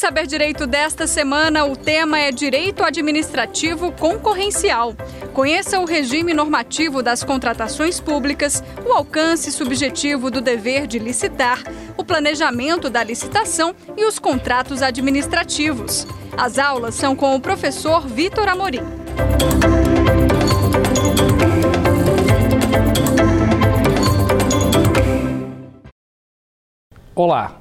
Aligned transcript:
Saber 0.00 0.26
Direito 0.26 0.66
desta 0.66 1.06
semana, 1.06 1.66
o 1.66 1.76
tema 1.76 2.18
é 2.18 2.32
Direito 2.32 2.82
Administrativo 2.82 3.92
Concorrencial. 3.92 4.94
Conheça 5.34 5.78
o 5.78 5.84
regime 5.84 6.32
normativo 6.32 7.02
das 7.02 7.22
contratações 7.22 8.00
públicas, 8.00 8.64
o 8.82 8.94
alcance 8.94 9.52
subjetivo 9.52 10.30
do 10.30 10.40
dever 10.40 10.86
de 10.86 10.98
licitar, 10.98 11.62
o 11.98 12.02
planejamento 12.02 12.88
da 12.88 13.04
licitação 13.04 13.76
e 13.94 14.06
os 14.06 14.18
contratos 14.18 14.80
administrativos. 14.80 16.06
As 16.34 16.58
aulas 16.58 16.94
são 16.94 17.14
com 17.14 17.36
o 17.36 17.40
professor 17.40 18.08
Vitor 18.08 18.48
Amorim. 18.48 18.80
Olá, 27.14 27.59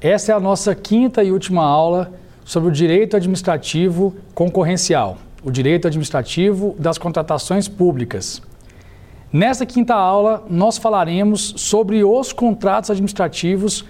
essa 0.00 0.32
é 0.32 0.34
a 0.34 0.40
nossa 0.40 0.74
quinta 0.74 1.24
e 1.24 1.32
última 1.32 1.64
aula 1.64 2.12
sobre 2.44 2.68
o 2.68 2.72
direito 2.72 3.16
administrativo 3.16 4.14
concorrencial, 4.34 5.18
o 5.42 5.50
direito 5.50 5.86
administrativo 5.88 6.76
das 6.78 6.98
contratações 6.98 7.66
públicas. 7.66 8.42
Nessa 9.32 9.66
quinta 9.66 9.94
aula, 9.94 10.44
nós 10.48 10.78
falaremos 10.78 11.54
sobre 11.56 12.04
os 12.04 12.32
contratos 12.32 12.90
administrativos 12.90 13.84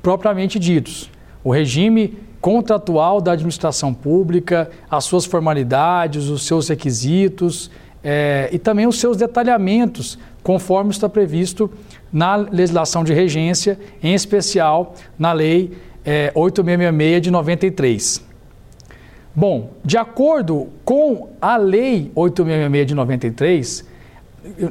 propriamente 0.00 0.58
ditos, 0.58 1.10
o 1.42 1.52
regime 1.52 2.16
contratual 2.40 3.20
da 3.20 3.32
administração 3.32 3.92
pública, 3.92 4.70
as 4.88 5.04
suas 5.04 5.24
formalidades, 5.24 6.28
os 6.28 6.46
seus 6.46 6.68
requisitos 6.68 7.70
é, 8.02 8.48
e 8.52 8.58
também 8.58 8.86
os 8.86 8.98
seus 8.98 9.16
detalhamentos, 9.16 10.18
conforme 10.42 10.90
está 10.90 11.08
previsto 11.08 11.70
na 12.12 12.36
legislação 12.36 13.04
de 13.04 13.12
regência, 13.12 13.78
em 14.02 14.14
especial 14.14 14.94
na 15.18 15.32
Lei 15.32 15.76
é, 16.04 16.32
8666 16.34 17.22
de 17.22 17.30
93. 17.30 18.28
Bom, 19.34 19.70
de 19.84 19.96
acordo 19.96 20.68
com 20.84 21.28
a 21.40 21.56
Lei 21.56 22.10
8666 22.14 22.86
de 22.86 22.94
93, 22.94 23.84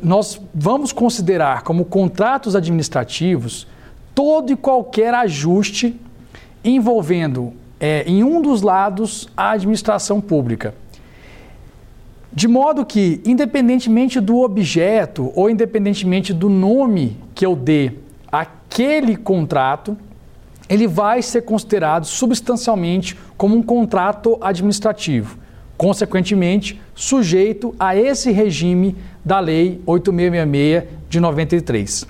nós 0.04 0.42
vamos 0.54 0.92
considerar 0.92 1.62
como 1.64 1.86
contratos 1.86 2.56
administrativos 2.56 3.68
todo 4.16 4.52
e 4.52 4.56
qualquer 4.56 5.14
ajuste 5.14 6.00
envolvendo 6.64 7.54
é, 7.80 8.04
em 8.08 8.24
um 8.24 8.42
dos 8.42 8.62
lados 8.62 9.30
a 9.38 9.52
administração 9.52 10.20
pública. 10.20 10.74
De 12.38 12.48
modo 12.48 12.86
que, 12.86 13.20
independentemente 13.26 14.20
do 14.20 14.42
objeto 14.42 15.32
ou 15.34 15.50
independentemente 15.50 16.32
do 16.32 16.50
nome 16.50 17.18
que 17.34 17.44
eu 17.44 17.56
dê 17.56 17.94
àquele 18.32 19.16
contrato, 19.18 19.98
ele 20.70 20.88
vai 20.88 21.24
ser 21.24 21.42
considerado 21.42 22.06
substancialmente 22.06 23.18
como 23.36 23.58
um 23.58 23.64
contrato 23.64 24.38
administrativo, 24.40 25.40
consequentemente 25.76 26.80
sujeito 26.94 27.74
a 27.80 27.96
esse 27.96 28.32
regime 28.32 28.96
da 29.26 29.40
Lei 29.40 29.82
8666 29.88 30.84
de 31.10 31.20
93. 31.20 32.06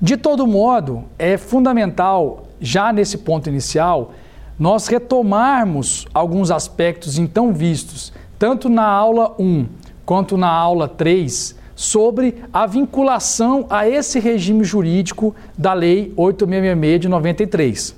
De 0.00 0.16
todo 0.16 0.46
modo, 0.46 1.06
é 1.18 1.36
fundamental, 1.36 2.46
já 2.60 2.92
nesse 2.92 3.18
ponto 3.18 3.48
inicial, 3.48 4.12
nós 4.56 4.86
retomarmos 4.86 6.06
alguns 6.14 6.52
aspectos 6.52 7.18
então 7.18 7.52
vistos 7.52 8.12
tanto 8.38 8.68
na 8.68 8.84
aula 8.84 9.34
1 9.38 9.66
quanto 10.04 10.36
na 10.36 10.48
aula 10.48 10.86
3, 10.86 11.56
sobre 11.74 12.42
a 12.52 12.66
vinculação 12.66 13.66
a 13.68 13.88
esse 13.88 14.18
regime 14.18 14.64
jurídico 14.64 15.34
da 15.58 15.74
Lei 15.74 16.12
8666 16.16 17.00
de 17.00 17.08
93. 17.08 17.96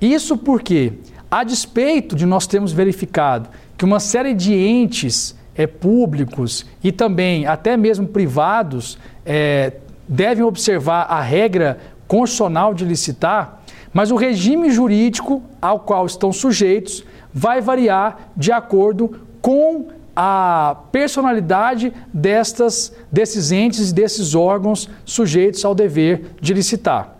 Isso 0.00 0.36
porque, 0.36 0.92
a 1.30 1.42
despeito 1.42 2.14
de 2.14 2.24
nós 2.26 2.46
termos 2.46 2.72
verificado 2.72 3.48
que 3.76 3.84
uma 3.84 3.98
série 3.98 4.34
de 4.34 4.54
entes 4.54 5.36
é, 5.56 5.66
públicos 5.66 6.64
e 6.84 6.92
também 6.92 7.46
até 7.46 7.76
mesmo 7.76 8.06
privados 8.06 8.96
é, 9.26 9.72
devem 10.06 10.44
observar 10.44 11.02
a 11.02 11.20
regra 11.20 11.78
constitucional 12.06 12.74
de 12.74 12.84
licitar, 12.84 13.60
mas 13.92 14.10
o 14.10 14.16
regime 14.16 14.70
jurídico 14.70 15.42
ao 15.60 15.80
qual 15.80 16.06
estão 16.06 16.32
sujeitos 16.32 17.04
vai 17.32 17.60
variar 17.60 18.30
de 18.36 18.52
acordo 18.52 19.20
com 19.40 19.88
a 20.14 20.76
personalidade 20.92 21.92
destas, 22.12 22.92
desses 23.10 23.50
entes 23.50 23.90
e 23.90 23.94
desses 23.94 24.34
órgãos 24.34 24.88
sujeitos 25.04 25.64
ao 25.64 25.74
dever 25.74 26.34
de 26.40 26.52
licitar. 26.52 27.16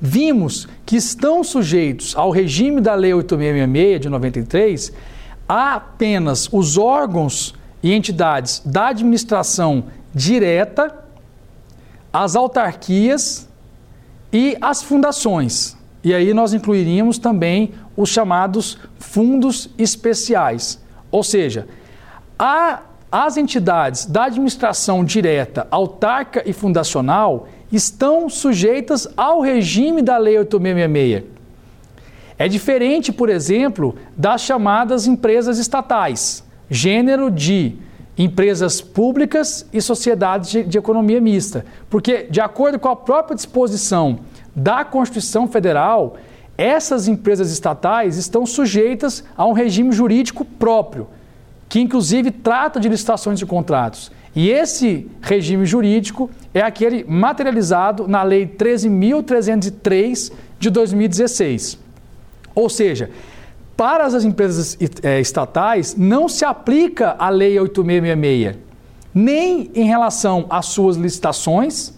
Vimos 0.00 0.68
que 0.84 0.96
estão 0.96 1.42
sujeitos 1.42 2.14
ao 2.16 2.30
regime 2.30 2.80
da 2.80 2.94
Lei 2.94 3.14
8666 3.14 4.00
de 4.00 4.08
93 4.08 4.92
apenas 5.48 6.48
os 6.52 6.76
órgãos 6.76 7.54
e 7.82 7.92
entidades 7.92 8.62
da 8.64 8.88
administração 8.88 9.84
direta, 10.14 11.04
as 12.12 12.34
autarquias 12.36 13.48
e 14.32 14.56
as 14.60 14.82
fundações. 14.82 15.76
E 16.04 16.12
aí 16.12 16.34
nós 16.34 16.52
incluiríamos 16.52 17.16
também 17.16 17.72
os 17.96 18.10
chamados 18.10 18.78
fundos 18.98 19.70
especiais. 19.78 20.78
Ou 21.10 21.22
seja, 21.24 21.66
a, 22.38 22.82
as 23.10 23.38
entidades 23.38 24.04
da 24.04 24.24
administração 24.24 25.02
direta, 25.02 25.66
autarca 25.70 26.42
e 26.44 26.52
fundacional 26.52 27.48
estão 27.72 28.28
sujeitas 28.28 29.08
ao 29.16 29.40
regime 29.40 30.02
da 30.02 30.18
Lei 30.18 30.38
8666. 30.38 31.34
É 32.36 32.48
diferente, 32.48 33.12
por 33.12 33.30
exemplo, 33.30 33.94
das 34.16 34.42
chamadas 34.42 35.06
empresas 35.06 35.58
estatais, 35.58 36.44
gênero 36.68 37.30
de 37.30 37.76
empresas 38.18 38.80
públicas 38.80 39.66
e 39.72 39.80
sociedades 39.80 40.50
de, 40.50 40.62
de, 40.64 40.78
economia 40.78 41.20
mista. 41.20 41.64
Porque, 41.88 42.24
de 42.24 42.40
acordo 42.40 42.78
com 42.78 42.88
a 42.88 42.96
própria 42.96 43.36
disposição 43.36 44.20
da 44.54 44.84
Constituição 44.84 45.48
Federal, 45.48 46.16
essas 46.56 47.08
empresas 47.08 47.50
estatais 47.50 48.16
estão 48.16 48.46
sujeitas 48.46 49.24
a 49.36 49.44
um 49.44 49.52
regime 49.52 49.92
jurídico 49.92 50.44
próprio, 50.44 51.08
que 51.68 51.80
inclusive 51.80 52.30
trata 52.30 52.78
de 52.78 52.88
licitações 52.88 53.38
de 53.38 53.46
contratos. 53.46 54.12
E 54.36 54.50
esse 54.50 55.08
regime 55.20 55.64
jurídico 55.64 56.28
é 56.52 56.60
aquele 56.60 57.04
materializado 57.04 58.08
na 58.08 58.22
Lei 58.22 58.46
13.303 58.46 60.32
de 60.58 60.70
2016. 60.70 61.78
Ou 62.54 62.68
seja, 62.68 63.10
para 63.76 64.04
as 64.04 64.24
empresas 64.24 64.78
é, 65.02 65.20
estatais 65.20 65.96
não 65.96 66.28
se 66.28 66.44
aplica 66.44 67.16
a 67.18 67.28
Lei 67.28 67.58
8666, 67.58 68.56
nem 69.12 69.70
em 69.74 69.84
relação 69.84 70.46
às 70.50 70.66
suas 70.66 70.96
licitações 70.96 71.94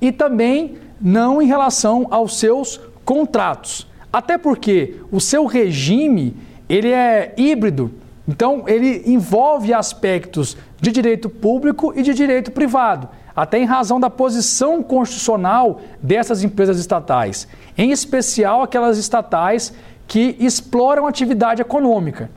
e 0.00 0.10
também 0.10 0.76
não 1.02 1.42
em 1.42 1.46
relação 1.46 2.06
aos 2.10 2.38
seus 2.38 2.80
contratos. 3.04 3.86
Até 4.12 4.38
porque 4.38 4.96
o 5.10 5.20
seu 5.20 5.46
regime 5.46 6.36
ele 6.68 6.90
é 6.90 7.34
híbrido, 7.36 7.92
então 8.28 8.64
ele 8.66 9.02
envolve 9.06 9.74
aspectos 9.74 10.56
de 10.80 10.92
direito 10.92 11.28
público 11.28 11.92
e 11.96 12.02
de 12.02 12.14
direito 12.14 12.50
privado, 12.52 13.08
até 13.34 13.58
em 13.58 13.64
razão 13.64 13.98
da 13.98 14.08
posição 14.08 14.82
constitucional 14.82 15.80
dessas 16.00 16.44
empresas 16.44 16.78
estatais, 16.78 17.48
em 17.76 17.90
especial 17.90 18.62
aquelas 18.62 18.98
estatais 18.98 19.72
que 20.06 20.36
exploram 20.38 21.06
atividade 21.06 21.62
econômica. 21.62 22.30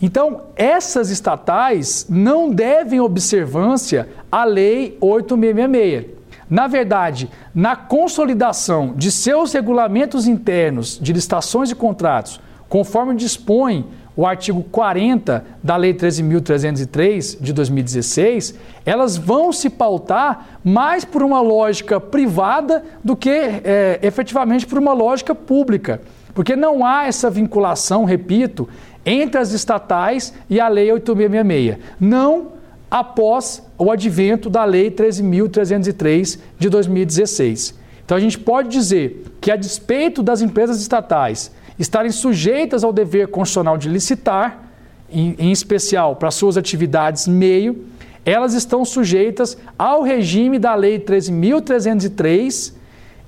Então, 0.00 0.42
essas 0.54 1.10
estatais 1.10 2.06
não 2.08 2.50
devem 2.50 3.00
observância 3.00 4.08
à 4.30 4.44
Lei 4.44 4.96
8666. 5.00 6.15
Na 6.48 6.66
verdade, 6.66 7.28
na 7.54 7.74
consolidação 7.74 8.94
de 8.96 9.10
seus 9.10 9.52
regulamentos 9.52 10.26
internos 10.26 10.98
de 11.00 11.12
licitações 11.12 11.70
e 11.70 11.74
contratos, 11.74 12.40
conforme 12.68 13.14
dispõe 13.16 13.84
o 14.16 14.24
artigo 14.24 14.62
40 14.62 15.44
da 15.62 15.76
Lei 15.76 15.92
13.303 15.92 17.36
de 17.38 17.52
2016, 17.52 18.54
elas 18.84 19.16
vão 19.16 19.52
se 19.52 19.68
pautar 19.68 20.60
mais 20.64 21.04
por 21.04 21.22
uma 21.22 21.40
lógica 21.40 22.00
privada 22.00 22.82
do 23.04 23.14
que 23.14 23.28
é, 23.28 23.98
efetivamente 24.02 24.66
por 24.66 24.78
uma 24.78 24.94
lógica 24.94 25.34
pública. 25.34 26.00
Porque 26.32 26.56
não 26.56 26.84
há 26.84 27.06
essa 27.06 27.28
vinculação, 27.28 28.04
repito, 28.04 28.68
entre 29.04 29.38
as 29.38 29.52
estatais 29.52 30.32
e 30.48 30.58
a 30.60 30.68
Lei 30.68 30.90
8666. 30.92 31.78
Não 32.00 32.55
após 32.90 33.62
o 33.78 33.90
advento 33.90 34.48
da 34.48 34.64
Lei 34.64 34.90
13.303 34.90 36.38
de 36.58 36.68
2016. 36.68 37.74
Então 38.04 38.16
a 38.16 38.20
gente 38.20 38.38
pode 38.38 38.68
dizer 38.68 39.24
que, 39.40 39.50
a 39.50 39.56
despeito 39.56 40.22
das 40.22 40.40
empresas 40.40 40.80
estatais 40.80 41.50
estarem 41.78 42.10
sujeitas 42.10 42.84
ao 42.84 42.92
dever 42.92 43.28
constitucional 43.28 43.76
de 43.76 43.88
licitar, 43.88 44.62
em, 45.10 45.34
em 45.38 45.52
especial 45.52 46.16
para 46.16 46.30
suas 46.30 46.56
atividades 46.56 47.28
meio, 47.28 47.84
elas 48.24 48.54
estão 48.54 48.84
sujeitas 48.84 49.56
ao 49.78 50.02
regime 50.02 50.58
da 50.58 50.74
Lei 50.74 50.98
13.303 50.98 52.72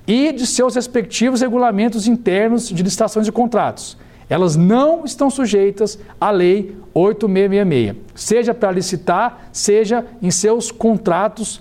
e 0.07 0.33
de 0.33 0.47
seus 0.47 0.75
respectivos 0.75 1.41
regulamentos 1.41 2.07
internos 2.07 2.67
de 2.67 2.81
licitações 2.81 3.27
e 3.27 3.31
contratos. 3.31 3.97
Elas 4.29 4.55
não 4.55 5.03
estão 5.05 5.29
sujeitas 5.29 5.97
à 6.21 6.29
Lei 6.29 6.77
8666, 6.93 7.95
seja 8.13 8.53
para 8.53 8.71
licitar, 8.71 9.49
seja 9.51 10.05
em 10.21 10.29
seus 10.29 10.71
contratos 10.71 11.59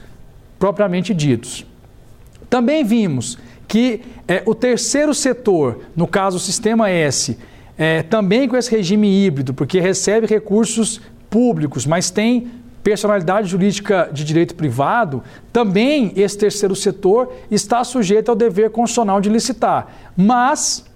propriamente 0.58 1.14
ditos. 1.14 1.64
Também 2.50 2.84
vimos 2.84 3.38
que 3.66 4.02
é, 4.26 4.42
o 4.46 4.54
terceiro 4.54 5.14
setor, 5.14 5.80
no 5.94 6.06
caso 6.06 6.36
o 6.36 6.40
Sistema 6.40 6.90
S, 6.90 7.38
é, 7.76 8.02
também 8.02 8.48
com 8.48 8.56
esse 8.56 8.70
regime 8.70 9.24
híbrido, 9.24 9.54
porque 9.54 9.78
recebe 9.78 10.26
recursos 10.26 11.00
públicos, 11.30 11.86
mas 11.86 12.10
tem 12.10 12.50
personalidade 12.82 13.48
jurídica 13.48 14.08
de 14.12 14.24
direito 14.24 14.54
privado, 14.54 15.22
também 15.52 16.12
esse 16.16 16.38
terceiro 16.38 16.74
setor 16.74 17.32
está 17.50 17.84
sujeito 17.84 18.30
ao 18.30 18.36
dever 18.36 18.70
constitucional 18.70 19.20
de 19.20 19.28
licitar, 19.28 19.88
mas 20.16 20.87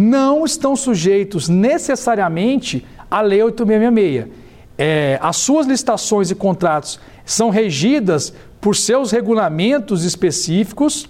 não 0.00 0.46
estão 0.46 0.74
sujeitos 0.74 1.48
necessariamente 1.48 2.86
à 3.10 3.20
Lei 3.20 3.42
8666. 3.42 4.40
É, 4.78 5.18
as 5.20 5.36
suas 5.36 5.66
licitações 5.66 6.30
e 6.30 6.34
contratos 6.34 6.98
são 7.22 7.50
regidas 7.50 8.32
por 8.62 8.74
seus 8.74 9.10
regulamentos 9.10 10.04
específicos 10.04 11.06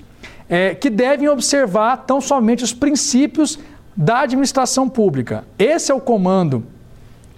é, 0.49 0.75
que 0.75 0.91
devem 0.91 1.29
observar 1.29 1.99
tão 1.99 2.21
somente 2.21 2.65
os 2.65 2.73
princípios 2.73 3.61
da 3.97 4.23
administração 4.23 4.89
pública. 4.89 5.45
Esse 5.57 5.93
é 5.93 5.95
o 5.95 6.01
comando 6.01 6.65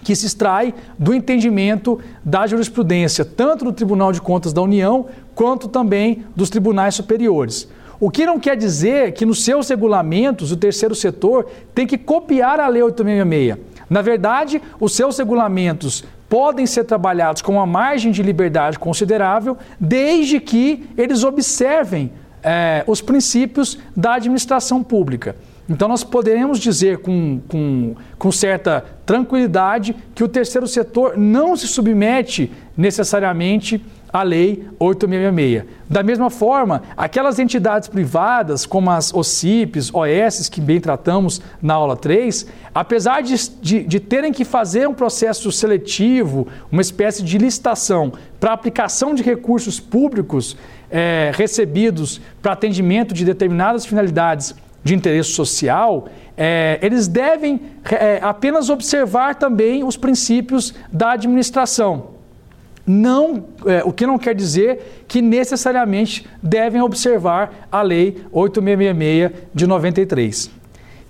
que 0.03 0.15
se 0.15 0.25
extrai 0.25 0.73
do 0.97 1.13
entendimento 1.13 1.99
da 2.25 2.47
jurisprudência, 2.47 3.23
tanto 3.23 3.65
do 3.65 3.71
Tribunal 3.71 4.11
de 4.11 4.19
Contas 4.19 4.51
da 4.51 4.61
União, 4.61 5.05
quanto 5.35 5.67
também 5.67 6.25
dos 6.35 6.49
tribunais 6.49 6.95
superiores. 6.95 7.69
O 7.99 8.09
que 8.09 8.25
não 8.25 8.39
quer 8.39 8.57
dizer 8.57 9.13
que 9.13 9.25
nos 9.25 9.43
seus 9.43 9.69
regulamentos 9.69 10.51
o 10.51 10.57
terceiro 10.57 10.95
setor 10.95 11.47
tem 11.73 11.87
que 11.87 11.97
copiar 11.97 12.59
a 12.59 12.67
Lei 12.67 12.83
866. 12.83 13.57
Na 13.89 14.01
verdade, 14.01 14.61
os 14.79 14.95
seus 14.95 15.17
regulamentos 15.17 16.03
podem 16.29 16.65
ser 16.65 16.85
trabalhados 16.85 17.41
com 17.41 17.53
uma 17.53 17.65
margem 17.65 18.11
de 18.11 18.23
liberdade 18.23 18.79
considerável, 18.79 19.57
desde 19.79 20.39
que 20.39 20.89
eles 20.97 21.23
observem 21.23 22.11
é, 22.41 22.83
os 22.87 23.01
princípios 23.01 23.77
da 23.95 24.15
administração 24.15 24.83
pública. 24.83 25.35
Então, 25.69 25.87
nós 25.87 26.03
poderemos 26.03 26.59
dizer 26.59 26.97
com, 26.97 27.39
com, 27.47 27.95
com 28.17 28.31
certa 28.31 28.83
tranquilidade 29.05 29.95
que 30.13 30.23
o 30.23 30.27
terceiro 30.27 30.67
setor 30.67 31.17
não 31.17 31.55
se 31.55 31.67
submete 31.67 32.51
necessariamente 32.75 33.83
à 34.13 34.21
Lei 34.21 34.63
8666. 34.79 35.65
Da 35.89 36.03
mesma 36.03 36.29
forma, 36.29 36.83
aquelas 36.95 37.39
entidades 37.39 37.89
privadas, 37.89 38.63
como 38.63 38.91
as 38.91 39.11
OCIPs, 39.11 39.91
OS, 39.91 40.47
que 40.49 40.61
bem 40.61 40.79
tratamos 40.79 41.41
na 41.59 41.73
aula 41.73 41.97
3, 41.97 42.45
apesar 42.73 43.21
de, 43.21 43.35
de, 43.59 43.83
de 43.83 43.99
terem 43.99 44.31
que 44.31 44.45
fazer 44.45 44.87
um 44.87 44.93
processo 44.93 45.51
seletivo, 45.51 46.47
uma 46.71 46.81
espécie 46.81 47.23
de 47.23 47.39
licitação 47.39 48.13
para 48.39 48.53
aplicação 48.53 49.15
de 49.15 49.23
recursos 49.23 49.79
públicos 49.79 50.55
é, 50.91 51.31
recebidos 51.33 52.21
para 52.39 52.53
atendimento 52.53 53.15
de 53.15 53.25
determinadas 53.25 53.83
finalidades 53.83 54.53
de 54.83 54.93
interesse 54.93 55.31
social, 55.31 56.07
é, 56.37 56.77
eles 56.81 57.07
devem 57.07 57.59
é, 57.89 58.19
apenas 58.21 58.69
observar 58.69 59.35
também 59.35 59.83
os 59.83 59.97
princípios 59.97 60.73
da 60.91 61.13
administração. 61.13 62.13
Não, 62.85 63.45
é, 63.65 63.81
o 63.85 63.93
que 63.93 64.05
não 64.05 64.17
quer 64.17 64.35
dizer 64.35 65.05
que 65.07 65.21
necessariamente 65.21 66.27
devem 66.41 66.81
observar 66.81 67.67
a 67.71 67.81
Lei 67.81 68.17
8666 68.31 69.47
de 69.53 69.65
93. 69.65 70.63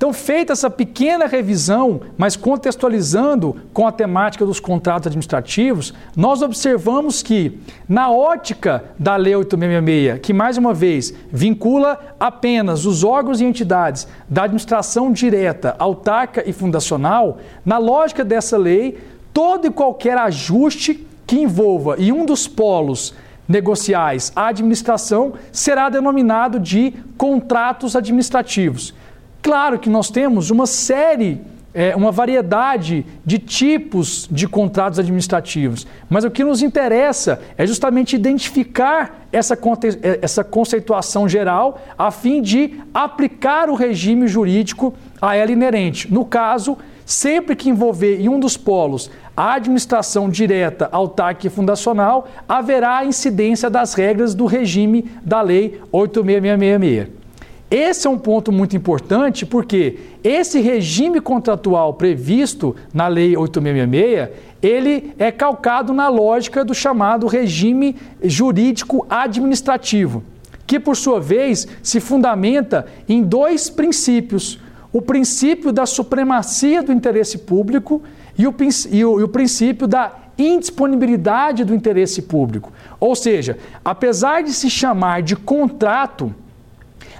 Então, 0.03 0.11
feita 0.11 0.51
essa 0.51 0.69
pequena 0.69 1.27
revisão, 1.27 2.01
mas 2.17 2.35
contextualizando 2.35 3.55
com 3.71 3.87
a 3.87 3.91
temática 3.91 4.45
dos 4.45 4.59
contratos 4.59 5.07
administrativos, 5.07 5.93
nós 6.13 6.41
observamos 6.41 7.23
que, 7.23 7.57
na 7.87 8.11
ótica 8.11 8.83
da 8.99 9.15
Lei 9.15 9.33
8666, 9.33 10.19
que 10.19 10.33
mais 10.33 10.57
uma 10.57 10.73
vez 10.73 11.13
vincula 11.31 11.97
apenas 12.19 12.85
os 12.85 13.03
órgãos 13.03 13.39
e 13.39 13.45
entidades 13.45 14.05
da 14.27 14.43
administração 14.43 15.09
direta, 15.09 15.73
autárquica 15.79 16.47
e 16.47 16.51
fundacional, 16.51 17.37
na 17.65 17.77
lógica 17.77 18.25
dessa 18.25 18.57
lei, 18.57 18.97
todo 19.33 19.67
e 19.67 19.71
qualquer 19.71 20.17
ajuste 20.17 21.07
que 21.33 21.39
envolva 21.39 21.95
em 21.97 22.11
um 22.11 22.27
dos 22.27 22.47
polos 22.47 23.11
negociais 23.47 24.31
a 24.35 24.49
administração 24.49 25.33
será 25.51 25.89
denominado 25.89 26.59
de 26.59 26.93
contratos 27.17 27.95
administrativos. 27.95 28.93
Claro 29.41 29.79
que 29.79 29.89
nós 29.89 30.11
temos 30.11 30.51
uma 30.51 30.67
série, 30.67 31.41
é, 31.73 31.95
uma 31.95 32.11
variedade 32.11 33.03
de 33.25 33.39
tipos 33.39 34.29
de 34.31 34.47
contratos 34.47 34.99
administrativos, 34.99 35.87
mas 36.07 36.23
o 36.23 36.29
que 36.29 36.43
nos 36.43 36.61
interessa 36.61 37.41
é 37.57 37.65
justamente 37.65 38.15
identificar 38.15 39.25
essa, 39.31 39.55
é, 40.03 40.19
essa 40.21 40.43
conceituação 40.43 41.27
geral 41.27 41.81
a 41.97 42.11
fim 42.11 42.43
de 42.43 42.79
aplicar 42.93 43.71
o 43.71 43.73
regime 43.73 44.27
jurídico 44.27 44.93
a 45.19 45.35
ela 45.35 45.51
inerente. 45.51 46.13
No 46.13 46.25
caso, 46.25 46.77
sempre 47.05 47.55
que 47.55 47.69
envolver 47.69 48.21
em 48.21 48.29
um 48.29 48.39
dos 48.39 48.55
polos 48.55 49.09
a 49.35 49.55
administração 49.55 50.29
direta, 50.29 50.87
autárquica 50.91 51.47
e 51.47 51.49
fundacional, 51.49 52.27
haverá 52.47 53.03
incidência 53.03 53.69
das 53.69 53.93
regras 53.93 54.35
do 54.35 54.45
regime 54.45 55.09
da 55.23 55.41
Lei 55.41 55.81
86666. 55.91 57.23
Esse 57.69 58.05
é 58.05 58.09
um 58.09 58.19
ponto 58.19 58.51
muito 58.51 58.77
importante 58.77 59.47
porque 59.47 59.97
esse 60.23 60.61
regime 60.61 61.19
contratual 61.19 61.95
previsto 61.95 62.75
na 62.93 63.07
Lei 63.07 63.35
8666, 63.35 64.29
ele 64.61 65.13
é 65.17 65.31
calcado 65.31 65.91
na 65.91 66.07
lógica 66.07 66.63
do 66.63 66.75
chamado 66.75 67.25
regime 67.25 67.95
jurídico 68.23 69.07
administrativo, 69.09 70.23
que 70.67 70.79
por 70.79 70.95
sua 70.95 71.19
vez 71.19 71.67
se 71.81 71.99
fundamenta 71.99 72.85
em 73.09 73.23
dois 73.23 73.71
princípios: 73.71 74.59
o 74.91 75.01
princípio 75.01 75.71
da 75.71 75.87
supremacia 75.87 76.83
do 76.83 76.93
interesse 76.93 77.39
público 77.39 78.03
e 78.37 78.47
o, 78.47 78.55
e 78.89 79.05
o, 79.05 79.19
e 79.19 79.23
o 79.23 79.27
princípio 79.27 79.87
da 79.87 80.11
indisponibilidade 80.37 81.63
do 81.63 81.75
interesse 81.75 82.21
público. 82.23 82.71
Ou 82.99 83.15
seja, 83.15 83.57
apesar 83.83 84.41
de 84.43 84.53
se 84.53 84.69
chamar 84.69 85.21
de 85.21 85.35
contrato, 85.35 86.33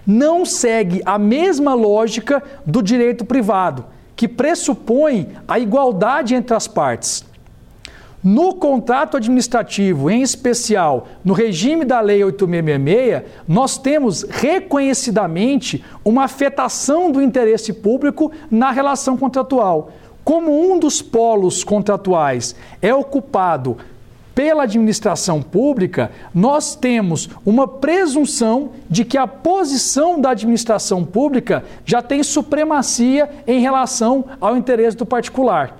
não 0.06 0.46
segue 0.46 1.02
a 1.06 1.18
mesma 1.18 1.74
lógica 1.74 2.44
do 2.66 2.82
direito 2.82 3.24
privado, 3.24 3.86
que 4.16 4.28
pressupõe 4.28 5.30
a 5.48 5.60
igualdade 5.60 6.36
entre 6.36 6.56
as 6.56 6.68
partes. 6.68 7.26
No 8.24 8.54
contrato 8.56 9.18
administrativo, 9.18 10.10
em 10.10 10.22
especial 10.22 11.08
no 11.26 11.34
regime 11.34 11.84
da 11.84 12.00
Lei 12.00 12.24
8666, 12.24 13.24
nós 13.46 13.78
temos 13.78 14.24
reconhecidamente 14.24 15.84
uma 16.06 16.24
afetação 16.24 17.12
do 17.12 17.22
interesse 17.22 17.74
público 17.74 18.32
na 18.50 18.72
relação 18.72 19.18
contratual. 19.18 19.92
Como 20.24 20.72
um 20.72 20.80
dos 20.80 21.02
polos 21.02 21.64
contratuais 21.64 22.56
é 22.82 22.94
ocupado 22.94 23.78
pela 24.34 24.64
administração 24.64 25.42
pública, 25.42 26.12
nós 26.34 26.76
temos 26.76 27.30
uma 27.46 27.68
presunção 27.68 28.72
de 28.90 29.06
que 29.06 29.18
a 29.18 29.28
posição 29.28 30.20
da 30.20 30.32
administração 30.32 31.04
pública 31.04 31.64
já 31.86 32.02
tem 32.02 32.24
supremacia 32.24 33.30
em 33.46 33.60
relação 33.60 34.26
ao 34.42 34.58
interesse 34.58 34.98
do 34.98 35.06
particular. 35.06 35.78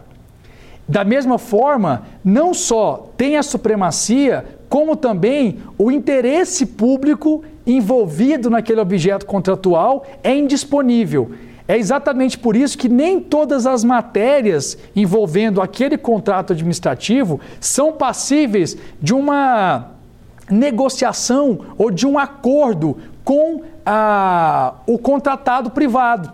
Da 0.88 1.04
mesma 1.04 1.38
forma, 1.38 2.04
não 2.24 2.54
só 2.54 3.10
tem 3.18 3.38
a 3.38 3.44
supremacia, 3.44 4.46
como 4.70 4.96
também 4.96 5.60
o 5.78 5.90
interesse 5.90 6.66
público 6.66 7.44
envolvido 7.66 8.50
naquele 8.50 8.82
objeto 8.82 9.26
contratual 9.26 10.06
é 10.22 10.36
indisponível. 10.36 11.32
É 11.68 11.78
exatamente 11.78 12.38
por 12.38 12.56
isso 12.56 12.78
que 12.78 12.90
nem 12.90 13.22
todas 13.22 13.66
as 13.66 13.84
matérias 13.84 14.78
envolvendo 14.96 15.62
aquele 15.62 15.98
contrato 15.98 16.52
administrativo 16.52 17.40
são 17.60 17.94
passíveis 17.94 18.78
de 19.02 19.14
uma 19.14 19.92
negociação 20.50 21.60
ou 21.78 21.90
de 21.90 22.06
um 22.06 22.20
acordo 22.20 22.98
com 23.24 23.62
ah, 23.86 24.74
o 24.86 24.98
contratado 24.98 25.72
privado. 25.72 26.34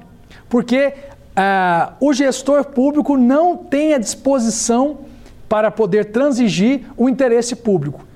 Porque 0.50 0.94
ah, 1.36 1.94
o 2.00 2.12
gestor 2.12 2.66
público 2.66 3.16
não 3.16 3.56
tem 3.56 3.94
a 3.94 4.00
disposição 4.00 5.00
para 5.48 5.70
poder 5.70 6.06
transigir 6.06 6.82
o 6.98 7.08
interesse 7.08 7.56
público. 7.56 8.09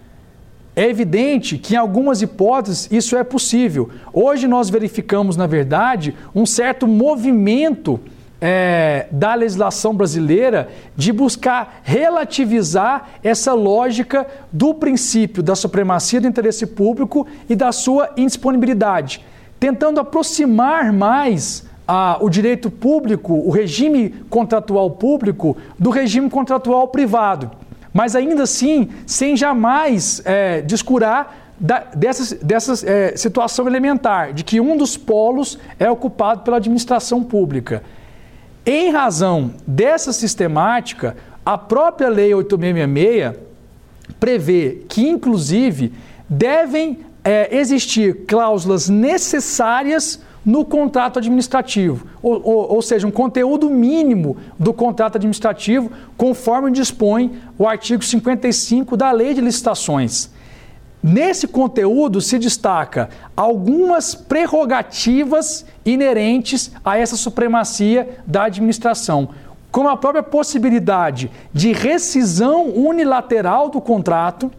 É 0.75 0.89
evidente 0.89 1.57
que 1.57 1.75
em 1.75 1.77
algumas 1.77 2.21
hipóteses 2.21 2.89
isso 2.91 3.15
é 3.15 3.23
possível. 3.23 3.89
Hoje 4.11 4.47
nós 4.47 4.69
verificamos, 4.69 5.37
na 5.37 5.45
verdade, 5.45 6.15
um 6.33 6.45
certo 6.45 6.87
movimento 6.87 7.99
é, 8.41 9.05
da 9.11 9.35
legislação 9.35 9.95
brasileira 9.95 10.67
de 10.97 11.13
buscar 11.13 11.81
relativizar 11.83 13.11
essa 13.23 13.53
lógica 13.53 14.27
do 14.51 14.73
princípio 14.73 15.41
da 15.41 15.55
supremacia 15.55 16.19
do 16.19 16.27
interesse 16.27 16.65
público 16.65 17.25
e 17.47 17.55
da 17.55 17.71
sua 17.71 18.09
indisponibilidade. 18.17 19.23
tentando 19.59 19.97
aproximar 20.01 20.91
mais 20.91 21.63
ah, 21.87 22.17
o 22.19 22.29
direito 22.29 22.69
público, 22.69 23.33
o 23.33 23.49
regime 23.49 24.09
contratual 24.29 24.91
público, 24.91 25.55
do 25.79 25.89
regime 25.89 26.29
contratual 26.29 26.89
privado. 26.89 27.49
Mas 27.93 28.15
ainda 28.15 28.43
assim, 28.43 28.89
sem 29.05 29.37
jamais 29.37 30.21
é, 30.25 30.61
descurar 30.61 31.53
da, 31.59 31.79
dessa, 31.95 32.35
dessa 32.43 32.89
é, 32.89 33.15
situação 33.15 33.67
elementar, 33.67 34.33
de 34.33 34.43
que 34.43 34.59
um 34.59 34.75
dos 34.75 34.97
polos 34.97 35.59
é 35.79 35.89
ocupado 35.89 36.41
pela 36.41 36.57
administração 36.57 37.23
pública. 37.23 37.83
Em 38.65 38.91
razão 38.91 39.53
dessa 39.67 40.11
sistemática, 40.11 41.15
a 41.45 41.57
própria 41.57 42.09
Lei 42.09 42.33
8666 42.33 43.43
prevê 44.19 44.83
que, 44.89 45.07
inclusive, 45.07 45.93
devem 46.29 46.99
é, 47.23 47.55
existir 47.55 48.25
cláusulas 48.25 48.89
necessárias 48.89 50.21
no 50.45 50.65
contrato 50.65 51.19
administrativo, 51.19 52.05
ou, 52.21 52.41
ou, 52.43 52.73
ou, 52.75 52.81
seja, 52.81 53.07
um 53.07 53.11
conteúdo 53.11 53.69
mínimo 53.69 54.37
do 54.59 54.73
contrato 54.73 55.15
administrativo, 55.15 55.91
conforme 56.17 56.71
dispõe 56.71 57.39
o 57.57 57.67
artigo 57.67 58.03
55 58.03 58.97
da 58.97 59.11
Lei 59.11 59.33
de 59.33 59.41
Licitações. 59.41 60.29
Nesse 61.01 61.47
conteúdo 61.47 62.21
se 62.21 62.39
destaca 62.39 63.09
algumas 63.35 64.15
prerrogativas 64.15 65.65
inerentes 65.85 66.71
a 66.83 66.97
essa 66.97 67.17
supremacia 67.17 68.19
da 68.25 68.45
administração, 68.45 69.29
como 69.69 69.89
a 69.89 69.97
própria 69.97 70.23
possibilidade 70.23 71.29
de 71.51 71.73
rescisão 71.73 72.69
unilateral 72.69 73.69
do 73.69 73.81
contrato, 73.81 74.49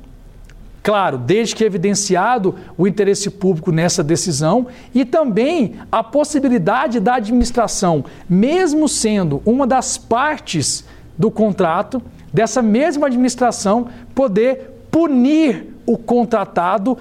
claro, 0.85 1.17
desde 1.17 1.57
que 1.57 1.64
evidenciado 1.64 2.55
o 2.76 2.87
interesse 2.87 3.31
público 3.31 3.73
nessa 3.73 4.05
decisão, 4.05 4.67
e 4.95 5.03
também 5.03 5.76
a 5.91 6.05
possibilidade 6.05 7.00
da 7.00 7.14
administração, 7.14 8.05
mesmo 8.29 8.87
sendo 8.87 9.41
uma 9.47 9.67
das 9.67 9.97
partes 9.97 10.85
do 11.17 11.31
contrato, 11.31 12.03
dessa 12.31 12.61
mesma 12.61 13.07
administração 13.07 13.88
poder 14.14 14.85
punir 14.91 15.75
o 15.87 15.97
contratado 15.97 16.99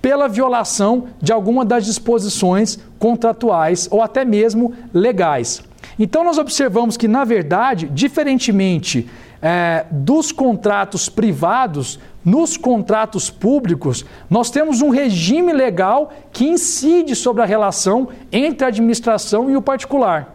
pela 0.00 0.28
violação 0.28 1.08
de 1.20 1.32
alguma 1.32 1.64
das 1.64 1.84
disposições 1.84 2.78
contratuais 3.00 3.88
ou 3.90 4.00
até 4.00 4.24
mesmo 4.24 4.74
legais. 4.92 5.60
Então, 5.98 6.22
nós 6.22 6.38
observamos 6.38 6.96
que, 6.96 7.08
na 7.08 7.24
verdade, 7.24 7.90
diferentemente 7.92 9.08
é, 9.44 9.84
dos 9.90 10.32
contratos 10.32 11.10
privados, 11.10 12.00
nos 12.24 12.56
contratos 12.56 13.28
públicos, 13.28 14.02
nós 14.30 14.50
temos 14.50 14.80
um 14.80 14.88
regime 14.88 15.52
legal 15.52 16.10
que 16.32 16.48
incide 16.48 17.14
sobre 17.14 17.42
a 17.42 17.44
relação 17.44 18.08
entre 18.32 18.64
a 18.64 18.68
administração 18.68 19.50
e 19.50 19.56
o 19.56 19.60
particular. 19.60 20.34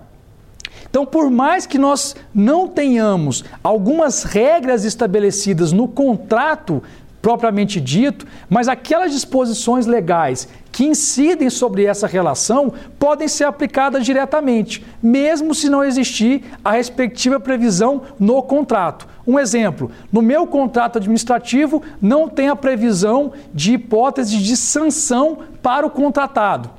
Então, 0.87 1.07
por 1.07 1.31
mais 1.31 1.65
que 1.65 1.79
nós 1.79 2.15
não 2.33 2.67
tenhamos 2.67 3.43
algumas 3.63 4.23
regras 4.23 4.85
estabelecidas 4.85 5.71
no 5.71 5.87
contrato 5.87 6.83
propriamente 7.21 7.81
dito, 7.81 8.25
mas 8.49 8.67
aquelas 8.67 9.11
disposições 9.11 9.85
legais 9.85 10.47
que 10.71 10.85
incidem 10.85 11.49
sobre 11.49 11.85
essa 11.85 12.07
relação 12.07 12.71
podem 12.97 13.27
ser 13.27 13.45
aplicadas 13.45 14.05
diretamente, 14.05 14.85
mesmo 15.01 15.53
se 15.53 15.69
não 15.69 15.83
existir 15.83 16.43
a 16.63 16.71
respectiva 16.71 17.39
previsão 17.39 18.03
no 18.19 18.41
contrato. 18.41 19.07
Um 19.27 19.37
exemplo: 19.37 19.91
no 20.11 20.21
meu 20.21 20.47
contrato 20.47 20.97
administrativo 20.97 21.81
não 22.01 22.29
tem 22.29 22.49
a 22.49 22.55
previsão 22.55 23.33
de 23.53 23.73
hipótese 23.73 24.37
de 24.37 24.55
sanção 24.55 25.39
para 25.61 25.85
o 25.85 25.89
contratado, 25.89 26.69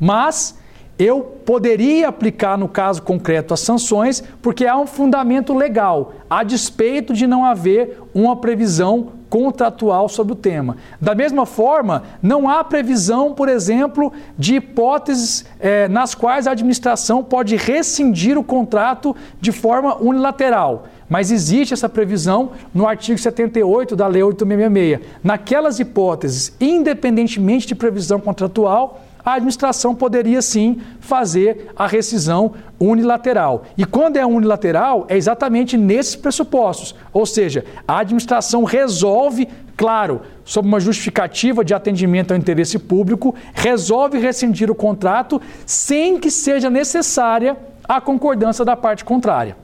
mas 0.00 0.58
eu 0.98 1.20
poderia 1.44 2.08
aplicar 2.08 2.56
no 2.56 2.68
caso 2.68 3.02
concreto 3.02 3.52
as 3.52 3.60
sanções 3.60 4.22
porque 4.40 4.66
há 4.66 4.76
um 4.78 4.86
fundamento 4.86 5.52
legal, 5.52 6.12
a 6.30 6.42
despeito 6.44 7.12
de 7.12 7.26
não 7.26 7.44
haver 7.44 8.00
uma 8.14 8.36
previsão 8.36 9.08
contratual 9.28 10.08
sobre 10.08 10.32
o 10.32 10.36
tema. 10.36 10.76
Da 11.00 11.12
mesma 11.12 11.44
forma, 11.44 12.04
não 12.22 12.48
há 12.48 12.62
previsão, 12.62 13.34
por 13.34 13.48
exemplo, 13.48 14.12
de 14.38 14.54
hipóteses 14.54 15.44
eh, 15.58 15.88
nas 15.88 16.14
quais 16.14 16.46
a 16.46 16.52
administração 16.52 17.24
pode 17.24 17.56
rescindir 17.56 18.38
o 18.38 18.44
contrato 18.44 19.16
de 19.40 19.50
forma 19.50 19.96
unilateral. 19.96 20.84
Mas 21.08 21.32
existe 21.32 21.74
essa 21.74 21.88
previsão 21.88 22.52
no 22.72 22.86
artigo 22.86 23.18
78 23.18 23.96
da 23.96 24.06
Lei 24.06 24.22
8666. 24.22 25.18
Naquelas 25.22 25.80
hipóteses, 25.80 26.54
independentemente 26.60 27.66
de 27.66 27.74
previsão 27.74 28.20
contratual, 28.20 29.00
a 29.24 29.34
administração 29.34 29.94
poderia 29.94 30.42
sim 30.42 30.80
fazer 31.00 31.70
a 31.74 31.86
rescisão 31.86 32.52
unilateral. 32.78 33.64
E 33.76 33.84
quando 33.84 34.16
é 34.16 34.26
unilateral, 34.26 35.06
é 35.08 35.16
exatamente 35.16 35.76
nesses 35.76 36.14
pressupostos. 36.14 36.94
Ou 37.12 37.24
seja, 37.24 37.64
a 37.88 37.98
administração 37.98 38.64
resolve, 38.64 39.48
claro, 39.76 40.20
sob 40.44 40.68
uma 40.68 40.78
justificativa 40.78 41.64
de 41.64 41.72
atendimento 41.72 42.32
ao 42.32 42.38
interesse 42.38 42.78
público, 42.78 43.34
resolve 43.54 44.18
rescindir 44.18 44.70
o 44.70 44.74
contrato 44.74 45.40
sem 45.64 46.18
que 46.18 46.30
seja 46.30 46.68
necessária 46.68 47.56
a 47.88 48.00
concordância 48.00 48.64
da 48.64 48.76
parte 48.76 49.04
contrária. 49.04 49.63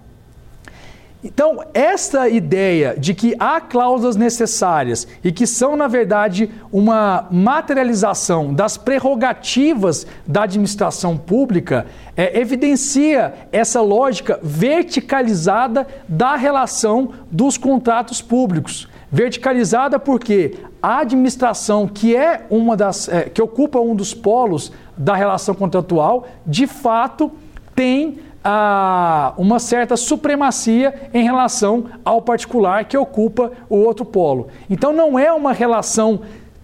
Então, 1.23 1.63
esta 1.75 2.31
ideia 2.31 2.95
de 2.99 3.13
que 3.13 3.37
há 3.39 3.61
cláusulas 3.61 4.17
necessárias 4.17 5.07
e 5.23 5.31
que 5.31 5.47
são, 5.47 5.77
na 5.77 5.87
verdade, 5.87 6.51
uma 6.73 7.27
materialização 7.31 8.55
das 8.55 8.79
prerrogativas 8.79 10.07
da 10.27 10.45
administração 10.45 11.19
pública, 11.19 11.87
é, 12.17 12.41
evidencia 12.41 13.35
essa 13.53 13.83
lógica 13.83 14.41
verticalizada 14.43 15.87
da 16.09 16.37
relação 16.37 17.11
dos 17.31 17.59
contratos 17.59 18.23
públicos. 18.23 18.89
Verticalizada 19.13 19.99
porque 19.99 20.55
a 20.83 21.01
administração, 21.01 21.87
que 21.87 22.17
é 22.17 22.47
uma 22.49 22.75
das. 22.77 23.09
É, 23.09 23.25
que 23.25 23.43
ocupa 23.43 23.79
um 23.79 23.95
dos 23.95 24.15
polos 24.15 24.73
da 24.97 25.15
relação 25.15 25.55
contratual, 25.55 26.27
de 26.47 26.67
fato 26.67 27.31
tem 27.75 28.19
a 28.43 29.35
uma 29.37 29.59
certa 29.59 29.97
supremacia 29.97 31.11
em 31.13 31.23
relação 31.23 31.87
ao 32.05 32.23
particular 32.23 32.85
que 32.85 32.97
ocupa 32.97 33.53
o 33.69 33.77
outro 33.77 34.05
polo. 34.05 34.49
Então 34.69 34.93
não 34.93 35.19
é 35.19 35.33
uma 35.33 35.53
relação 35.53 36.21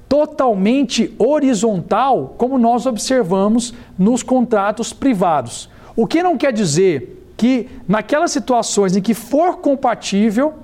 totalmente 0.08 1.14
horizontal 1.18 2.34
como 2.38 2.58
nós 2.58 2.86
observamos 2.86 3.74
nos 3.98 4.22
contratos 4.22 4.92
privados. 4.92 5.68
O 5.94 6.06
que 6.06 6.22
não 6.22 6.36
quer 6.36 6.52
dizer 6.52 7.24
que 7.36 7.68
naquelas 7.86 8.30
situações 8.30 8.96
em 8.96 9.02
que 9.02 9.12
for 9.12 9.58
compatível 9.58 10.54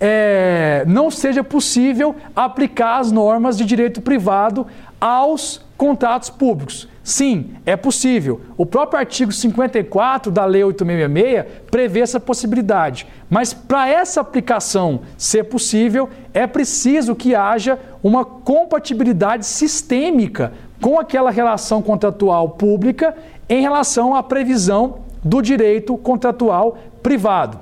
é, 0.00 0.84
não 0.86 1.10
seja 1.10 1.42
possível 1.42 2.14
aplicar 2.34 2.98
as 2.98 3.10
normas 3.10 3.58
de 3.58 3.64
direito 3.64 4.00
privado 4.00 4.66
aos 5.00 5.60
contratos 5.76 6.30
públicos. 6.30 6.88
Sim, 7.08 7.54
é 7.64 7.74
possível. 7.74 8.42
O 8.54 8.66
próprio 8.66 9.00
artigo 9.00 9.32
54 9.32 10.30
da 10.30 10.44
Lei 10.44 10.62
8666 10.62 11.66
prevê 11.70 12.00
essa 12.00 12.20
possibilidade. 12.20 13.06
Mas 13.30 13.54
para 13.54 13.88
essa 13.88 14.20
aplicação 14.20 15.00
ser 15.16 15.44
possível, 15.44 16.10
é 16.34 16.46
preciso 16.46 17.16
que 17.16 17.34
haja 17.34 17.78
uma 18.02 18.26
compatibilidade 18.26 19.46
sistêmica 19.46 20.52
com 20.82 21.00
aquela 21.00 21.30
relação 21.30 21.80
contratual 21.80 22.50
pública 22.50 23.16
em 23.48 23.62
relação 23.62 24.14
à 24.14 24.22
previsão 24.22 24.98
do 25.24 25.40
direito 25.40 25.96
contratual 25.96 26.76
privado. 27.02 27.58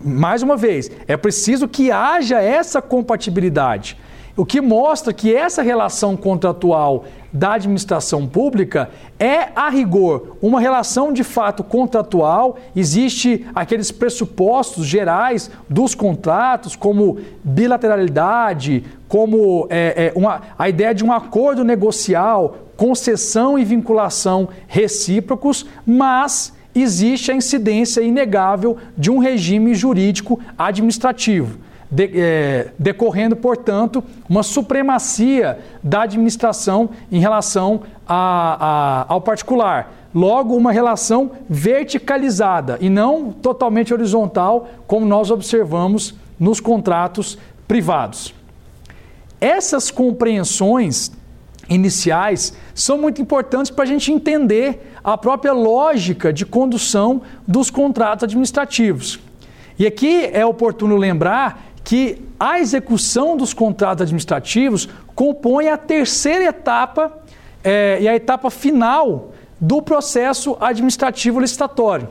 Mais 0.00 0.42
uma 0.42 0.56
vez, 0.56 0.90
é 1.06 1.14
preciso 1.14 1.68
que 1.68 1.92
haja 1.92 2.40
essa 2.40 2.80
compatibilidade. 2.80 3.98
O 4.40 4.46
que 4.46 4.58
mostra 4.58 5.12
que 5.12 5.36
essa 5.36 5.60
relação 5.60 6.16
contratual 6.16 7.04
da 7.30 7.52
administração 7.52 8.26
pública 8.26 8.88
é, 9.18 9.50
a 9.54 9.68
rigor, 9.68 10.38
uma 10.40 10.58
relação 10.58 11.12
de 11.12 11.22
fato 11.22 11.62
contratual. 11.62 12.56
Existe 12.74 13.46
aqueles 13.54 13.90
pressupostos 13.90 14.86
gerais 14.86 15.50
dos 15.68 15.94
contratos, 15.94 16.74
como 16.74 17.18
bilateralidade, 17.44 18.82
como 19.06 19.66
é, 19.68 20.06
é, 20.06 20.18
uma, 20.18 20.40
a 20.58 20.70
ideia 20.70 20.94
de 20.94 21.04
um 21.04 21.12
acordo 21.12 21.62
negocial, 21.62 22.56
concessão 22.78 23.58
e 23.58 23.64
vinculação 23.66 24.48
recíprocos, 24.66 25.66
mas 25.84 26.54
existe 26.74 27.30
a 27.30 27.34
incidência 27.34 28.00
inegável 28.00 28.78
de 28.96 29.10
um 29.10 29.18
regime 29.18 29.74
jurídico 29.74 30.40
administrativo 30.56 31.68
de, 31.90 32.10
é, 32.14 32.68
decorrendo, 32.78 33.34
portanto, 33.34 34.02
uma 34.28 34.42
supremacia 34.42 35.58
da 35.82 36.02
administração 36.02 36.90
em 37.10 37.18
relação 37.18 37.82
a, 38.06 39.04
a, 39.08 39.12
ao 39.12 39.20
particular. 39.20 39.92
Logo, 40.14 40.56
uma 40.56 40.72
relação 40.72 41.32
verticalizada 41.48 42.78
e 42.80 42.88
não 42.88 43.32
totalmente 43.32 43.92
horizontal, 43.92 44.68
como 44.86 45.06
nós 45.06 45.30
observamos 45.30 46.14
nos 46.38 46.60
contratos 46.60 47.38
privados. 47.66 48.34
Essas 49.40 49.90
compreensões 49.90 51.12
iniciais 51.68 52.52
são 52.74 52.98
muito 52.98 53.22
importantes 53.22 53.70
para 53.70 53.84
a 53.84 53.86
gente 53.86 54.12
entender 54.12 54.92
a 55.02 55.16
própria 55.16 55.52
lógica 55.52 56.32
de 56.32 56.44
condução 56.44 57.22
dos 57.46 57.70
contratos 57.70 58.24
administrativos. 58.24 59.20
E 59.78 59.86
aqui 59.86 60.28
é 60.32 60.44
oportuno 60.44 60.94
lembrar 60.96 61.69
que 61.84 62.22
a 62.38 62.60
execução 62.60 63.36
dos 63.36 63.52
contratos 63.52 64.02
administrativos 64.02 64.88
compõe 65.14 65.68
a 65.68 65.76
terceira 65.76 66.44
etapa 66.44 67.12
é, 67.62 67.98
e 68.00 68.08
a 68.08 68.14
etapa 68.14 68.50
final 68.50 69.32
do 69.60 69.82
processo 69.82 70.56
administrativo 70.60 71.40
licitatório. 71.40 72.08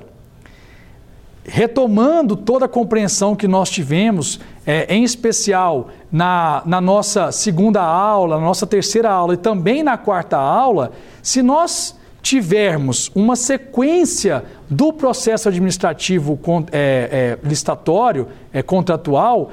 Retomando 1.43 2.35
toda 2.35 2.65
a 2.65 2.69
compreensão 2.69 3.35
que 3.35 3.47
nós 3.47 3.69
tivemos, 3.69 4.39
é, 4.65 4.93
em 4.93 5.03
especial 5.03 5.89
na, 6.11 6.61
na 6.65 6.79
nossa 6.79 7.31
segunda 7.31 7.81
aula, 7.81 8.37
na 8.37 8.45
nossa 8.45 8.67
terceira 8.67 9.09
aula 9.09 9.33
e 9.33 9.37
também 9.37 9.81
na 9.81 9.97
quarta 9.97 10.37
aula, 10.37 10.91
se 11.23 11.41
nós 11.41 11.98
tivermos 12.21 13.11
uma 13.15 13.35
sequência 13.35 14.43
do 14.69 14.91
processo 14.93 15.47
administrativo 15.47 16.39
é, 16.71 17.37
é, 17.41 17.47
licitatório, 17.47 18.27
é, 18.53 18.61
contratual, 18.61 19.51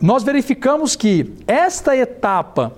nós 0.00 0.22
verificamos 0.22 0.96
que 0.96 1.32
esta 1.46 1.96
etapa 1.96 2.72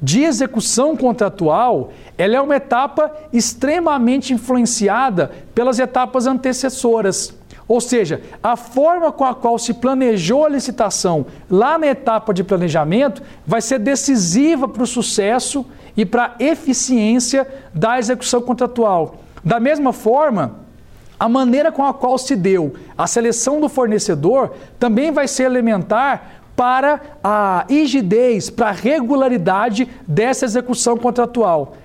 de 0.00 0.22
execução 0.22 0.96
contratual, 0.96 1.92
ela 2.18 2.36
é 2.36 2.40
uma 2.40 2.56
etapa 2.56 3.10
extremamente 3.32 4.32
influenciada 4.32 5.32
pelas 5.54 5.78
etapas 5.78 6.26
antecessoras. 6.26 7.34
Ou 7.68 7.80
seja, 7.80 8.20
a 8.42 8.56
forma 8.56 9.10
com 9.10 9.24
a 9.24 9.34
qual 9.34 9.58
se 9.58 9.74
planejou 9.74 10.44
a 10.44 10.48
licitação 10.48 11.26
lá 11.50 11.76
na 11.76 11.88
etapa 11.88 12.32
de 12.32 12.44
planejamento 12.44 13.22
vai 13.44 13.60
ser 13.60 13.80
decisiva 13.80 14.68
para 14.68 14.84
o 14.84 14.86
sucesso 14.86 15.66
e 15.96 16.04
para 16.04 16.34
a 16.38 16.42
eficiência 16.42 17.46
da 17.72 17.98
execução 17.98 18.42
contratual. 18.42 19.16
Da 19.44 19.58
mesma 19.58 19.92
forma, 19.92 20.66
a 21.18 21.28
maneira 21.28 21.72
com 21.72 21.84
a 21.84 21.94
qual 21.94 22.18
se 22.18 22.36
deu 22.36 22.74
a 22.96 23.06
seleção 23.06 23.60
do 23.60 23.68
fornecedor 23.68 24.54
também 24.78 25.10
vai 25.10 25.26
ser 25.26 25.44
elementar 25.44 26.42
para 26.54 27.00
a 27.22 27.64
rigidez, 27.68 28.50
para 28.50 28.68
a 28.68 28.72
regularidade 28.72 29.88
dessa 30.06 30.44
execução 30.44 30.96
contratual. 30.96 31.76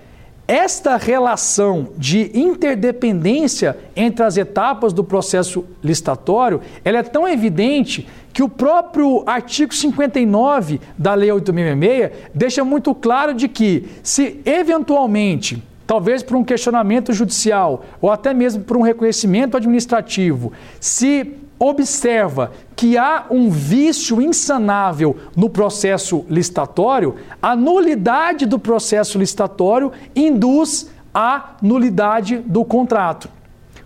Esta 0.47 0.97
relação 0.97 1.89
de 1.97 2.31
interdependência 2.37 3.77
entre 3.95 4.25
as 4.25 4.35
etapas 4.37 4.91
do 4.91 5.03
processo 5.03 5.63
licitatório, 5.83 6.61
ela 6.83 6.97
é 6.97 7.03
tão 7.03 7.27
evidente 7.27 8.07
que 8.33 8.43
o 8.43 8.49
próprio 8.49 9.23
artigo 9.25 9.73
59 9.73 10.81
da 10.97 11.13
Lei 11.13 11.29
8.666 11.29 12.11
deixa 12.33 12.65
muito 12.65 12.93
claro 12.93 13.33
de 13.33 13.47
que 13.47 13.87
se 14.03 14.41
eventualmente 14.45 15.61
talvez 15.85 16.23
por 16.23 16.37
um 16.37 16.43
questionamento 16.43 17.11
judicial 17.11 17.83
ou 17.99 18.09
até 18.09 18.33
mesmo 18.33 18.63
por 18.63 18.77
um 18.77 18.81
reconhecimento 18.81 19.57
administrativo, 19.57 20.53
se 20.79 21.33
observa 21.63 22.51
que 22.75 22.97
há 22.97 23.27
um 23.29 23.47
vício 23.51 24.19
insanável 24.19 25.15
no 25.35 25.47
processo 25.47 26.25
licitatório, 26.27 27.17
a 27.39 27.55
nulidade 27.55 28.47
do 28.47 28.57
processo 28.57 29.19
licitatório 29.19 29.91
induz 30.15 30.89
a 31.13 31.57
nulidade 31.61 32.37
do 32.37 32.65
contrato. 32.65 33.29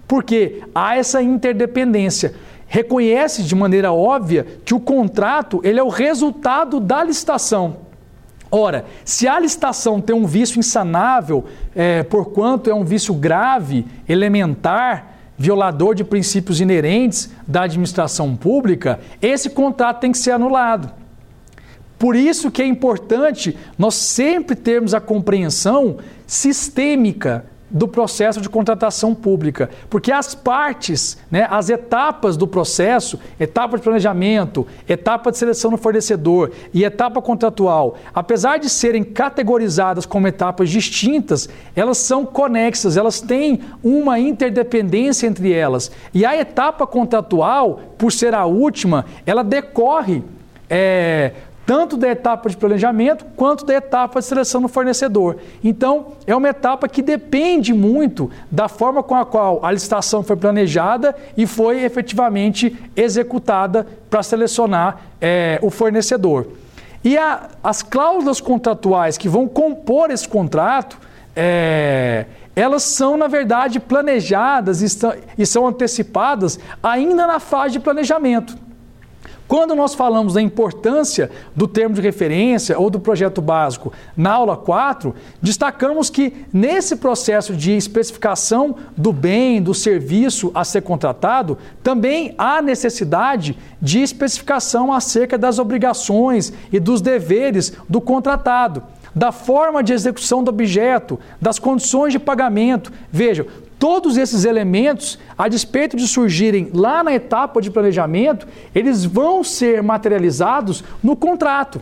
Porque 0.07 0.63
há 0.73 0.95
essa 0.95 1.21
interdependência. 1.21 2.33
Reconhece 2.65 3.43
de 3.43 3.53
maneira 3.53 3.91
óbvia 3.91 4.45
que 4.63 4.73
o 4.73 4.79
contrato 4.79 5.59
ele 5.61 5.77
é 5.77 5.83
o 5.83 5.89
resultado 5.89 6.79
da 6.79 7.03
licitação. 7.03 7.77
Ora, 8.49 8.85
se 9.03 9.27
a 9.27 9.37
licitação 9.37 9.99
tem 9.99 10.15
um 10.15 10.25
vício 10.25 10.59
insanável, 10.59 11.43
é, 11.75 12.03
porquanto 12.03 12.69
é 12.69 12.73
um 12.73 12.85
vício 12.85 13.13
grave, 13.13 13.85
elementar, 14.07 15.14
violador 15.37 15.95
de 15.95 16.03
princípios 16.03 16.61
inerentes 16.61 17.29
da 17.47 17.63
administração 17.63 18.35
pública, 18.35 18.99
esse 19.21 19.49
contrato 19.49 19.99
tem 19.99 20.11
que 20.11 20.17
ser 20.17 20.31
anulado. 20.31 20.91
Por 21.97 22.15
isso 22.15 22.51
que 22.51 22.61
é 22.61 22.65
importante 22.65 23.57
nós 23.77 23.95
sempre 23.95 24.55
termos 24.55 24.93
a 24.93 24.99
compreensão 24.99 25.97
sistêmica 26.27 27.45
do 27.69 27.87
processo 27.87 28.39
de 28.39 28.47
contratação 28.47 29.15
pública, 29.15 29.69
porque 29.89 30.11
as 30.11 30.35
partes, 30.35 31.17
né, 31.31 31.47
as 31.49 31.69
etapas 31.69 32.37
do 32.37 32.47
processo, 32.47 33.19
etapa 33.39 33.77
de 33.77 33.83
planejamento, 33.83 34.67
etapa 34.87 35.31
de 35.31 35.37
seleção 35.37 35.71
do 35.71 35.77
fornecedor 35.77 36.51
e 36.73 36.83
etapa 36.83 37.21
contratual, 37.21 37.95
apesar 38.13 38.59
de 38.59 38.69
serem 38.69 39.03
categorizadas 39.03 40.05
como 40.05 40.27
etapas 40.27 40.69
distintas, 40.69 41.49
elas 41.75 41.97
são 41.97 42.25
conexas, 42.25 42.97
elas 42.97 43.19
têm 43.19 43.61
uma 43.83 44.19
interdependência 44.19 45.25
entre 45.25 45.51
elas. 45.51 45.91
E 46.13 46.25
a 46.25 46.37
etapa 46.37 46.85
contratual, 46.85 47.81
por 47.97 48.11
ser 48.11 48.35
a 48.35 48.45
última, 48.45 49.05
ela 49.25 49.43
decorre 49.43 50.23
é, 50.69 51.31
tanto 51.65 51.97
da 51.97 52.07
etapa 52.07 52.49
de 52.49 52.55
planejamento 52.55 53.25
quanto 53.35 53.65
da 53.65 53.73
etapa 53.73 54.19
de 54.19 54.25
seleção 54.25 54.61
do 54.61 54.67
fornecedor. 54.67 55.37
Então, 55.63 56.13
é 56.27 56.35
uma 56.35 56.49
etapa 56.49 56.87
que 56.87 57.01
depende 57.01 57.73
muito 57.73 58.29
da 58.51 58.67
forma 58.67 59.01
com 59.01 59.15
a 59.15 59.25
qual 59.25 59.65
a 59.65 59.71
licitação 59.71 60.23
foi 60.23 60.35
planejada 60.35 61.15
e 61.35 61.47
foi 61.47 61.83
efetivamente 61.83 62.75
executada 62.95 63.87
para 64.09 64.21
selecionar 64.21 65.01
é, 65.19 65.59
o 65.61 65.69
fornecedor. 65.69 66.47
E 67.03 67.17
a, 67.17 67.49
as 67.63 67.81
cláusulas 67.81 68.39
contratuais 68.39 69.17
que 69.17 69.29
vão 69.29 69.47
compor 69.47 70.11
esse 70.11 70.27
contrato, 70.27 70.97
é, 71.35 72.25
elas 72.55 72.83
são, 72.83 73.17
na 73.17 73.27
verdade, 73.27 73.79
planejadas 73.79 74.81
e, 74.81 74.85
estão, 74.85 75.13
e 75.37 75.45
são 75.45 75.67
antecipadas 75.67 76.59
ainda 76.81 77.27
na 77.27 77.39
fase 77.39 77.73
de 77.73 77.79
planejamento. 77.79 78.64
Quando 79.47 79.75
nós 79.75 79.93
falamos 79.93 80.33
da 80.33 80.41
importância 80.41 81.29
do 81.55 81.67
termo 81.67 81.93
de 81.93 82.01
referência 82.01 82.79
ou 82.79 82.89
do 82.89 82.99
projeto 82.99 83.41
básico 83.41 83.93
na 84.17 84.31
aula 84.31 84.57
4, 84.57 85.13
destacamos 85.39 86.09
que 86.09 86.33
nesse 86.51 86.95
processo 86.95 87.55
de 87.55 87.71
especificação 87.73 88.75
do 88.97 89.13
bem, 89.13 89.61
do 89.61 89.73
serviço 89.73 90.51
a 90.55 90.63
ser 90.63 90.81
contratado, 90.81 91.59
também 91.83 92.33
há 92.39 92.59
necessidade 92.59 93.55
de 93.79 94.01
especificação 94.01 94.91
acerca 94.91 95.37
das 95.37 95.59
obrigações 95.59 96.51
e 96.71 96.79
dos 96.79 96.99
deveres 96.99 97.73
do 97.87 98.01
contratado 98.01 98.81
da 99.15 99.31
forma 99.31 99.81
de 99.81 99.93
execução 99.93 100.43
do 100.43 100.49
objeto, 100.49 101.17
das 101.39 101.57
condições 101.57 102.11
de 102.11 102.19
pagamento. 102.19 102.91
Veja, 103.09 103.47
Todos 103.77 104.17
esses 104.17 104.45
elementos, 104.45 105.19
a 105.37 105.47
despeito 105.47 105.97
de 105.97 106.07
surgirem 106.07 106.69
lá 106.73 107.03
na 107.03 107.13
etapa 107.13 107.61
de 107.61 107.69
planejamento, 107.69 108.47
eles 108.73 109.03
vão 109.03 109.43
ser 109.43 109.83
materializados 109.83 110.83
no 111.03 111.15
contrato. 111.15 111.81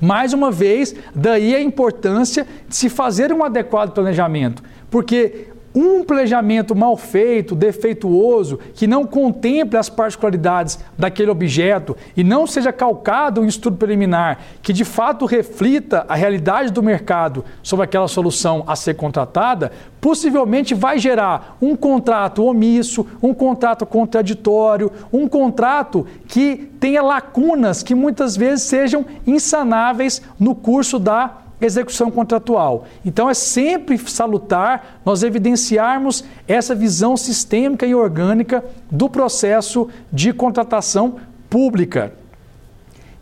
Mais 0.00 0.32
uma 0.32 0.50
vez, 0.50 0.94
daí 1.14 1.54
a 1.54 1.60
importância 1.60 2.46
de 2.68 2.76
se 2.76 2.88
fazer 2.88 3.32
um 3.32 3.42
adequado 3.42 3.92
planejamento, 3.92 4.62
porque 4.90 5.48
um 5.74 6.02
planejamento 6.02 6.74
mal 6.74 6.96
feito, 6.96 7.54
defeituoso, 7.54 8.58
que 8.74 8.86
não 8.86 9.04
contemple 9.04 9.78
as 9.78 9.88
particularidades 9.88 10.78
daquele 10.96 11.30
objeto 11.30 11.96
e 12.16 12.24
não 12.24 12.46
seja 12.46 12.72
calcado 12.72 13.40
um 13.40 13.46
estudo 13.46 13.76
preliminar 13.76 14.38
que 14.62 14.72
de 14.72 14.84
fato 14.84 15.26
reflita 15.26 16.04
a 16.08 16.14
realidade 16.14 16.72
do 16.72 16.82
mercado 16.82 17.44
sobre 17.62 17.84
aquela 17.84 18.08
solução 18.08 18.64
a 18.66 18.74
ser 18.74 18.94
contratada, 18.94 19.72
possivelmente 20.00 20.74
vai 20.74 20.98
gerar 20.98 21.56
um 21.60 21.76
contrato 21.76 22.44
omisso, 22.44 23.06
um 23.22 23.34
contrato 23.34 23.84
contraditório, 23.84 24.90
um 25.12 25.28
contrato 25.28 26.06
que 26.26 26.70
tenha 26.80 27.02
lacunas 27.02 27.82
que 27.82 27.94
muitas 27.94 28.36
vezes 28.36 28.64
sejam 28.64 29.04
insanáveis 29.26 30.22
no 30.38 30.54
curso 30.54 30.98
da 30.98 31.47
execução 31.60 32.10
contratual. 32.10 32.86
Então 33.04 33.28
é 33.28 33.34
sempre 33.34 33.98
salutar 33.98 35.00
nós 35.04 35.22
evidenciarmos 35.22 36.24
essa 36.46 36.74
visão 36.74 37.16
sistêmica 37.16 37.86
e 37.86 37.94
orgânica 37.94 38.64
do 38.90 39.08
processo 39.08 39.88
de 40.12 40.32
contratação 40.32 41.16
pública. 41.50 42.12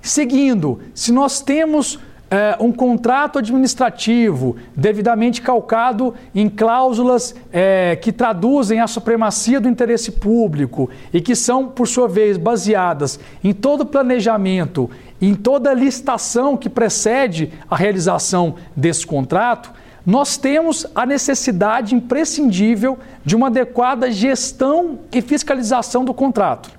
Seguindo, 0.03 0.81
se 0.95 1.11
nós 1.11 1.41
temos 1.41 1.99
é, 2.31 2.57
um 2.59 2.73
contrato 2.73 3.39
administrativo 3.39 4.57
devidamente 4.75 5.41
calcado 5.41 6.15
em 6.35 6.49
cláusulas 6.49 7.35
é, 7.53 7.97
que 7.97 8.11
traduzem 8.11 8.81
a 8.81 8.87
supremacia 8.87 9.61
do 9.61 9.69
interesse 9.69 10.13
público 10.13 10.91
e 11.13 11.21
que 11.21 11.37
são, 11.37 11.69
por 11.69 11.87
sua 11.87 12.09
vez, 12.09 12.37
baseadas 12.37 13.21
em 13.45 13.53
todo 13.53 13.83
o 13.83 13.87
planejamento, 13.87 14.91
em 15.21 15.35
toda 15.35 15.71
a 15.71 15.75
licitação 15.75 16.57
que 16.57 16.69
precede 16.69 17.53
a 17.71 17.77
realização 17.77 18.57
desse 18.75 19.07
contrato, 19.07 19.73
nós 20.05 20.37
temos 20.37 20.87
a 20.95 21.05
necessidade 21.05 21.95
imprescindível 21.95 22.99
de 23.25 23.35
uma 23.35 23.49
adequada 23.49 24.11
gestão 24.11 25.01
e 25.13 25.21
fiscalização 25.21 26.05
do 26.05 26.15
contrato. 26.15 26.71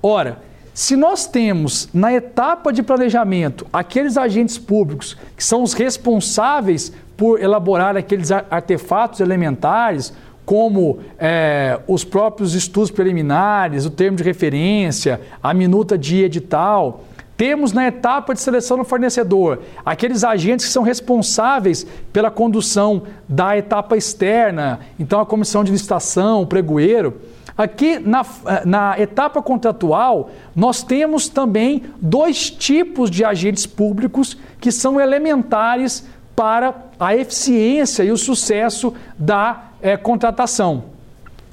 Ora, 0.00 0.47
Se 0.78 0.94
nós 0.94 1.26
temos 1.26 1.88
na 1.92 2.14
etapa 2.14 2.72
de 2.72 2.84
planejamento 2.84 3.66
aqueles 3.72 4.16
agentes 4.16 4.56
públicos 4.56 5.16
que 5.36 5.42
são 5.42 5.64
os 5.64 5.72
responsáveis 5.72 6.92
por 7.16 7.42
elaborar 7.42 7.96
aqueles 7.96 8.30
artefatos 8.30 9.18
elementares, 9.18 10.12
como 10.46 11.00
é, 11.18 11.80
os 11.88 12.04
próprios 12.04 12.54
estudos 12.54 12.92
preliminares, 12.92 13.86
o 13.86 13.90
termo 13.90 14.16
de 14.16 14.22
referência, 14.22 15.20
a 15.42 15.52
minuta 15.52 15.98
de 15.98 16.22
edital, 16.22 17.02
temos 17.36 17.72
na 17.72 17.88
etapa 17.88 18.32
de 18.32 18.40
seleção 18.40 18.78
do 18.78 18.84
fornecedor 18.84 19.60
aqueles 19.84 20.22
agentes 20.22 20.66
que 20.66 20.72
são 20.72 20.84
responsáveis 20.84 21.84
pela 22.12 22.30
condução 22.30 23.02
da 23.28 23.58
etapa 23.58 23.96
externa, 23.96 24.78
então 24.96 25.18
a 25.18 25.26
comissão 25.26 25.64
de 25.64 25.72
licitação, 25.72 26.42
o 26.42 26.46
pregoeiro. 26.46 27.20
Aqui 27.58 27.98
na, 27.98 28.24
na 28.64 29.00
etapa 29.00 29.42
contratual, 29.42 30.30
nós 30.54 30.84
temos 30.84 31.28
também 31.28 31.82
dois 32.00 32.48
tipos 32.48 33.10
de 33.10 33.24
agentes 33.24 33.66
públicos 33.66 34.38
que 34.60 34.70
são 34.70 35.00
elementares 35.00 36.06
para 36.36 36.72
a 37.00 37.16
eficiência 37.16 38.04
e 38.04 38.12
o 38.12 38.16
sucesso 38.16 38.94
da 39.18 39.70
é, 39.82 39.96
contratação, 39.96 40.84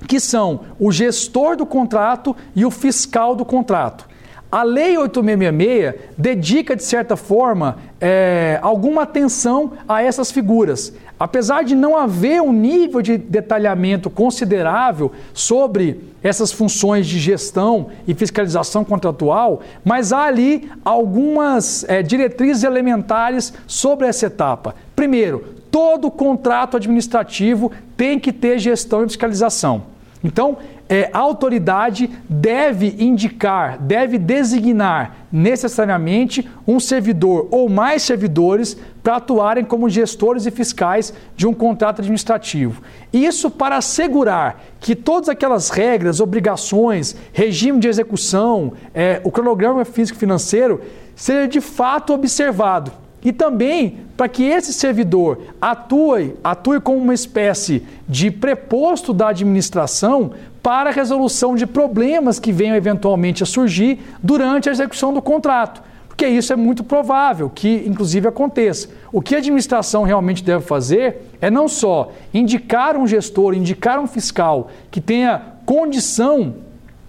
que 0.07 0.19
são 0.19 0.59
o 0.79 0.91
gestor 0.91 1.55
do 1.57 1.65
contrato 1.65 2.35
e 2.55 2.63
o 2.63 2.69
fiscal 2.69 3.35
do 3.35 3.43
contrato. 3.43 4.07
A 4.55 4.63
Lei 4.63 4.97
8666 4.97 6.13
dedica, 6.17 6.77
de 6.77 6.83
certa 6.83 7.17
forma, 7.17 7.77
é, 7.99 8.57
alguma 8.61 9.01
atenção 9.01 9.73
a 9.85 10.01
essas 10.01 10.31
figuras. 10.31 10.93
Apesar 11.19 11.65
de 11.65 11.75
não 11.75 11.97
haver 11.97 12.41
um 12.41 12.53
nível 12.53 13.01
de 13.01 13.17
detalhamento 13.17 14.09
considerável 14.09 15.11
sobre 15.33 15.99
essas 16.23 16.53
funções 16.53 17.05
de 17.05 17.19
gestão 17.19 17.87
e 18.07 18.13
fiscalização 18.13 18.85
contratual, 18.85 19.61
mas 19.83 20.13
há 20.13 20.23
ali 20.23 20.71
algumas 20.85 21.83
é, 21.89 22.01
diretrizes 22.01 22.63
elementares 22.63 23.53
sobre 23.67 24.07
essa 24.07 24.27
etapa. 24.27 24.73
Primeiro, 24.95 25.43
todo 25.69 26.09
contrato 26.09 26.77
administrativo 26.77 27.73
tem 27.97 28.17
que 28.17 28.31
ter 28.31 28.57
gestão 28.57 29.03
e 29.03 29.07
fiscalização. 29.07 29.83
Então, 30.23 30.57
é, 30.88 31.10
a 31.12 31.19
autoridade 31.19 32.10
deve 32.30 32.95
indicar, 33.00 33.80
deve 33.80 34.17
designar 34.17 35.15
necessariamente 35.32 36.48
um 36.67 36.80
servidor 36.80 37.48
ou 37.52 37.67
mais 37.67 38.04
servidores 38.04 38.78
para 39.02 39.17
atuarem 39.17 39.63
como 39.63 39.89
gestores 39.89 40.45
e 40.45 40.52
fiscais 40.52 41.13
de 41.36 41.48
um 41.48 41.54
contrato 41.54 42.00
administrativo. 42.00 42.82
Isso 43.12 43.50
para 43.50 43.78
assegurar 43.78 44.63
que 44.80 44.95
todas 44.95 45.30
aquelas 45.30 45.69
regras, 45.69 46.19
obrigações, 46.19 47.15
regime 47.34 47.80
de 47.80 47.88
execução, 47.88 48.74
é, 48.93 49.21
o 49.24 49.32
cronograma 49.32 49.84
físico-financeiro 49.86 50.82
seja 51.15 51.48
de 51.48 51.62
fato 51.62 52.13
observado 52.13 52.91
e 53.26 53.34
também 53.34 54.02
para 54.15 54.30
que 54.30 54.43
esse 54.43 54.71
servidor 54.71 55.39
atue, 55.60 56.36
atue 56.43 56.80
como 56.80 57.00
uma 57.00 57.13
espécie 57.13 57.84
de 58.08 58.30
preposto 58.30 59.12
da 59.12 59.30
administração 59.30 60.32
para 60.65 60.89
a 60.89 60.93
resolução 60.93 61.56
de 61.56 61.67
problemas 61.67 62.39
que 62.39 62.51
venham 62.51 62.75
eventualmente 62.75 63.43
a 63.43 63.45
surgir 63.45 63.99
durante 64.23 64.67
a 64.67 64.71
execução 64.71 65.13
do 65.13 65.21
contrato. 65.21 65.80
Porque 66.08 66.25
isso 66.28 66.51
é 66.51 66.56
muito 66.56 66.84
provável 66.84 67.51
que, 67.54 67.84
inclusive, 67.86 68.28
aconteça. 68.28 68.89
O 69.13 69.21
que 69.21 69.36
a 69.36 69.38
administração 69.38 70.01
realmente 70.01 70.43
deve 70.43 70.65
fazer 70.65 71.30
é 71.39 71.51
não 71.51 71.67
só 71.67 72.12
indicar 72.34 72.97
um 72.97 73.06
gestor, 73.06 73.54
indicar 73.54 73.99
um 73.99 74.08
fiscal 74.08 74.71
que 74.89 74.99
tenha 74.99 75.39
condição 75.67 76.56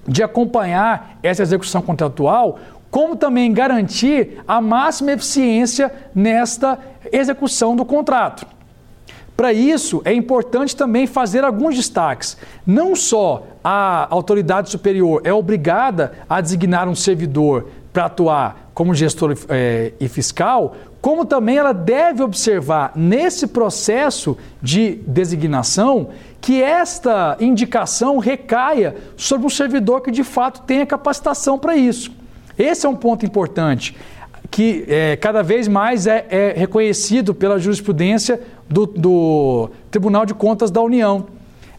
de 0.07 0.23
acompanhar 0.23 1.19
essa 1.23 1.43
execução 1.43 1.81
contratual, 1.81 2.59
como 2.91 3.17
também 3.17 3.51
garantir 3.55 4.39
a 4.47 4.61
máxima 4.61 5.13
eficiência 5.13 5.91
nesta 6.15 6.79
execução 7.11 7.75
do 7.75 7.87
contrato. 7.87 8.47
Para 9.37 9.53
isso, 9.53 10.01
é 10.05 10.15
importante 10.15 10.75
também 10.75 11.07
fazer 11.07 11.45
alguns 11.45 11.77
destaques. 11.77 12.39
Não 12.67 12.97
só 12.97 13.47
a 13.63 14.07
autoridade 14.11 14.71
superior 14.71 15.21
é 15.25 15.33
obrigada 15.33 16.13
a 16.29 16.41
designar 16.41 16.89
um 16.89 16.95
servidor 16.95 17.67
para 17.93 18.07
atuar 18.07 18.71
como 18.73 18.95
gestor 18.95 19.37
é, 19.49 19.93
e 20.01 20.09
fiscal, 20.09 20.77
como 21.01 21.25
também 21.25 21.59
ela 21.59 21.73
deve 21.73 22.23
observar 22.23 22.93
nesse 22.97 23.47
processo 23.47 24.37
de 24.61 25.01
designação 25.07 26.09
que 26.41 26.63
esta 26.63 27.37
indicação 27.41 28.19
recaia 28.19 28.97
sobre 29.17 29.47
um 29.47 29.51
servidor 29.51 30.01
que 30.01 30.11
de 30.11 30.25
fato 30.25 30.63
tenha 30.63 30.85
capacitação 30.87 31.59
para 31.59 31.77
isso. 31.77 32.11
Esse 32.59 32.87
é 32.87 32.89
um 32.89 32.97
ponto 32.97 33.25
importante 33.25 33.97
que 34.51 34.85
é, 34.89 35.17
cada 35.17 35.43
vez 35.43 35.69
mais 35.69 36.07
é, 36.07 36.27
é, 36.31 36.55
reconhecido 36.57 37.35
pela 37.35 37.59
jurisprudência 37.59 38.41
do, 38.69 38.87
do, 38.87 39.71
Tribunal 39.91 40.27
de 40.27 40.35
Contas 40.35 40.71
da 40.71 40.81
União. 40.81 41.27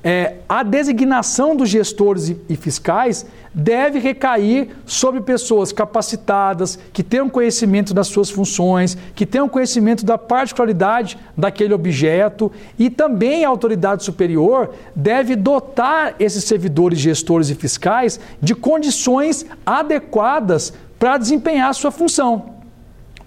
É, 0.04 0.36
a 0.47 0.63
designação 0.63 1.56
dos 1.56 1.69
gestores 1.69 2.30
e, 2.30 2.39
e 2.47 2.56
fiscais 2.56 3.26
deve 3.54 4.00
recair 4.00 4.69
sobre 4.86 5.19
pessoas 5.19 5.71
capacitadas, 5.71 6.78
que 6.93 7.04
tenham 7.04 7.28
conhecimento 7.28 7.93
das 7.93 8.08
suas 8.08 8.30
funções, 8.30 8.95
que 9.15 9.26
tenham 9.26 9.50
conhecimento 9.50 10.06
da 10.06 10.17
particularidade 10.17 11.17
daquele 11.36 11.73
objeto 11.73 12.52
e 12.78 12.89
também 12.89 13.43
a 13.43 13.50
autoridade 13.50 14.04
superior 14.04 14.73
deve 14.95 15.36
dotar 15.36 16.15
esses 16.19 16.43
servidores, 16.43 17.00
gestores 17.00 17.50
e 17.50 17.56
fiscais 17.56 18.19
de 18.39 18.54
condições 18.54 19.45
adequadas 19.65 20.71
para 21.00 21.17
desempenhar 21.17 21.73
sua 21.73 21.91
função. 21.91 22.57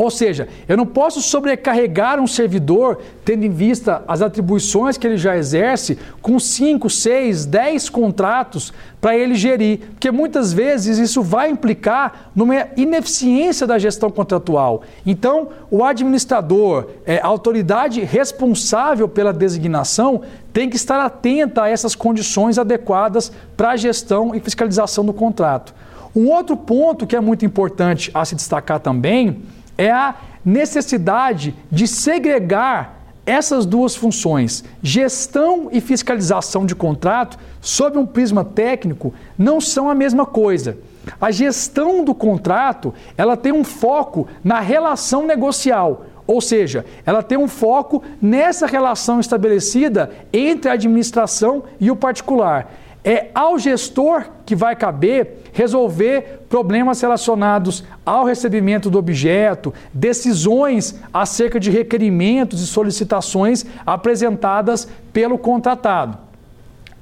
Ou 0.01 0.11
seja, 0.11 0.49
eu 0.67 0.79
não 0.79 0.87
posso 0.87 1.21
sobrecarregar 1.21 2.19
um 2.19 2.27
servidor, 2.27 3.03
tendo 3.23 3.45
em 3.45 3.51
vista 3.51 4.03
as 4.09 4.23
atribuições 4.23 4.97
que 4.97 5.07
ele 5.07 5.19
já 5.19 5.37
exerce, 5.37 5.99
com 6.23 6.39
5, 6.41 6.89
6, 6.89 7.45
10 7.45 7.91
contratos 7.91 8.73
para 8.99 9.15
ele 9.15 9.35
gerir, 9.35 9.81
porque 9.91 10.11
muitas 10.11 10.55
vezes 10.55 10.97
isso 10.97 11.23
vai 11.23 11.51
implicar 11.51 12.31
numa 12.35 12.69
ineficiência 12.79 13.67
da 13.67 13.79
gestão 13.79 14.11
contratual. 14.11 14.81
Então, 15.05 15.49
o 15.71 15.85
administrador, 15.85 16.87
é, 17.05 17.19
a 17.19 17.27
autoridade 17.27 18.01
responsável 18.01 19.07
pela 19.07 19.35
designação, 19.35 20.23
tem 20.51 20.71
que 20.71 20.77
estar 20.77 21.05
atenta 21.05 21.65
a 21.65 21.69
essas 21.69 21.95
condições 21.95 22.57
adequadas 22.57 23.31
para 23.55 23.73
a 23.73 23.77
gestão 23.77 24.35
e 24.35 24.41
fiscalização 24.41 25.05
do 25.05 25.13
contrato. 25.13 25.75
Um 26.17 26.31
outro 26.31 26.57
ponto 26.57 27.07
que 27.07 27.15
é 27.15 27.21
muito 27.21 27.45
importante 27.45 28.11
a 28.15 28.25
se 28.25 28.35
destacar 28.35 28.81
também 28.81 29.43
é 29.81 29.91
a 29.91 30.15
necessidade 30.45 31.55
de 31.73 31.89
segregar 31.89 32.99
essas 33.25 33.65
duas 33.65 33.97
funções, 33.97 34.63
gestão 34.83 35.71
e 35.73 35.81
fiscalização 35.81 36.67
de 36.67 36.75
contrato, 36.75 37.39
sob 37.63 37.97
um 37.97 38.05
prisma 38.05 38.45
técnico, 38.45 39.15
não 39.39 39.59
são 39.59 39.89
a 39.89 39.95
mesma 39.95 40.27
coisa. 40.27 40.77
A 41.19 41.31
gestão 41.31 42.05
do 42.05 42.15
contrato, 42.15 42.93
ela 43.17 43.39
tem 43.39 43.53
um 43.53 43.65
foco 43.65 44.29
na 44.45 44.61
relação 44.61 45.27
negocial, 45.27 46.05
ou 46.27 46.43
seja, 46.43 46.85
ela 47.07 47.23
tem 47.23 47.39
um 47.39 47.49
foco 47.49 48.03
nessa 48.21 48.67
relação 48.67 49.19
estabelecida 49.19 50.11
entre 50.31 50.71
a 50.71 50.75
administração 50.75 51.65
e 51.81 51.91
o 51.91 51.97
particular. 51.97 52.71
É 53.03 53.29
ao 53.35 53.59
gestor 53.59 54.27
que 54.45 54.55
vai 54.55 54.77
caber 54.77 55.41
resolver 55.53 56.45
problemas 56.49 57.01
relacionados 57.01 57.83
ao 58.05 58.25
recebimento 58.25 58.91
do 58.91 58.99
objeto, 58.99 59.73
decisões 59.93 61.01
acerca 61.13 61.59
de 61.59 61.71
requerimentos 61.71 62.61
e 62.61 62.67
solicitações 62.67 63.65
apresentadas 63.87 64.87
pelo 65.13 65.39
contratado. 65.39 66.19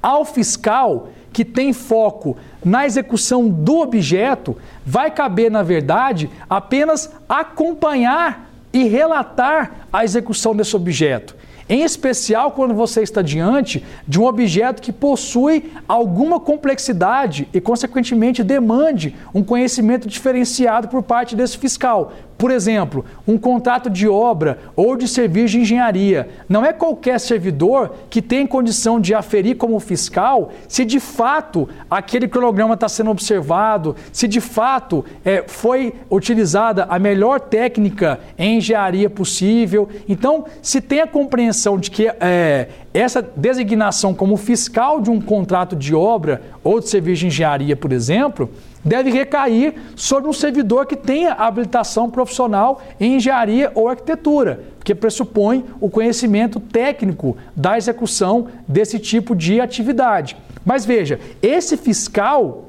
Ao 0.00 0.24
fiscal, 0.24 1.08
que 1.32 1.44
tem 1.44 1.72
foco 1.72 2.36
na 2.64 2.86
execução 2.86 3.48
do 3.48 3.80
objeto, 3.80 4.56
vai 4.84 5.10
caber, 5.10 5.50
na 5.50 5.62
verdade, 5.62 6.30
apenas 6.48 7.10
acompanhar 7.28 8.50
e 8.72 8.84
relatar 8.84 9.86
a 9.92 10.04
execução 10.04 10.54
desse 10.54 10.76
objeto. 10.76 11.37
Em 11.68 11.82
especial 11.82 12.52
quando 12.52 12.72
você 12.72 13.02
está 13.02 13.20
diante 13.20 13.84
de 14.06 14.18
um 14.18 14.24
objeto 14.24 14.80
que 14.80 14.90
possui 14.92 15.70
alguma 15.86 16.40
complexidade 16.40 17.46
e, 17.52 17.60
consequentemente, 17.60 18.42
demande 18.42 19.14
um 19.34 19.44
conhecimento 19.44 20.08
diferenciado 20.08 20.88
por 20.88 21.02
parte 21.02 21.36
desse 21.36 21.58
fiscal. 21.58 22.12
Por 22.38 22.52
exemplo, 22.52 23.04
um 23.26 23.36
contrato 23.36 23.90
de 23.90 24.08
obra 24.08 24.60
ou 24.76 24.96
de 24.96 25.08
serviço 25.08 25.48
de 25.48 25.60
engenharia. 25.60 26.28
Não 26.48 26.64
é 26.64 26.72
qualquer 26.72 27.18
servidor 27.18 27.92
que 28.08 28.22
tem 28.22 28.46
condição 28.46 29.00
de 29.00 29.12
aferir 29.12 29.56
como 29.56 29.78
fiscal 29.80 30.52
se 30.68 30.84
de 30.84 31.00
fato 31.00 31.68
aquele 31.90 32.28
cronograma 32.28 32.74
está 32.74 32.88
sendo 32.88 33.10
observado, 33.10 33.96
se 34.12 34.28
de 34.28 34.40
fato 34.40 35.04
é, 35.24 35.44
foi 35.48 35.92
utilizada 36.08 36.84
a 36.88 36.98
melhor 36.98 37.40
técnica 37.40 38.20
em 38.38 38.58
engenharia 38.58 39.10
possível. 39.10 39.88
Então, 40.08 40.44
se 40.62 40.80
tem 40.80 41.00
a 41.00 41.06
compreensão 41.08 41.76
de 41.76 41.90
que 41.90 42.06
é, 42.20 42.68
essa 42.94 43.20
designação 43.20 44.14
como 44.14 44.36
fiscal 44.36 45.00
de 45.00 45.10
um 45.10 45.20
contrato 45.20 45.74
de 45.74 45.94
obra 45.94 46.40
ou 46.62 46.78
de 46.78 46.88
serviço 46.88 47.20
de 47.20 47.26
engenharia, 47.26 47.74
por 47.74 47.92
exemplo, 47.92 48.48
deve 48.84 49.10
recair 49.10 49.74
sobre 49.96 50.28
um 50.28 50.32
servidor 50.32 50.86
que 50.86 50.96
tenha 50.96 51.32
habilitação 51.32 52.10
profissional 52.10 52.80
em 52.98 53.16
engenharia 53.16 53.70
ou 53.74 53.88
arquitetura, 53.88 54.64
que 54.84 54.94
pressupõe 54.94 55.64
o 55.80 55.90
conhecimento 55.90 56.60
técnico 56.60 57.36
da 57.54 57.76
execução 57.76 58.48
desse 58.66 58.98
tipo 58.98 59.34
de 59.34 59.60
atividade. 59.60 60.36
Mas 60.64 60.84
veja, 60.84 61.18
esse 61.42 61.76
fiscal 61.76 62.64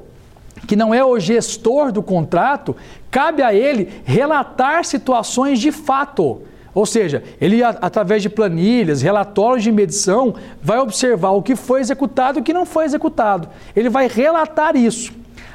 que 0.66 0.76
não 0.76 0.94
é 0.94 1.04
o 1.04 1.18
gestor 1.18 1.90
do 1.90 2.02
contrato, 2.02 2.76
cabe 3.10 3.42
a 3.42 3.52
ele 3.52 3.88
relatar 4.04 4.84
situações 4.84 5.58
de 5.58 5.72
fato. 5.72 6.42
Ou 6.72 6.86
seja, 6.86 7.24
ele, 7.40 7.62
através 7.64 8.22
de 8.22 8.28
planilhas, 8.28 9.02
relatórios 9.02 9.64
de 9.64 9.72
medição, 9.72 10.34
vai 10.62 10.78
observar 10.78 11.30
o 11.30 11.42
que 11.42 11.56
foi 11.56 11.80
executado 11.80 12.38
e 12.38 12.40
o 12.40 12.44
que 12.44 12.52
não 12.52 12.64
foi 12.64 12.84
executado. 12.84 13.48
Ele 13.74 13.88
vai 13.88 14.06
relatar 14.06 14.76
isso. 14.76 15.12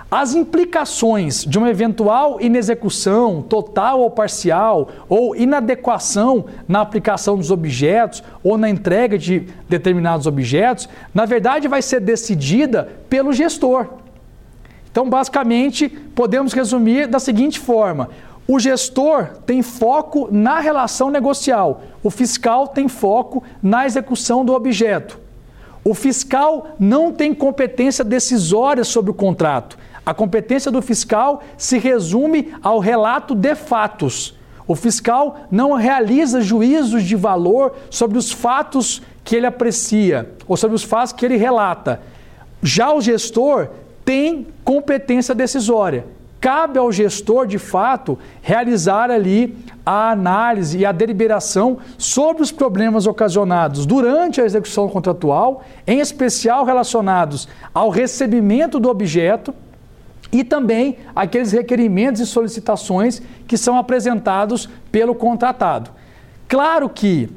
As 0.09 0.35
implicações 0.35 1.43
de 1.43 1.57
uma 1.57 1.69
eventual 1.69 2.39
inexecução 2.39 3.41
total 3.41 4.01
ou 4.01 4.11
parcial 4.11 4.89
ou 5.09 5.35
inadequação 5.35 6.45
na 6.67 6.81
aplicação 6.81 7.35
dos 7.37 7.49
objetos 7.49 8.23
ou 8.43 8.55
na 8.55 8.69
entrega 8.69 9.17
de 9.17 9.47
determinados 9.67 10.27
objetos, 10.27 10.87
na 11.13 11.25
verdade 11.25 11.67
vai 11.67 11.81
ser 11.81 11.99
decidida 11.99 12.87
pelo 13.09 13.33
gestor. 13.33 13.87
Então, 14.91 15.09
basicamente, 15.09 15.89
podemos 15.89 16.53
resumir 16.53 17.07
da 17.07 17.19
seguinte 17.19 17.59
forma: 17.59 18.09
o 18.47 18.59
gestor 18.59 19.29
tem 19.43 19.63
foco 19.63 20.29
na 20.31 20.59
relação 20.59 21.09
negocial, 21.09 21.81
o 22.03 22.11
fiscal 22.11 22.67
tem 22.67 22.87
foco 22.87 23.43
na 23.61 23.87
execução 23.87 24.45
do 24.45 24.53
objeto. 24.53 25.19
O 25.83 25.93
fiscal 25.93 26.75
não 26.79 27.11
tem 27.11 27.33
competência 27.33 28.03
decisória 28.03 28.83
sobre 28.83 29.11
o 29.11 29.13
contrato. 29.13 29.77
A 30.05 30.13
competência 30.13 30.71
do 30.71 30.81
fiscal 30.81 31.41
se 31.57 31.79
resume 31.79 32.53
ao 32.61 32.79
relato 32.79 33.33
de 33.33 33.55
fatos. 33.55 34.35
O 34.67 34.75
fiscal 34.75 35.47
não 35.49 35.73
realiza 35.73 36.41
juízos 36.41 37.03
de 37.03 37.15
valor 37.15 37.75
sobre 37.89 38.17
os 38.17 38.31
fatos 38.31 39.01
que 39.23 39.35
ele 39.35 39.47
aprecia 39.47 40.31
ou 40.47 40.55
sobre 40.55 40.75
os 40.75 40.83
fatos 40.83 41.11
que 41.11 41.25
ele 41.25 41.37
relata. 41.37 42.01
Já 42.61 42.93
o 42.93 43.01
gestor 43.01 43.69
tem 44.03 44.47
competência 44.63 45.33
decisória. 45.33 46.05
Cabe 46.39 46.77
ao 46.77 46.91
gestor, 46.91 47.47
de 47.47 47.57
fato, 47.57 48.19
realizar 48.39 49.09
ali 49.09 49.57
a 49.83 50.11
análise 50.11 50.77
e 50.77 50.85
a 50.85 50.91
deliberação 50.91 51.79
sobre 51.97 52.43
os 52.43 52.51
problemas 52.51 53.07
ocasionados 53.07 53.85
durante 53.87 54.39
a 54.39 54.45
execução 54.45 54.87
contratual, 54.87 55.63
em 55.87 55.99
especial 55.99 56.63
relacionados 56.63 57.47
ao 57.73 57.89
recebimento 57.89 58.79
do 58.79 58.89
objeto 58.89 59.55
e 60.39 60.43
também 60.43 60.97
aqueles 61.15 61.53
requerimentos 61.53 62.19
e 62.19 62.25
solicitações 62.25 63.21
que 63.47 63.57
são 63.57 63.77
apresentados 63.77 64.67
pelo 64.91 65.15
contratado. 65.15 65.91
Claro 66.45 66.89
que 66.89 67.29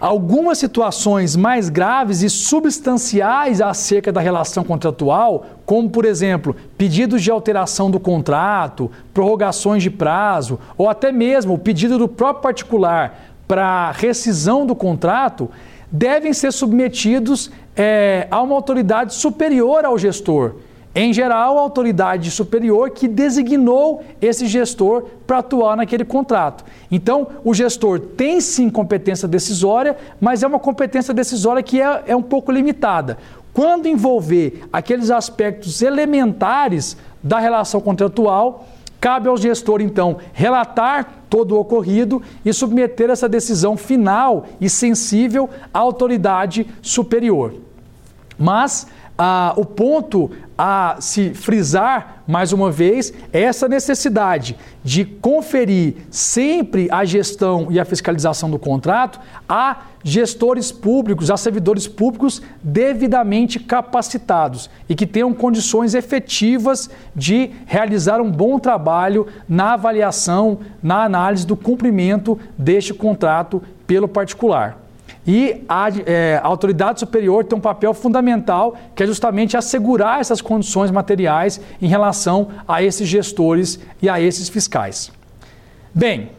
algumas 0.00 0.56
situações 0.56 1.36
mais 1.36 1.68
graves 1.68 2.22
e 2.22 2.30
substanciais 2.30 3.60
acerca 3.60 4.10
da 4.10 4.20
relação 4.20 4.64
contratual, 4.64 5.44
como 5.66 5.90
por 5.90 6.06
exemplo, 6.06 6.56
pedidos 6.78 7.22
de 7.22 7.30
alteração 7.30 7.90
do 7.90 8.00
contrato, 8.00 8.90
prorrogações 9.12 9.82
de 9.82 9.90
prazo 9.90 10.58
ou 10.78 10.88
até 10.88 11.12
mesmo 11.12 11.52
o 11.52 11.58
pedido 11.58 11.98
do 11.98 12.08
próprio 12.08 12.42
particular 12.42 13.20
para 13.46 13.90
rescisão 13.90 14.64
do 14.64 14.74
contrato, 14.74 15.50
devem 15.92 16.32
ser 16.32 16.50
submetidos 16.50 17.50
é, 17.76 18.26
a 18.30 18.40
uma 18.40 18.54
autoridade 18.54 19.12
superior 19.12 19.84
ao 19.84 19.98
gestor 19.98 20.54
em 20.94 21.12
geral, 21.12 21.58
a 21.58 21.60
autoridade 21.60 22.30
superior 22.30 22.90
que 22.90 23.08
designou 23.08 24.04
esse 24.22 24.46
gestor 24.46 25.06
para 25.26 25.38
atuar 25.38 25.76
naquele 25.76 26.04
contrato. 26.04 26.64
Então, 26.88 27.26
o 27.42 27.52
gestor 27.52 27.98
tem 27.98 28.40
sim 28.40 28.70
competência 28.70 29.26
decisória, 29.26 29.96
mas 30.20 30.44
é 30.44 30.46
uma 30.46 30.60
competência 30.60 31.12
decisória 31.12 31.64
que 31.64 31.80
é, 31.80 32.04
é 32.06 32.14
um 32.14 32.22
pouco 32.22 32.52
limitada. 32.52 33.18
Quando 33.52 33.88
envolver 33.88 34.62
aqueles 34.72 35.10
aspectos 35.10 35.82
elementares 35.82 36.96
da 37.20 37.40
relação 37.40 37.80
contratual, 37.80 38.66
cabe 39.00 39.28
ao 39.28 39.36
gestor, 39.36 39.80
então, 39.80 40.18
relatar 40.32 41.24
todo 41.28 41.56
o 41.56 41.60
ocorrido 41.60 42.22
e 42.44 42.52
submeter 42.52 43.10
essa 43.10 43.28
decisão 43.28 43.76
final 43.76 44.46
e 44.60 44.70
sensível 44.70 45.50
à 45.72 45.78
autoridade 45.80 46.66
superior. 46.80 47.54
Mas 48.38 48.86
ah, 49.16 49.54
o 49.56 49.64
ponto 49.64 50.30
a 50.56 50.96
se 51.00 51.34
frisar 51.34 52.22
mais 52.26 52.52
uma 52.52 52.70
vez 52.70 53.12
é 53.32 53.42
essa 53.42 53.68
necessidade 53.68 54.56
de 54.82 55.04
conferir 55.04 55.94
sempre 56.10 56.88
a 56.90 57.04
gestão 57.04 57.68
e 57.70 57.78
a 57.78 57.84
fiscalização 57.84 58.50
do 58.50 58.58
contrato 58.58 59.20
a 59.48 59.82
gestores 60.02 60.70
públicos, 60.70 61.30
a 61.30 61.36
servidores 61.36 61.88
públicos 61.88 62.42
devidamente 62.62 63.58
capacitados 63.58 64.68
e 64.88 64.94
que 64.94 65.06
tenham 65.06 65.32
condições 65.32 65.94
efetivas 65.94 66.90
de 67.14 67.50
realizar 67.66 68.20
um 68.20 68.30
bom 68.30 68.58
trabalho 68.58 69.26
na 69.48 69.74
avaliação, 69.74 70.58
na 70.82 71.04
análise 71.04 71.46
do 71.46 71.56
cumprimento 71.56 72.38
deste 72.58 72.92
contrato 72.92 73.62
pelo 73.86 74.06
particular. 74.06 74.83
E 75.26 75.64
a, 75.68 75.88
é, 76.04 76.40
autoridade 76.42 77.00
superior 77.00 77.44
tem 77.44 77.56
um 77.56 77.60
papel 77.60 77.94
fundamental, 77.94 78.76
que 78.94 79.02
é 79.02 79.06
justamente 79.06 79.56
assegurar 79.56 80.20
essas 80.20 80.42
condições 80.42 80.90
materiais 80.90 81.60
em 81.80 81.86
relação 81.86 82.48
a 82.68 82.82
esses 82.82 83.08
gestores 83.08 83.80
e 84.02 84.08
a 84.08 84.20
esses 84.20 84.48
fiscais. 84.48 85.10
Bem, 85.94 86.30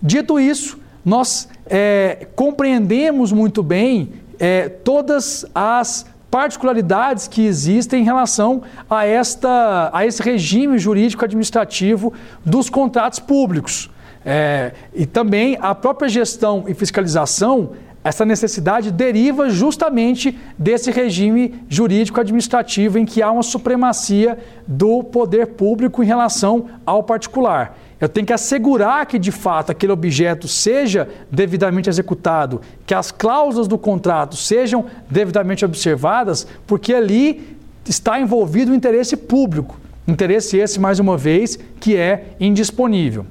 dito 0.00 0.38
isso, 0.38 0.78
nós 1.04 1.48
é, 1.66 2.26
compreendemos 2.36 3.32
muito 3.32 3.62
bem 3.62 4.12
é, 4.38 4.68
todas 4.68 5.44
as 5.54 6.06
particularidades 6.30 7.26
que 7.26 7.44
existem 7.44 8.02
em 8.02 8.04
relação 8.04 8.62
a, 8.88 9.06
esta, 9.06 9.90
a 9.92 10.06
esse 10.06 10.22
regime 10.22 10.78
jurídico 10.78 11.24
administrativo 11.24 12.12
dos 12.44 12.68
contratos 12.68 13.18
públicos. 13.18 13.90
É, 14.24 14.72
e 14.92 15.06
também 15.06 15.56
a 15.60 15.74
própria 15.74 16.08
gestão 16.08 16.64
e 16.68 16.74
fiscalização 16.74 17.70
essa 18.08 18.24
necessidade 18.24 18.90
deriva 18.90 19.50
justamente 19.50 20.38
desse 20.56 20.90
regime 20.90 21.62
jurídico 21.68 22.18
administrativo 22.18 22.98
em 22.98 23.04
que 23.04 23.20
há 23.20 23.30
uma 23.30 23.42
supremacia 23.42 24.38
do 24.66 25.04
poder 25.04 25.48
público 25.48 26.02
em 26.02 26.06
relação 26.06 26.70
ao 26.86 27.02
particular. 27.02 27.76
Eu 28.00 28.08
tenho 28.08 28.26
que 28.26 28.32
assegurar 28.32 29.04
que 29.04 29.18
de 29.18 29.30
fato 29.30 29.70
aquele 29.72 29.92
objeto 29.92 30.48
seja 30.48 31.06
devidamente 31.30 31.90
executado, 31.90 32.62
que 32.86 32.94
as 32.94 33.12
cláusulas 33.12 33.68
do 33.68 33.76
contrato 33.76 34.36
sejam 34.36 34.86
devidamente 35.10 35.62
observadas, 35.62 36.46
porque 36.66 36.94
ali 36.94 37.58
está 37.86 38.18
envolvido 38.18 38.72
o 38.72 38.74
interesse 38.74 39.18
público. 39.18 39.78
Interesse 40.06 40.56
esse, 40.56 40.80
mais 40.80 40.98
uma 40.98 41.18
vez, 41.18 41.58
que 41.78 41.94
é 41.94 42.28
indisponível. 42.40 43.26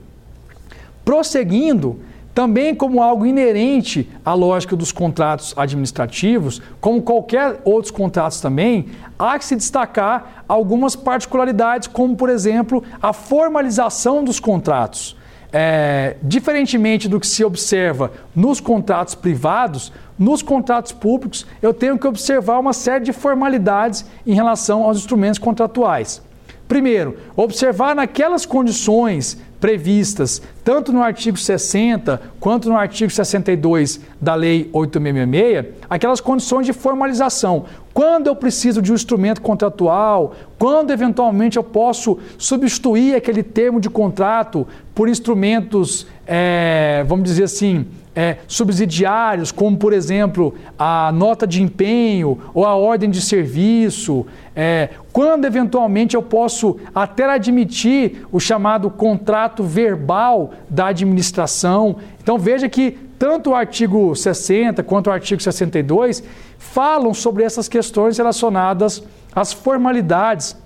Prosseguindo, 1.03 1.99
também 2.37 2.75
como 2.75 3.01
algo 3.01 3.25
inerente 3.25 4.07
à 4.23 4.35
lógica 4.35 4.75
dos 4.75 4.91
contratos 4.91 5.55
administrativos, 5.57 6.61
como 6.79 7.01
qualquer 7.01 7.59
outros 7.65 7.89
contratos 7.89 8.39
também, 8.39 8.89
há 9.17 9.39
que 9.39 9.43
se 9.43 9.55
destacar 9.55 10.43
algumas 10.47 10.95
particularidades, 10.95 11.87
como 11.87 12.15
por 12.15 12.29
exemplo 12.29 12.83
a 13.01 13.11
formalização 13.11 14.23
dos 14.23 14.39
contratos. 14.39 15.17
É, 15.51 16.17
diferentemente 16.21 17.09
do 17.09 17.19
que 17.19 17.25
se 17.25 17.43
observa 17.43 18.11
nos 18.35 18.59
contratos 18.59 19.15
privados, 19.15 19.91
nos 20.19 20.43
contratos 20.43 20.91
públicos 20.91 21.43
eu 21.59 21.73
tenho 21.73 21.97
que 21.97 22.05
observar 22.05 22.59
uma 22.59 22.73
série 22.73 23.03
de 23.03 23.13
formalidades 23.13 24.05
em 24.27 24.35
relação 24.35 24.83
aos 24.83 24.99
instrumentos 24.99 25.39
contratuais. 25.39 26.21
Primeiro, 26.67 27.17
observar 27.35 27.95
naquelas 27.95 28.45
condições 28.45 29.41
previstas 29.59 30.41
tanto 30.63 30.91
no 30.91 31.01
artigo 31.01 31.37
60 31.37 32.21
quanto 32.39 32.69
no 32.69 32.75
artigo 32.75 33.09
62 33.09 34.01
da 34.19 34.35
Lei 34.35 34.69
8666, 34.73 35.75
aquelas 35.89 36.19
condições 36.19 36.65
de 36.65 36.73
formalização. 36.73 37.65
Quando 37.93 38.27
eu 38.27 38.35
preciso 38.35 38.81
de 38.81 38.91
um 38.91 38.95
instrumento 38.95 39.41
contratual, 39.41 40.35
quando 40.59 40.91
eventualmente 40.91 41.57
eu 41.57 41.63
posso 41.63 42.19
substituir 42.37 43.15
aquele 43.15 43.41
termo 43.41 43.79
de 43.79 43.89
contrato 43.89 44.67
por 44.93 45.07
instrumentos, 45.07 46.05
é, 46.25 47.03
vamos 47.07 47.23
dizer 47.23 47.45
assim, 47.45 47.87
é, 48.17 48.37
subsidiários, 48.47 49.51
como 49.51 49.77
por 49.77 49.93
exemplo 49.93 50.55
a 50.77 51.11
nota 51.11 51.45
de 51.45 51.61
empenho 51.61 52.39
ou 52.51 52.65
a 52.65 52.73
ordem 52.73 53.11
de 53.11 53.21
serviço, 53.21 54.25
é, 54.55 54.89
quando 55.13 55.45
eventualmente 55.45 56.15
eu 56.15 56.23
posso 56.23 56.79
até 56.95 57.25
admitir 57.29 58.25
o 58.31 58.39
chamado 58.39 58.89
contrato 58.89 59.63
verbal 59.63 60.51
da 60.67 60.87
administração. 60.87 61.97
Então 62.19 62.39
veja 62.39 62.67
que 62.67 62.97
tanto 63.19 63.51
o 63.51 63.55
artigo 63.55 64.15
60 64.15 64.81
quanto 64.81 65.07
o 65.07 65.11
artigo 65.11 65.39
62 65.39 66.23
falam 66.57 67.13
sobre 67.13 67.43
essas 67.43 67.69
questões 67.69 68.17
relacionadas 68.17 69.03
às 69.35 69.53
formalidades 69.53 70.57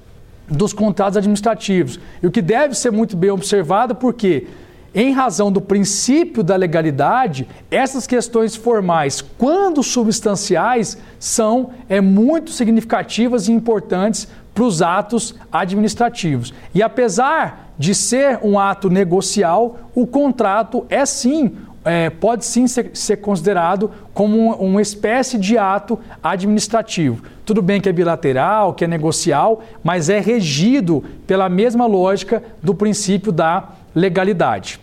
dos 0.47 0.71
contratos 0.71 1.17
administrativos. 1.17 1.99
E 2.23 2.27
o 2.27 2.31
que 2.31 2.41
deve 2.41 2.75
ser 2.75 2.93
muito 2.93 3.17
bem 3.17 3.29
observado, 3.29 3.93
porque 3.93 4.47
em 4.93 5.11
razão 5.13 5.51
do 5.51 5.61
princípio 5.61 6.43
da 6.43 6.55
legalidade, 6.55 7.47
essas 7.69 8.05
questões 8.05 8.55
formais, 8.55 9.21
quando 9.21 9.81
substanciais, 9.81 10.97
são 11.19 11.71
é, 11.87 12.01
muito 12.01 12.51
significativas 12.51 13.47
e 13.47 13.51
importantes 13.51 14.27
para 14.53 14.63
os 14.63 14.81
atos 14.81 15.33
administrativos. 15.51 16.53
E 16.75 16.83
apesar 16.83 17.71
de 17.77 17.95
ser 17.95 18.39
um 18.43 18.59
ato 18.59 18.89
negocial, 18.89 19.79
o 19.95 20.05
contrato 20.05 20.85
é 20.89 21.05
sim 21.05 21.55
é, 21.83 22.09
pode 22.09 22.45
sim 22.45 22.67
ser, 22.67 22.91
ser 22.93 23.17
considerado 23.17 23.89
como 24.13 24.53
uma 24.55 24.81
espécie 24.81 25.37
de 25.37 25.57
ato 25.57 25.97
administrativo. 26.23 27.23
Tudo 27.43 27.61
bem 27.61 27.81
que 27.81 27.89
é 27.89 27.91
bilateral, 27.91 28.73
que 28.73 28.85
é 28.85 28.87
negocial, 28.87 29.63
mas 29.83 30.09
é 30.09 30.19
regido 30.19 31.03
pela 31.25 31.49
mesma 31.49 31.85
lógica 31.85 32.43
do 32.61 32.75
princípio 32.75 33.31
da 33.31 33.69
legalidade. 33.93 34.79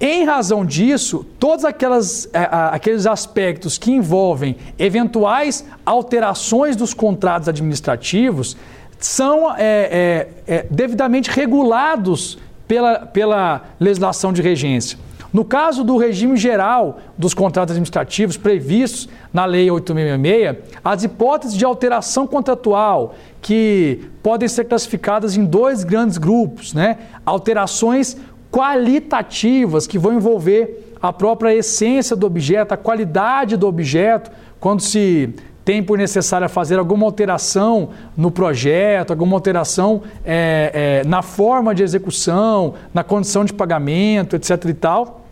Em 0.00 0.24
razão 0.24 0.64
disso, 0.66 1.24
todos 1.38 1.64
aquelas, 1.64 2.28
é, 2.32 2.48
aqueles 2.50 3.06
aspectos 3.06 3.78
que 3.78 3.92
envolvem 3.92 4.56
eventuais 4.78 5.64
alterações 5.86 6.76
dos 6.76 6.92
contratos 6.92 7.48
administrativos 7.48 8.56
são 8.98 9.54
é, 9.54 9.58
é, 9.58 10.28
é, 10.46 10.66
devidamente 10.70 11.30
regulados 11.30 12.38
pela, 12.66 13.00
pela 13.06 13.62
legislação 13.78 14.32
de 14.32 14.42
regência. 14.42 14.98
No 15.34 15.44
caso 15.44 15.82
do 15.82 15.96
regime 15.96 16.36
geral 16.36 16.98
dos 17.18 17.34
contratos 17.34 17.72
administrativos 17.72 18.36
previstos 18.36 19.08
na 19.32 19.44
Lei 19.44 19.68
866, 19.68 20.78
as 20.84 21.02
hipóteses 21.02 21.56
de 21.56 21.64
alteração 21.64 22.24
contratual, 22.24 23.16
que 23.42 24.08
podem 24.22 24.48
ser 24.48 24.66
classificadas 24.66 25.36
em 25.36 25.44
dois 25.44 25.82
grandes 25.82 26.18
grupos, 26.18 26.72
né? 26.72 26.98
alterações 27.26 28.16
qualitativas, 28.48 29.88
que 29.88 29.98
vão 29.98 30.12
envolver 30.12 30.94
a 31.02 31.12
própria 31.12 31.52
essência 31.52 32.14
do 32.14 32.26
objeto, 32.26 32.72
a 32.72 32.76
qualidade 32.76 33.56
do 33.56 33.66
objeto, 33.66 34.30
quando 34.60 34.82
se 34.82 35.34
tem 35.64 35.82
por 35.82 35.98
necessário 35.98 36.48
fazer 36.48 36.78
alguma 36.78 37.06
alteração 37.06 37.88
no 38.16 38.30
projeto, 38.30 39.10
alguma 39.10 39.34
alteração 39.34 40.02
é, 40.24 41.00
é, 41.02 41.08
na 41.08 41.22
forma 41.22 41.74
de 41.74 41.82
execução, 41.82 42.74
na 42.94 43.02
condição 43.02 43.44
de 43.44 43.52
pagamento, 43.52 44.36
etc. 44.36 44.66
e 44.66 44.74
tal. 44.74 45.23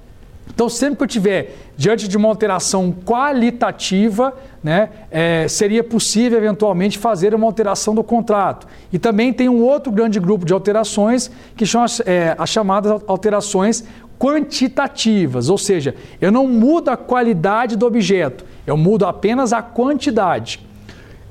Então, 0.49 0.69
sempre 0.69 0.97
que 0.97 1.05
eu 1.05 1.09
tiver 1.09 1.57
diante 1.77 2.07
de 2.07 2.17
uma 2.17 2.29
alteração 2.29 2.95
qualitativa, 3.05 4.35
né, 4.63 4.91
é, 5.11 5.49
seria 5.49 5.83
possível 5.83 6.39
eventualmente 6.39 6.99
fazer 6.99 7.35
uma 7.35 7.47
alteração 7.47 7.95
do 7.95 8.05
contrato. 8.05 8.67
E 8.93 8.99
também 8.99 9.33
tem 9.33 9.49
um 9.49 9.63
outro 9.63 9.91
grande 9.91 10.21
grupo 10.21 10.45
de 10.45 10.53
alterações 10.53 11.31
que 11.57 11.67
são 11.67 11.83
as, 11.83 12.01
é, 12.01 12.35
as 12.39 12.51
chamadas 12.51 13.03
alterações 13.07 13.85
quantitativas, 14.19 15.49
ou 15.49 15.59
seja, 15.59 15.97
eu 16.21 16.31
não 16.31 16.47
mudo 16.47 16.91
a 16.91 16.97
qualidade 16.97 17.75
do 17.75 17.85
objeto, 17.85 18.45
eu 18.65 18.77
mudo 18.77 19.05
apenas 19.05 19.53
a 19.53 19.61
quantidade. 19.61 20.65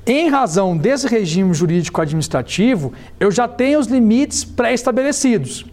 Em 0.06 0.28
razão 0.28 0.76
desse 0.76 1.08
regime 1.08 1.54
jurídico 1.54 2.02
administrativo, 2.02 2.91
eu 3.17 3.32
já 3.32 3.47
tenho 3.47 3.80
os 3.80 3.88
limites 3.88 4.43
pré-estabelecidos. 4.43 5.65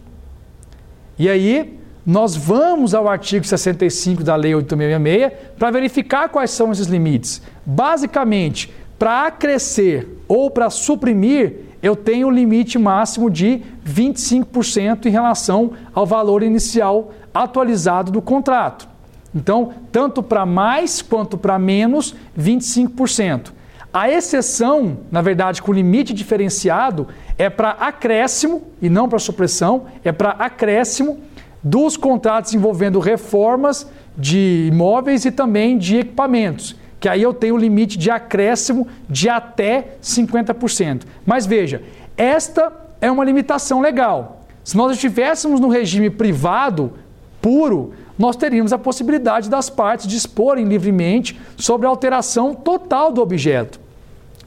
E 1.17 1.27
aí, 1.27 1.78
nós 2.05 2.35
vamos 2.35 2.93
ao 2.93 3.07
artigo 3.07 3.45
65 3.45 4.23
da 4.23 4.35
Lei 4.35 4.55
8666 4.55 5.55
para 5.57 5.71
verificar 5.71 6.29
quais 6.29 6.51
são 6.51 6.71
esses 6.71 6.87
limites. 6.87 7.41
Basicamente, 7.65 8.73
para 8.97 9.27
acrescer 9.27 10.07
ou 10.27 10.49
para 10.49 10.69
suprimir, 10.69 11.69
eu 11.81 11.95
tenho 11.95 12.27
o 12.27 12.31
limite 12.31 12.77
máximo 12.77 13.29
de 13.29 13.61
25% 13.87 15.05
em 15.05 15.09
relação 15.09 15.71
ao 15.93 16.05
valor 16.05 16.43
inicial 16.43 17.13
atualizado 17.33 18.11
do 18.11 18.21
contrato. 18.21 18.87
Então, 19.33 19.73
tanto 19.91 20.21
para 20.21 20.45
mais 20.45 21.01
quanto 21.01 21.37
para 21.37 21.57
menos, 21.59 22.15
25%. 22.37 23.51
A 23.93 24.09
exceção, 24.09 24.97
na 25.11 25.21
verdade, 25.21 25.61
com 25.61 25.73
limite 25.73 26.13
diferenciado, 26.13 27.07
é 27.37 27.49
para 27.49 27.71
acréscimo 27.71 28.63
e 28.81 28.89
não 28.89 29.07
para 29.09 29.17
supressão, 29.17 29.85
é 30.03 30.11
para 30.11 30.31
acréscimo 30.31 31.19
dos 31.63 31.97
contratos 31.97 32.53
envolvendo 32.53 32.99
reformas 32.99 33.87
de 34.17 34.67
imóveis 34.71 35.25
e 35.25 35.31
também 35.31 35.77
de 35.77 35.97
equipamentos, 35.97 36.75
que 36.99 37.07
aí 37.07 37.21
eu 37.21 37.33
tenho 37.33 37.57
limite 37.57 37.97
de 37.97 38.11
acréscimo 38.11 38.87
de 39.09 39.29
até 39.29 39.95
50%. 40.01 41.03
Mas 41.25 41.45
veja, 41.45 41.81
esta 42.17 42.71
é 43.01 43.09
uma 43.11 43.23
limitação 43.23 43.81
legal. 43.81 44.41
Se 44.63 44.75
nós 44.75 44.91
estivéssemos 44.91 45.59
no 45.59 45.69
regime 45.69 46.09
privado 46.09 46.93
puro, 47.41 47.93
nós 48.17 48.35
teríamos 48.35 48.73
a 48.73 48.77
possibilidade 48.77 49.49
das 49.49 49.69
partes 49.69 50.05
disporem 50.05 50.65
livremente 50.65 51.39
sobre 51.55 51.87
a 51.87 51.89
alteração 51.89 52.53
total 52.53 53.11
do 53.11 53.21
objeto. 53.21 53.79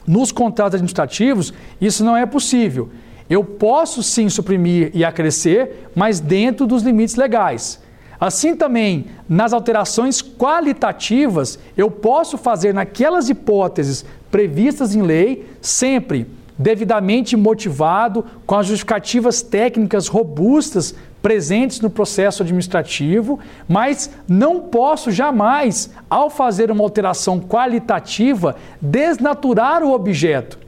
Nos 0.05 0.31
contratos 0.31 0.75
administrativos, 0.75 1.53
isso 1.81 2.03
não 2.03 2.15
é 2.15 2.25
possível. 2.25 2.89
Eu 3.33 3.43
posso 3.43 4.03
sim 4.03 4.29
suprimir 4.29 4.91
e 4.93 5.03
acrescer, 5.03 5.89
mas 5.95 6.19
dentro 6.19 6.67
dos 6.67 6.83
limites 6.83 7.15
legais. 7.15 7.81
Assim 8.19 8.55
também, 8.55 9.07
nas 9.27 9.53
alterações 9.53 10.21
qualitativas, 10.21 11.57
eu 11.75 11.89
posso 11.89 12.37
fazer 12.37 12.75
naquelas 12.75 13.29
hipóteses 13.29 14.05
previstas 14.29 14.93
em 14.93 15.01
lei, 15.01 15.49
sempre 15.59 16.27
devidamente 16.59 17.35
motivado, 17.35 18.23
com 18.45 18.53
as 18.53 18.67
justificativas 18.67 19.41
técnicas 19.41 20.07
robustas 20.07 20.93
presentes 21.19 21.81
no 21.81 21.89
processo 21.89 22.43
administrativo, 22.43 23.39
mas 23.67 24.11
não 24.27 24.59
posso 24.59 25.09
jamais, 25.09 25.89
ao 26.07 26.29
fazer 26.29 26.69
uma 26.69 26.83
alteração 26.83 27.39
qualitativa, 27.39 28.55
desnaturar 28.79 29.81
o 29.81 29.91
objeto 29.91 30.61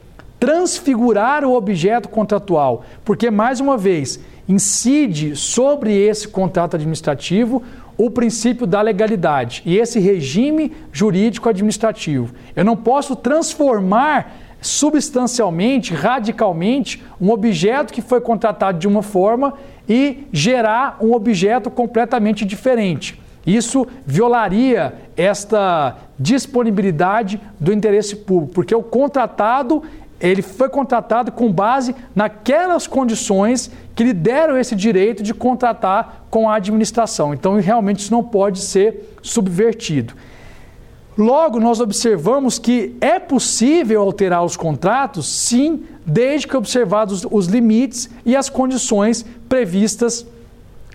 transfigurar 0.45 1.43
o 1.43 1.55
objeto 1.55 2.07
contratual, 2.07 2.85
porque, 3.03 3.31
mais 3.31 3.59
uma 3.59 3.75
vez, 3.75 4.19
incide 4.47 5.35
sobre 5.35 5.91
esse 5.91 6.27
contrato 6.27 6.75
administrativo 6.75 7.63
o 7.97 8.11
princípio 8.11 8.67
da 8.67 8.79
legalidade 8.79 9.63
e 9.65 9.75
esse 9.75 9.99
regime 9.99 10.71
jurídico 10.91 11.49
administrativo. 11.49 12.31
Eu 12.55 12.63
não 12.63 12.77
posso 12.77 13.15
transformar 13.15 14.35
substancialmente, 14.61 15.95
radicalmente, 15.95 17.03
um 17.19 17.31
objeto 17.31 17.91
que 17.91 18.03
foi 18.03 18.21
contratado 18.21 18.77
de 18.77 18.87
uma 18.87 19.01
forma 19.01 19.55
e 19.89 20.27
gerar 20.31 20.97
um 21.01 21.11
objeto 21.13 21.71
completamente 21.71 22.45
diferente. 22.45 23.19
Isso 23.47 23.87
violaria 24.05 24.93
esta 25.17 25.97
disponibilidade 26.19 27.39
do 27.59 27.73
interesse 27.73 28.15
público, 28.15 28.53
porque 28.53 28.73
o 28.73 28.81
contratado 28.81 29.83
ele 30.29 30.41
foi 30.41 30.69
contratado 30.69 31.31
com 31.31 31.51
base 31.51 31.95
naquelas 32.15 32.87
condições 32.87 33.69
que 33.93 34.03
lhe 34.03 34.13
deram 34.13 34.57
esse 34.57 34.75
direito 34.75 35.23
de 35.23 35.33
contratar 35.33 36.25
com 36.29 36.49
a 36.49 36.55
administração. 36.55 37.33
Então, 37.33 37.59
realmente, 37.59 37.99
isso 37.99 38.11
não 38.11 38.23
pode 38.23 38.59
ser 38.59 39.17
subvertido. 39.21 40.13
Logo, 41.17 41.59
nós 41.59 41.79
observamos 41.79 42.59
que 42.59 42.95
é 42.99 43.19
possível 43.19 44.01
alterar 44.01 44.43
os 44.43 44.57
contratos, 44.57 45.27
sim, 45.27 45.85
desde 46.05 46.45
que 46.45 46.57
observados 46.57 47.25
os 47.29 47.47
limites 47.47 48.09
e 48.25 48.35
as 48.35 48.49
condições 48.49 49.25
previstas 49.47 50.25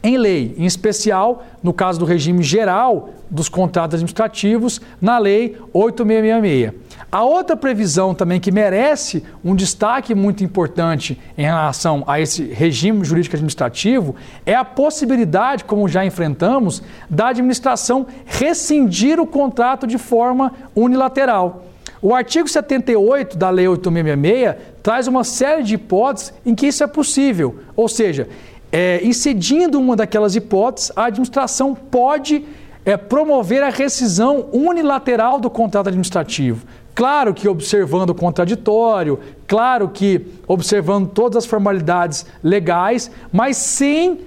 em 0.03 0.17
lei, 0.19 0.55
em 0.59 0.65
especial 0.65 1.45
no 1.63 1.73
caso 1.73 1.99
do 1.99 2.05
regime 2.05 2.43
geral 2.43 3.11
dos 3.31 3.49
contratos 3.49 3.95
administrativos, 3.95 4.81
na 5.01 5.19
Lei 5.19 5.57
8666. 5.73 6.73
A 7.13 7.25
outra 7.25 7.57
previsão 7.57 8.15
também 8.15 8.39
que 8.39 8.53
merece 8.53 9.25
um 9.45 9.53
destaque 9.53 10.15
muito 10.15 10.45
importante 10.45 11.21
em 11.37 11.43
relação 11.43 12.05
a 12.07 12.21
esse 12.21 12.45
regime 12.45 13.05
jurídico 13.05 13.35
administrativo 13.35 14.15
é 14.47 14.55
a 14.55 14.65
possibilidade, 14.65 15.65
como 15.65 15.89
já 15.89 16.05
enfrentamos, 16.05 16.81
da 17.09 17.29
administração 17.29 18.07
rescindir 18.27 19.19
o 19.19 19.27
contrato 19.27 19.89
de 19.89 19.99
forma 19.99 20.53
unilateral. 20.73 21.65
O 22.01 22.15
artigo 22.15 22.49
78 22.49 23.37
da 23.37 23.51
Lei 23.51 23.67
8666 23.67 24.73
traz 24.81 25.09
uma 25.09 25.25
série 25.25 25.65
de 25.65 25.75
hipóteses 25.75 26.33
em 26.47 26.55
que 26.55 26.69
isso 26.69 26.85
é 26.85 26.87
possível, 26.87 27.59
ou 27.75 27.89
seja, 27.89 28.29
é, 28.71 29.01
incidindo 29.03 29.81
uma 29.81 29.97
daquelas 29.97 30.37
hipóteses, 30.37 30.93
a 30.95 31.07
administração 31.07 31.75
pode 31.75 32.45
é, 32.85 32.97
promover 32.97 33.63
a 33.63 33.69
rescisão 33.69 34.47
unilateral 34.53 35.41
do 35.41 35.51
contrato 35.51 35.89
administrativo. 35.89 36.65
Claro 37.01 37.33
que 37.33 37.49
observando 37.49 38.11
o 38.11 38.15
contraditório, 38.15 39.19
claro 39.47 39.89
que 39.89 40.27
observando 40.47 41.09
todas 41.09 41.39
as 41.39 41.47
formalidades 41.47 42.27
legais, 42.45 43.11
mas 43.33 43.57
sem 43.57 44.21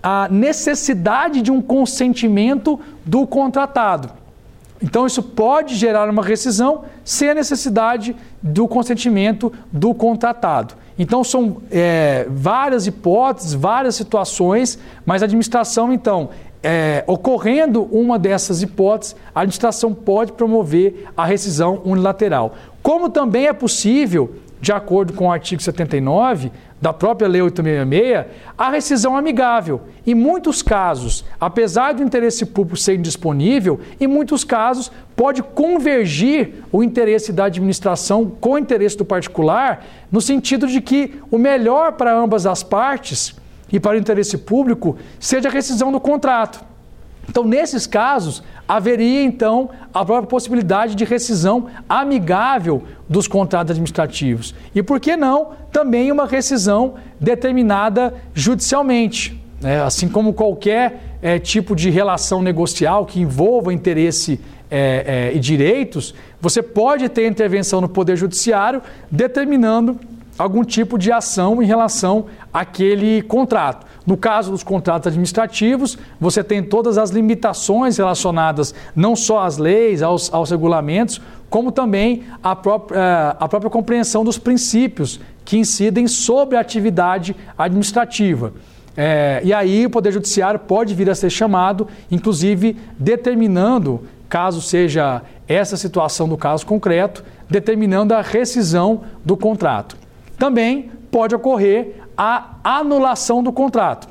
a 0.00 0.28
necessidade 0.28 1.42
de 1.42 1.50
um 1.50 1.60
consentimento 1.60 2.78
do 3.04 3.26
contratado. 3.26 4.08
Então, 4.80 5.04
isso 5.04 5.20
pode 5.20 5.74
gerar 5.74 6.08
uma 6.08 6.22
rescisão 6.22 6.84
sem 7.04 7.28
a 7.28 7.34
necessidade 7.34 8.14
do 8.40 8.68
consentimento 8.68 9.52
do 9.72 9.92
contratado. 9.92 10.74
Então, 10.96 11.24
são 11.24 11.56
é, 11.72 12.28
várias 12.30 12.86
hipóteses, 12.86 13.52
várias 13.52 13.96
situações, 13.96 14.78
mas 15.04 15.22
a 15.22 15.24
administração, 15.24 15.92
então, 15.92 16.30
é, 16.62 17.02
ocorrendo 17.06 17.82
uma 17.90 18.18
dessas 18.18 18.62
hipóteses, 18.62 19.16
a 19.34 19.40
administração 19.40 19.92
pode 19.92 20.32
promover 20.32 21.06
a 21.16 21.24
rescisão 21.24 21.82
unilateral. 21.84 22.54
Como 22.82 23.10
também 23.10 23.46
é 23.46 23.52
possível, 23.52 24.36
de 24.60 24.72
acordo 24.72 25.12
com 25.12 25.26
o 25.26 25.32
artigo 25.32 25.60
79 25.60 26.52
da 26.80 26.92
própria 26.92 27.28
Lei 27.28 27.42
866, 27.42 28.26
a 28.56 28.70
rescisão 28.70 29.16
amigável. 29.16 29.80
Em 30.06 30.14
muitos 30.14 30.62
casos, 30.62 31.24
apesar 31.40 31.94
do 31.94 32.02
interesse 32.02 32.46
público 32.46 32.76
ser 32.76 32.94
indisponível, 32.94 33.80
em 34.00 34.06
muitos 34.06 34.44
casos 34.44 34.90
pode 35.16 35.42
convergir 35.42 36.54
o 36.70 36.82
interesse 36.82 37.32
da 37.32 37.44
administração 37.44 38.30
com 38.40 38.52
o 38.52 38.58
interesse 38.58 38.96
do 38.96 39.04
particular, 39.04 39.84
no 40.10 40.20
sentido 40.20 40.66
de 40.66 40.80
que 40.80 41.20
o 41.30 41.38
melhor 41.38 41.92
para 41.92 42.12
ambas 42.12 42.46
as 42.46 42.62
partes 42.62 43.34
e 43.72 43.80
para 43.80 43.96
o 43.96 44.00
interesse 44.00 44.38
público 44.38 44.96
seja 45.18 45.48
a 45.48 45.52
rescisão 45.52 45.90
do 45.90 45.98
contrato. 45.98 46.72
Então, 47.28 47.44
nesses 47.44 47.86
casos, 47.86 48.42
haveria 48.66 49.22
então 49.22 49.70
a 49.94 50.04
própria 50.04 50.28
possibilidade 50.28 50.94
de 50.94 51.04
rescisão 51.04 51.68
amigável 51.88 52.82
dos 53.08 53.28
contratos 53.28 53.70
administrativos. 53.70 54.54
E 54.74 54.82
por 54.82 54.98
que 55.00 55.16
não 55.16 55.52
também 55.70 56.10
uma 56.10 56.26
rescisão 56.26 56.94
determinada 57.20 58.14
judicialmente? 58.34 59.40
Né? 59.60 59.80
Assim 59.82 60.08
como 60.08 60.32
qualquer 60.32 61.16
é, 61.22 61.38
tipo 61.38 61.76
de 61.76 61.90
relação 61.90 62.42
negocial 62.42 63.06
que 63.06 63.20
envolva 63.20 63.72
interesse 63.72 64.40
é, 64.70 65.32
e 65.34 65.38
direitos, 65.38 66.14
você 66.40 66.62
pode 66.62 67.08
ter 67.08 67.26
intervenção 67.28 67.80
no 67.80 67.88
Poder 67.88 68.16
Judiciário 68.16 68.82
determinando 69.10 70.00
algum 70.38 70.64
tipo 70.64 70.98
de 70.98 71.12
ação 71.12 71.62
em 71.62 71.66
relação 71.66 72.26
àquele 72.52 73.22
contrato. 73.22 73.86
No 74.06 74.16
caso 74.16 74.50
dos 74.50 74.64
contratos 74.64 75.06
administrativos, 75.06 75.96
você 76.20 76.42
tem 76.42 76.62
todas 76.62 76.98
as 76.98 77.10
limitações 77.10 77.96
relacionadas 77.96 78.74
não 78.96 79.14
só 79.14 79.40
às 79.44 79.58
leis, 79.58 80.02
aos, 80.02 80.32
aos 80.32 80.50
regulamentos, 80.50 81.20
como 81.48 81.70
também 81.70 82.24
a 82.42 82.56
própria, 82.56 82.98
eh, 82.98 83.36
a 83.38 83.46
própria 83.46 83.70
compreensão 83.70 84.24
dos 84.24 84.38
princípios 84.38 85.20
que 85.44 85.58
incidem 85.58 86.08
sobre 86.08 86.56
a 86.56 86.60
atividade 86.60 87.36
administrativa. 87.56 88.54
É, 88.96 89.40
e 89.44 89.52
aí 89.52 89.86
o 89.86 89.90
Poder 89.90 90.12
Judiciário 90.12 90.60
pode 90.60 90.94
vir 90.94 91.08
a 91.08 91.14
ser 91.14 91.30
chamado, 91.30 91.88
inclusive 92.10 92.76
determinando, 92.98 94.02
caso 94.28 94.60
seja 94.60 95.22
essa 95.48 95.76
situação 95.76 96.28
do 96.28 96.36
caso 96.36 96.66
concreto, 96.66 97.24
determinando 97.48 98.14
a 98.14 98.22
rescisão 98.22 99.02
do 99.24 99.36
contrato. 99.36 100.01
Também 100.38 100.90
pode 101.10 101.34
ocorrer 101.34 102.02
a 102.16 102.56
anulação 102.64 103.42
do 103.42 103.52
contrato. 103.52 104.08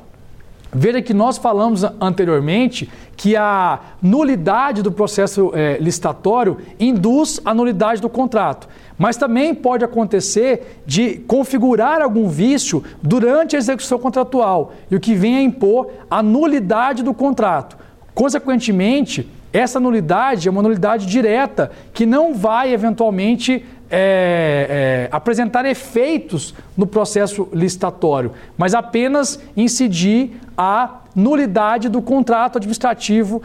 Veja 0.74 1.02
que 1.02 1.12
nós 1.12 1.36
falamos 1.36 1.84
anteriormente 2.00 2.88
que 3.14 3.36
a 3.36 3.78
nulidade 4.00 4.82
do 4.82 4.90
processo 4.90 5.52
é, 5.54 5.76
licitatório 5.78 6.58
induz 6.80 7.40
a 7.44 7.52
nulidade 7.52 8.00
do 8.00 8.08
contrato. 8.08 8.66
Mas 8.96 9.18
também 9.18 9.54
pode 9.54 9.84
acontecer 9.84 10.80
de 10.86 11.18
configurar 11.26 12.00
algum 12.00 12.26
vício 12.26 12.82
durante 13.02 13.54
a 13.54 13.58
execução 13.58 13.98
contratual 13.98 14.72
e 14.90 14.96
o 14.96 15.00
que 15.00 15.14
vem 15.14 15.36
a 15.36 15.42
impor 15.42 15.90
a 16.10 16.22
nulidade 16.22 17.02
do 17.02 17.12
contrato. 17.12 17.76
Consequentemente, 18.14 19.28
essa 19.52 19.78
nulidade 19.78 20.48
é 20.48 20.50
uma 20.50 20.62
nulidade 20.62 21.06
direta 21.06 21.70
que 21.92 22.06
não 22.06 22.32
vai 22.32 22.72
eventualmente 22.72 23.64
é, 23.94 25.08
é, 25.10 25.14
apresentar 25.14 25.66
efeitos 25.66 26.54
no 26.74 26.86
processo 26.86 27.46
licitatório, 27.52 28.32
mas 28.56 28.74
apenas 28.74 29.38
incidir 29.54 30.40
a 30.56 31.02
nulidade 31.14 31.90
do 31.90 32.00
contrato 32.00 32.56
administrativo 32.56 33.42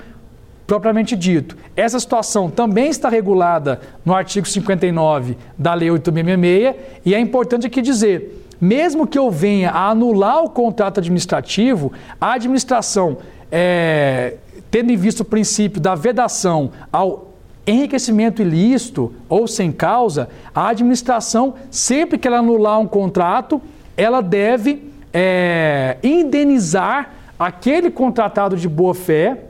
propriamente 0.65 1.17
dito. 1.17 1.57
Essa 1.75 1.99
situação 1.99 2.49
também 2.49 2.89
está 2.89 3.09
regulada 3.09 3.81
no 4.05 4.13
artigo 4.13 4.47
59 4.47 5.37
da 5.57 5.73
Lei 5.73 5.91
866 5.91 6.75
e 7.05 7.13
é 7.13 7.19
importante 7.19 7.67
aqui 7.67 7.81
dizer, 7.81 8.45
mesmo 8.59 9.05
que 9.05 9.19
eu 9.19 9.29
venha 9.29 9.71
a 9.71 9.89
anular 9.89 10.43
o 10.43 10.49
contrato 10.49 11.01
administrativo, 11.01 11.91
a 12.21 12.33
administração, 12.33 13.17
é, 13.51 14.35
tendo 14.71 14.93
em 14.93 14.97
vista 14.97 15.23
o 15.23 15.25
princípio 15.25 15.81
da 15.81 15.93
vedação 15.93 16.71
ao 16.91 17.26
enriquecimento 17.67 18.41
ilícito 18.41 19.13
ou 19.27 19.47
sem 19.47 19.71
causa, 19.71 20.29
a 20.55 20.69
administração, 20.69 21.55
sempre 21.69 22.17
que 22.17 22.27
ela 22.27 22.37
anular 22.37 22.79
um 22.79 22.87
contrato, 22.87 23.61
ela 23.97 24.21
deve 24.21 24.89
é, 25.13 25.97
indenizar 26.01 27.11
aquele 27.37 27.91
contratado 27.91 28.55
de 28.55 28.69
boa 28.69 28.95
fé, 28.95 29.43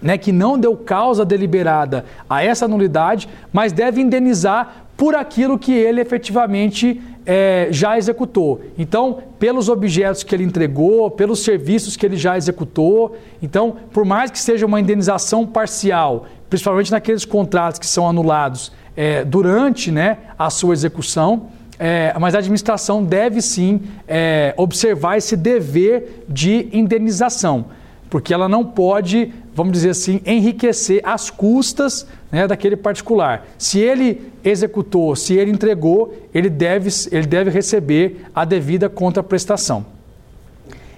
né, 0.00 0.16
que 0.16 0.32
não 0.32 0.58
deu 0.58 0.74
causa 0.76 1.24
deliberada 1.24 2.06
a 2.28 2.42
essa 2.42 2.66
nulidade, 2.66 3.28
mas 3.52 3.72
deve 3.72 4.00
indenizar 4.00 4.86
por 4.96 5.14
aquilo 5.14 5.58
que 5.58 5.72
ele 5.72 6.00
efetivamente 6.00 7.00
é, 7.26 7.68
já 7.70 7.96
executou. 7.98 8.60
Então, 8.78 9.18
pelos 9.38 9.68
objetos 9.68 10.22
que 10.22 10.34
ele 10.34 10.44
entregou, 10.44 11.10
pelos 11.10 11.40
serviços 11.40 11.96
que 11.96 12.04
ele 12.04 12.16
já 12.16 12.36
executou. 12.36 13.16
Então, 13.42 13.76
por 13.92 14.04
mais 14.04 14.30
que 14.30 14.38
seja 14.38 14.66
uma 14.66 14.80
indenização 14.80 15.46
parcial, 15.46 16.26
principalmente 16.48 16.90
naqueles 16.90 17.24
contratos 17.24 17.78
que 17.78 17.86
são 17.86 18.08
anulados 18.08 18.72
é, 18.96 19.24
durante 19.24 19.90
né, 19.90 20.18
a 20.38 20.50
sua 20.50 20.74
execução, 20.74 21.48
é, 21.78 22.14
mas 22.20 22.34
a 22.34 22.38
administração 22.38 23.02
deve 23.02 23.40
sim 23.40 23.80
é, 24.06 24.52
observar 24.58 25.16
esse 25.16 25.34
dever 25.34 26.24
de 26.28 26.68
indenização, 26.72 27.66
porque 28.10 28.34
ela 28.34 28.48
não 28.48 28.64
pode, 28.64 29.32
vamos 29.54 29.72
dizer 29.72 29.90
assim, 29.90 30.20
enriquecer 30.24 31.00
as 31.04 31.30
custas 31.30 32.06
né, 32.30 32.46
daquele 32.46 32.76
particular. 32.76 33.46
Se 33.58 33.78
ele 33.78 34.32
executou, 34.44 35.14
se 35.16 35.34
ele 35.34 35.50
entregou, 35.50 36.14
ele 36.32 36.48
deve, 36.48 36.88
ele 37.10 37.26
deve 37.26 37.50
receber 37.50 38.26
a 38.34 38.44
devida 38.44 38.88
contraprestação. 38.88 39.84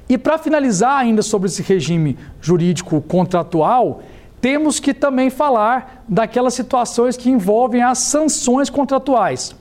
E 0.09 0.19
para 0.19 0.37
finalizar 0.37 0.99
ainda 0.99 1.23
sobre 1.23 1.49
esse 1.49 1.63
regime 1.63 2.19
jurídico 2.41 3.01
contratual, 3.01 4.03
temos 4.41 4.81
que 4.81 4.93
também 4.93 5.31
falar 5.31 6.05
daquelas 6.09 6.55
situações 6.55 7.17
que 7.17 7.31
envolvem 7.31 7.83
as 7.83 7.99
sanções 7.99 8.69
contratuais. 8.69 9.55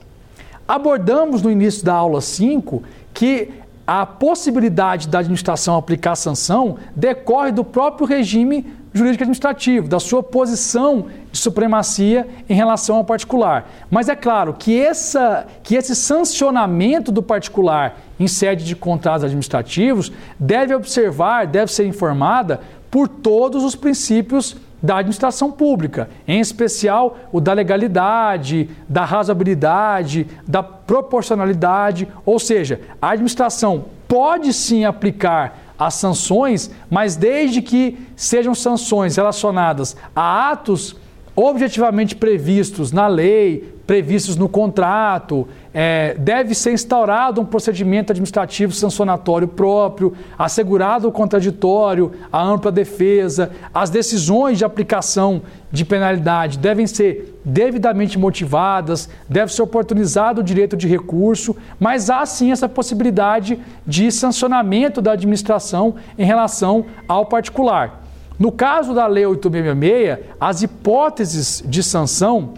Abordamos 0.66 1.40
no 1.40 1.50
início 1.50 1.84
da 1.84 1.94
aula 1.94 2.20
5 2.20 2.82
que 3.14 3.48
a 3.86 4.06
possibilidade 4.06 5.08
da 5.08 5.18
administração 5.18 5.76
aplicar 5.76 6.16
sanção 6.16 6.76
decorre 6.94 7.52
do 7.52 7.64
próprio 7.64 8.06
regime 8.06 8.66
jurídico 8.92 9.22
administrativo, 9.22 9.88
da 9.88 9.98
sua 9.98 10.22
posição 10.22 11.06
de 11.30 11.38
supremacia 11.38 12.28
em 12.48 12.54
relação 12.54 12.96
ao 12.96 13.04
particular. 13.04 13.70
Mas 13.90 14.08
é 14.08 14.16
claro 14.16 14.54
que, 14.54 14.78
essa, 14.78 15.46
que 15.62 15.74
esse 15.74 15.96
sancionamento 15.96 17.10
do 17.10 17.22
particular 17.22 17.98
em 18.20 18.28
sede 18.28 18.64
de 18.64 18.76
contratos 18.76 19.24
administrativos 19.24 20.12
deve 20.38 20.74
observar, 20.74 21.46
deve 21.46 21.72
ser 21.72 21.86
informada 21.86 22.60
por 22.90 23.08
todos 23.08 23.64
os 23.64 23.74
princípios 23.74 24.56
da 24.82 24.96
administração 24.96 25.50
pública, 25.50 26.10
em 26.26 26.40
especial 26.40 27.16
o 27.30 27.40
da 27.40 27.52
legalidade, 27.52 28.68
da 28.88 29.04
razoabilidade, 29.04 30.26
da 30.46 30.62
proporcionalidade, 30.62 32.08
ou 32.26 32.38
seja, 32.38 32.80
a 33.00 33.10
administração 33.10 33.84
pode 34.08 34.52
sim 34.52 34.84
aplicar 34.84 35.61
as 35.78 35.94
sanções, 35.94 36.70
mas 36.90 37.16
desde 37.16 37.62
que 37.62 37.98
sejam 38.16 38.54
sanções 38.54 39.16
relacionadas 39.16 39.96
a 40.14 40.50
atos 40.50 40.96
objetivamente 41.34 42.14
previstos 42.14 42.92
na 42.92 43.06
lei, 43.06 43.71
previstos 43.86 44.36
no 44.36 44.48
contrato, 44.48 45.48
é, 45.74 46.14
deve 46.18 46.54
ser 46.54 46.72
instaurado 46.72 47.40
um 47.40 47.44
procedimento 47.44 48.12
administrativo 48.12 48.72
sancionatório 48.72 49.48
próprio, 49.48 50.14
assegurado 50.38 51.08
o 51.08 51.12
contraditório, 51.12 52.12
a 52.32 52.42
ampla 52.42 52.70
defesa, 52.70 53.50
as 53.74 53.90
decisões 53.90 54.58
de 54.58 54.64
aplicação 54.64 55.42
de 55.70 55.84
penalidade 55.84 56.58
devem 56.58 56.86
ser 56.86 57.40
devidamente 57.44 58.18
motivadas, 58.18 59.08
deve 59.28 59.52
ser 59.52 59.62
oportunizado 59.62 60.40
o 60.40 60.44
direito 60.44 60.76
de 60.76 60.86
recurso, 60.86 61.56
mas 61.80 62.10
há 62.10 62.24
sim 62.24 62.52
essa 62.52 62.68
possibilidade 62.68 63.58
de 63.86 64.12
sancionamento 64.12 65.00
da 65.00 65.12
administração 65.12 65.96
em 66.16 66.24
relação 66.24 66.84
ao 67.08 67.26
particular. 67.26 68.02
No 68.38 68.52
caso 68.52 68.94
da 68.94 69.06
Lei 69.06 69.26
8666, 69.26 70.36
as 70.40 70.62
hipóteses 70.62 71.62
de 71.66 71.82
sanção 71.82 72.54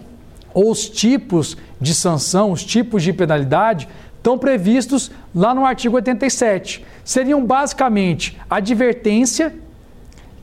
ou 0.55 0.71
os 0.71 0.89
tipos 0.89 1.57
de 1.79 1.93
sanção, 1.93 2.51
os 2.51 2.63
tipos 2.63 3.03
de 3.03 3.11
penalidade, 3.11 3.87
estão 4.17 4.39
previstos 4.39 5.11
lá 5.35 5.53
no 5.53 5.65
artigo 5.65 5.97
87. 5.97 6.83
Seriam 7.03 7.45
basicamente 7.45 8.39
advertência, 8.49 9.53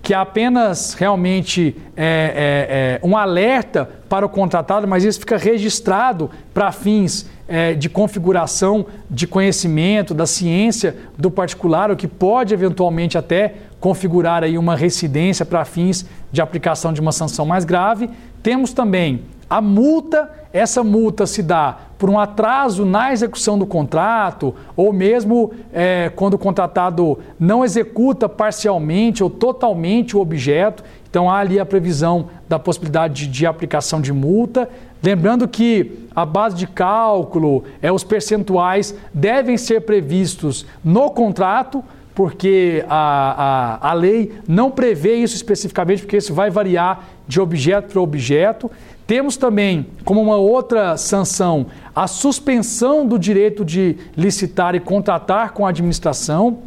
que 0.03 0.13
é 0.13 0.17
apenas 0.17 0.95
realmente 0.95 1.77
é, 1.97 3.01
é, 3.01 3.01
é, 3.03 3.07
um 3.07 3.17
alerta 3.17 3.89
para 4.09 4.27
o 4.27 4.29
contratado, 4.29 4.87
mas 4.87 5.03
isso 5.03 5.19
fica 5.21 5.39
registrado 5.39 6.31
para 6.53 6.71
fins 6.71 7.27
é, 7.49 7.73
de 7.73 7.89
configuração 7.89 8.87
de 9.09 9.27
conhecimento 9.27 10.13
da 10.13 10.27
ciência 10.27 10.97
do 11.17 11.31
particular, 11.31 11.91
o 11.91 11.97
que 11.97 12.07
pode 12.07 12.53
eventualmente 12.53 13.17
até 13.17 13.55
configurar 13.81 14.45
aí 14.45 14.59
uma 14.59 14.77
residência 14.77 15.47
para 15.47 15.65
fins 15.65 16.07
de 16.31 16.43
aplicação 16.43 16.93
de 16.93 17.01
uma 17.01 17.13
sanção 17.13 17.47
mais 17.47 17.65
grave. 17.65 18.11
Temos 18.43 18.73
também 18.73 19.23
a 19.53 19.61
multa, 19.61 20.31
essa 20.51 20.83
multa 20.83 21.27
se 21.27 21.43
dá 21.43 21.77
por 21.99 22.09
um 22.09 22.19
atraso 22.19 22.87
na 22.87 23.13
execução 23.13 23.59
do 23.59 23.67
contrato, 23.67 24.55
ou 24.75 24.95
mesmo 24.95 25.53
é, 25.75 26.11
quando 26.17 26.35
o 26.35 26.39
contratado 26.39 27.19
não 27.39 27.63
executa 27.63 28.31
parcialmente 28.31 29.23
ou 29.23 29.29
totalmente 29.29 30.17
o 30.17 30.21
objeto. 30.21 30.83
Então 31.11 31.31
há 31.31 31.37
ali 31.37 31.61
a 31.61 31.67
previsão 31.67 32.31
da 32.49 32.59
possibilidade 32.59 33.27
de, 33.27 33.41
de 33.41 33.47
aplicação 33.47 34.01
de 34.01 34.11
multa. 34.11 34.71
Lembrando 35.03 35.47
que 35.47 36.09
a 36.17 36.25
base 36.25 36.57
de 36.57 36.67
cálculo, 36.67 37.65
é, 37.83 37.93
os 37.93 38.03
percentuais 38.03 38.95
devem 39.13 39.59
ser 39.59 39.83
previstos 39.83 40.65
no 40.83 41.11
contrato 41.11 41.85
porque 42.15 42.85
a, 42.89 43.79
a, 43.83 43.91
a 43.91 43.93
lei 43.95 44.33
não 44.47 44.71
prevê 44.71 45.17
isso 45.17 45.35
especificamente, 45.35 46.03
porque 46.03 46.19
isso 46.19 46.35
vai 46.35 46.51
variar 46.51 47.09
de 47.27 47.41
objeto 47.41 47.93
para 47.93 48.01
objeto. 48.01 48.71
Temos 49.13 49.37
também, 49.37 49.89
como 50.07 50.23
uma 50.23 50.37
outra 50.37 50.97
sanção, 50.97 51.67
a 51.95 52.07
suspensão 52.07 53.07
do 53.07 53.19
direito 53.19 53.63
de 53.63 53.99
licitar 54.17 54.75
e 54.75 54.81
contratar 54.81 55.53
com 55.53 55.67
a 55.67 55.69
administração. 55.69 56.61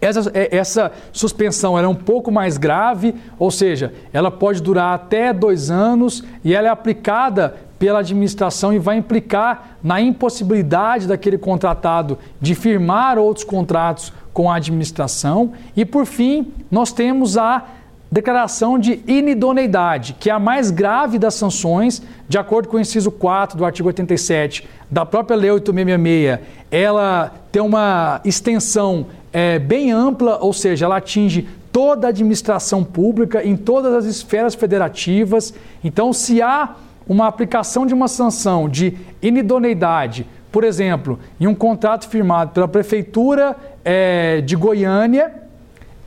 Essa, 0.00 0.28
é, 0.34 0.56
essa 0.56 0.90
suspensão 1.12 1.78
é 1.78 1.86
um 1.86 1.94
pouco 1.94 2.32
mais 2.32 2.58
grave, 2.58 3.14
ou 3.38 3.52
seja, 3.52 3.94
ela 4.12 4.32
pode 4.32 4.60
durar 4.60 4.96
até 4.96 5.32
dois 5.32 5.70
anos 5.70 6.24
e 6.44 6.52
ela 6.52 6.66
é 6.66 6.70
aplicada 6.72 7.54
pela 7.78 8.00
administração 8.00 8.72
e 8.72 8.80
vai 8.80 8.96
implicar 8.96 9.76
na 9.80 10.00
impossibilidade 10.00 11.06
daquele 11.06 11.38
contratado 11.38 12.18
de 12.40 12.56
firmar 12.56 13.16
outros 13.16 13.44
contratos 13.44 14.12
com 14.32 14.50
a 14.50 14.56
administração. 14.56 15.52
E 15.76 15.84
por 15.84 16.04
fim, 16.04 16.52
nós 16.68 16.92
temos 16.92 17.38
a 17.38 17.64
declaração 18.10 18.78
de 18.78 19.00
inidoneidade, 19.06 20.16
que 20.18 20.30
é 20.30 20.32
a 20.32 20.38
mais 20.38 20.70
grave 20.70 21.18
das 21.18 21.34
sanções, 21.34 22.02
de 22.28 22.38
acordo 22.38 22.68
com 22.68 22.76
o 22.76 22.80
inciso 22.80 23.10
4 23.10 23.58
do 23.58 23.64
artigo 23.64 23.88
87 23.88 24.68
da 24.90 25.04
própria 25.04 25.36
Lei 25.36 25.50
8666. 25.50 26.56
Ela 26.70 27.32
tem 27.50 27.62
uma 27.62 28.20
extensão 28.24 29.06
é, 29.32 29.58
bem 29.58 29.92
ampla, 29.92 30.38
ou 30.40 30.52
seja, 30.52 30.84
ela 30.86 30.96
atinge 30.96 31.48
toda 31.72 32.06
a 32.06 32.10
administração 32.10 32.82
pública 32.82 33.44
em 33.44 33.56
todas 33.56 33.92
as 33.92 34.04
esferas 34.06 34.54
federativas. 34.54 35.52
Então, 35.84 36.12
se 36.12 36.40
há 36.40 36.74
uma 37.08 37.26
aplicação 37.26 37.86
de 37.86 37.92
uma 37.92 38.08
sanção 38.08 38.68
de 38.68 38.96
inidoneidade, 39.20 40.26
por 40.50 40.64
exemplo, 40.64 41.18
em 41.38 41.46
um 41.46 41.54
contrato 41.54 42.08
firmado 42.08 42.52
pela 42.52 42.66
Prefeitura 42.66 43.54
é, 43.84 44.40
de 44.40 44.56
Goiânia, 44.56 45.45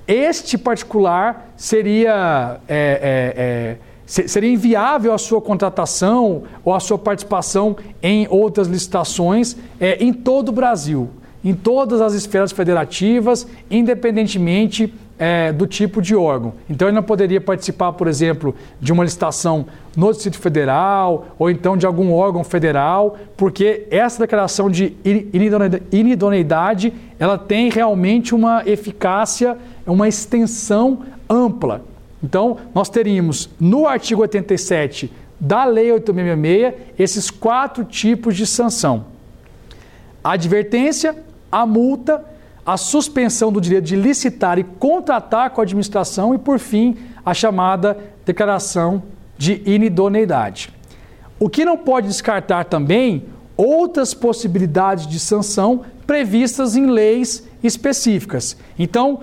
este 0.10 0.58
particular 0.58 1.52
seria, 1.56 2.60
é, 2.68 3.78
é, 3.78 3.78
é 3.78 3.78
seria 4.28 4.52
inviável 4.52 5.14
a 5.14 5.20
sua 5.20 5.40
contratação 5.40 6.44
ou 6.66 6.74
a 6.74 6.80
sua 6.80 6.98
participação 6.98 7.78
em 8.02 8.28
outras 8.28 8.68
licitações 8.68 9.56
é, 9.80 10.04
em 10.04 10.12
todo 10.12 10.50
o 10.50 10.52
Brasil, 10.52 11.12
em 11.46 11.54
todas 11.54 12.02
as 12.02 12.14
esferas 12.16 12.52
federativas, 12.52 13.48
independentemente 13.70 14.92
é, 15.20 15.52
do 15.52 15.68
tipo 15.68 16.02
de 16.02 16.16
órgão. 16.16 16.54
Então, 16.70 16.88
ele 16.88 16.96
não 16.96 17.04
poderia 17.04 17.42
participar, 17.42 17.92
por 17.92 18.08
exemplo, 18.08 18.56
de 18.80 18.94
uma 18.94 19.04
licitação 19.04 19.66
no 19.96 20.12
Distrito 20.14 20.40
Federal 20.40 21.36
ou 21.38 21.52
então 21.52 21.76
de 21.76 21.86
algum 21.86 22.14
órgão 22.14 22.42
federal, 22.42 23.18
porque 23.36 23.86
essa 23.92 24.22
declaração 24.22 24.72
de 24.72 24.96
inidoneidade 25.92 26.94
ela 27.20 27.38
tem 27.38 27.70
realmente 27.70 28.34
uma 28.34 28.64
eficácia, 28.66 29.58
uma 29.90 30.08
extensão 30.08 31.04
ampla. 31.30 31.84
Então, 32.24 32.58
nós 32.74 32.90
teríamos 32.90 33.50
no 33.60 33.88
artigo 33.88 34.22
87 34.22 35.12
da 35.40 35.66
Lei 35.66 35.92
866 35.92 36.74
esses 36.98 37.32
quatro 37.32 37.84
tipos 37.84 38.36
de 38.36 38.46
sanção: 38.46 39.06
a 40.24 40.34
advertência, 40.34 41.16
a 41.52 41.66
multa 41.66 42.26
a 42.70 42.78
suspensão 42.78 43.52
do 43.52 43.60
direito 43.60 43.86
de 43.86 43.96
licitar 43.96 44.60
e 44.60 44.64
contratar 44.64 45.50
com 45.50 45.60
a 45.60 45.64
administração 45.64 46.36
e, 46.36 46.38
por 46.38 46.60
fim, 46.60 46.96
a 47.26 47.34
chamada 47.34 47.98
declaração 48.24 49.02
de 49.36 49.64
inidoneidade. 49.66 50.70
O 51.40 51.50
que 51.50 51.66
não 51.66 51.76
pode 51.76 52.06
descartar 52.06 52.66
também 52.66 53.26
outras 53.58 54.14
possibilidades 54.14 55.08
de 55.08 55.20
sanção 55.20 55.82
previstas 56.06 56.76
em 56.76 56.86
leis 56.86 57.44
específicas. 57.64 58.56
Então, 58.78 59.22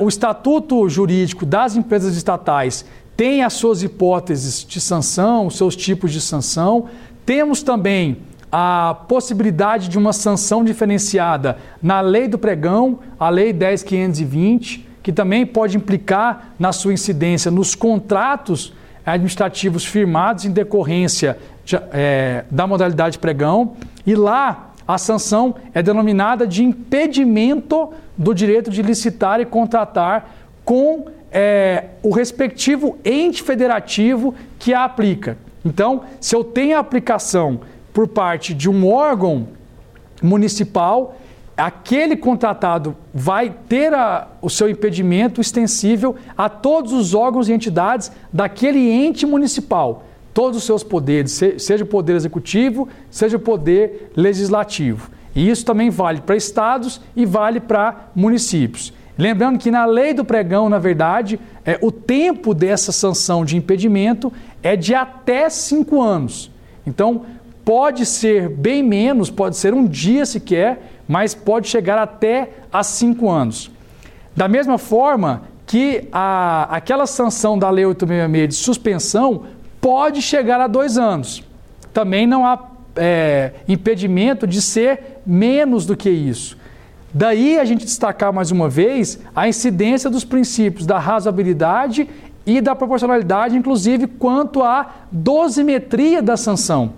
o 0.00 0.08
Estatuto 0.08 0.88
Jurídico 0.88 1.46
das 1.46 1.76
Empresas 1.76 2.16
Estatais 2.16 2.84
tem 3.16 3.42
as 3.42 3.54
suas 3.54 3.82
hipóteses 3.82 4.64
de 4.64 4.80
sanção, 4.80 5.46
os 5.46 5.56
seus 5.56 5.74
tipos 5.74 6.12
de 6.12 6.20
sanção. 6.20 6.86
Temos 7.26 7.62
também 7.62 8.18
a 8.50 8.96
possibilidade 9.08 9.88
de 9.88 9.98
uma 9.98 10.12
sanção 10.12 10.64
diferenciada 10.64 11.58
na 11.82 12.00
lei 12.00 12.28
do 12.28 12.38
pregão, 12.38 13.00
a 13.18 13.28
lei 13.28 13.52
10520, 13.52 14.86
que 15.02 15.12
também 15.12 15.44
pode 15.44 15.76
implicar 15.76 16.54
na 16.58 16.72
sua 16.72 16.92
incidência 16.92 17.50
nos 17.50 17.74
contratos 17.74 18.72
administrativos 19.04 19.84
firmados 19.84 20.44
em 20.44 20.50
decorrência 20.50 21.38
de, 21.64 21.76
é, 21.92 22.44
da 22.50 22.66
modalidade 22.66 23.18
pregão, 23.18 23.74
e 24.06 24.14
lá 24.14 24.67
a 24.88 24.96
sanção 24.96 25.54
é 25.74 25.82
denominada 25.82 26.46
de 26.46 26.64
impedimento 26.64 27.92
do 28.16 28.34
direito 28.34 28.70
de 28.70 28.80
licitar 28.80 29.38
e 29.38 29.44
contratar 29.44 30.34
com 30.64 31.04
é, 31.30 31.88
o 32.02 32.10
respectivo 32.10 32.96
ente 33.04 33.42
federativo 33.42 34.34
que 34.58 34.72
a 34.72 34.84
aplica. 34.84 35.36
Então, 35.62 36.04
se 36.18 36.34
eu 36.34 36.42
tenho 36.42 36.78
a 36.78 36.80
aplicação 36.80 37.60
por 37.92 38.08
parte 38.08 38.54
de 38.54 38.70
um 38.70 38.90
órgão 38.90 39.48
municipal, 40.22 41.16
aquele 41.54 42.16
contratado 42.16 42.96
vai 43.12 43.54
ter 43.68 43.92
a, 43.92 44.28
o 44.40 44.48
seu 44.48 44.70
impedimento 44.70 45.38
extensível 45.38 46.16
a 46.36 46.48
todos 46.48 46.94
os 46.94 47.12
órgãos 47.12 47.50
e 47.50 47.52
entidades 47.52 48.10
daquele 48.32 48.90
ente 48.90 49.26
municipal, 49.26 50.04
todos 50.38 50.58
os 50.58 50.62
seus 50.62 50.84
poderes, 50.84 51.32
seja 51.58 51.82
o 51.82 51.86
poder 51.88 52.14
executivo, 52.14 52.88
seja 53.10 53.36
o 53.36 53.40
poder 53.40 54.12
legislativo. 54.14 55.10
E 55.34 55.50
isso 55.50 55.64
também 55.64 55.90
vale 55.90 56.20
para 56.20 56.36
estados 56.36 57.00
e 57.16 57.26
vale 57.26 57.58
para 57.58 58.10
municípios. 58.14 58.92
Lembrando 59.18 59.58
que 59.58 59.68
na 59.68 59.84
lei 59.84 60.14
do 60.14 60.24
pregão, 60.24 60.68
na 60.68 60.78
verdade, 60.78 61.40
é, 61.64 61.76
o 61.82 61.90
tempo 61.90 62.54
dessa 62.54 62.92
sanção 62.92 63.44
de 63.44 63.56
impedimento 63.56 64.32
é 64.62 64.76
de 64.76 64.94
até 64.94 65.50
cinco 65.50 66.00
anos. 66.00 66.52
Então, 66.86 67.22
pode 67.64 68.06
ser 68.06 68.48
bem 68.48 68.80
menos, 68.80 69.30
pode 69.30 69.56
ser 69.56 69.74
um 69.74 69.84
dia 69.84 70.24
sequer, 70.24 71.00
mas 71.08 71.34
pode 71.34 71.66
chegar 71.66 71.98
até 71.98 72.50
a 72.72 72.84
cinco 72.84 73.28
anos. 73.28 73.72
Da 74.36 74.46
mesma 74.46 74.78
forma 74.78 75.42
que 75.66 76.08
a, 76.12 76.68
aquela 76.70 77.06
sanção 77.06 77.58
da 77.58 77.68
Lei 77.68 77.84
866 77.84 78.48
de 78.48 78.54
suspensão 78.54 79.57
pode 79.80 80.22
chegar 80.22 80.60
a 80.60 80.66
dois 80.66 80.98
anos. 80.98 81.42
Também 81.92 82.26
não 82.26 82.46
há 82.46 82.58
é, 82.96 83.52
impedimento 83.66 84.46
de 84.46 84.60
ser 84.60 85.20
menos 85.26 85.86
do 85.86 85.96
que 85.96 86.10
isso. 86.10 86.56
Daí 87.12 87.58
a 87.58 87.64
gente 87.64 87.84
destacar 87.84 88.32
mais 88.32 88.50
uma 88.50 88.68
vez 88.68 89.18
a 89.34 89.48
incidência 89.48 90.10
dos 90.10 90.24
princípios 90.24 90.84
da 90.84 90.98
razoabilidade 90.98 92.08
e 92.44 92.60
da 92.60 92.74
proporcionalidade, 92.74 93.56
inclusive 93.56 94.06
quanto 94.06 94.62
à 94.62 94.94
dosimetria 95.10 96.20
da 96.20 96.36
sanção. 96.36 96.92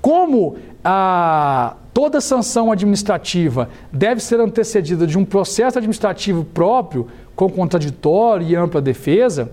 Como 0.00 0.56
a, 0.82 1.74
toda 1.92 2.20
sanção 2.20 2.72
administrativa 2.72 3.68
deve 3.92 4.22
ser 4.22 4.40
antecedida 4.40 5.06
de 5.06 5.18
um 5.18 5.24
processo 5.24 5.78
administrativo 5.78 6.44
próprio, 6.44 7.08
com 7.36 7.48
contraditório 7.50 8.46
e 8.46 8.56
ampla 8.56 8.80
defesa, 8.80 9.50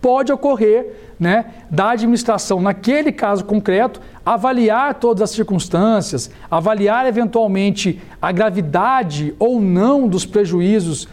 pode 0.00 0.32
ocorrer 0.32 1.09
né, 1.20 1.44
da 1.70 1.90
administração, 1.90 2.62
naquele 2.62 3.12
caso 3.12 3.44
concreto, 3.44 4.00
avaliar 4.24 4.94
todas 4.94 5.20
as 5.20 5.30
circunstâncias, 5.30 6.30
avaliar 6.50 7.06
eventualmente 7.06 8.00
a 8.22 8.32
gravidade 8.32 9.34
ou 9.38 9.60
não 9.60 10.08
dos 10.08 10.24
prejuízos 10.24 11.06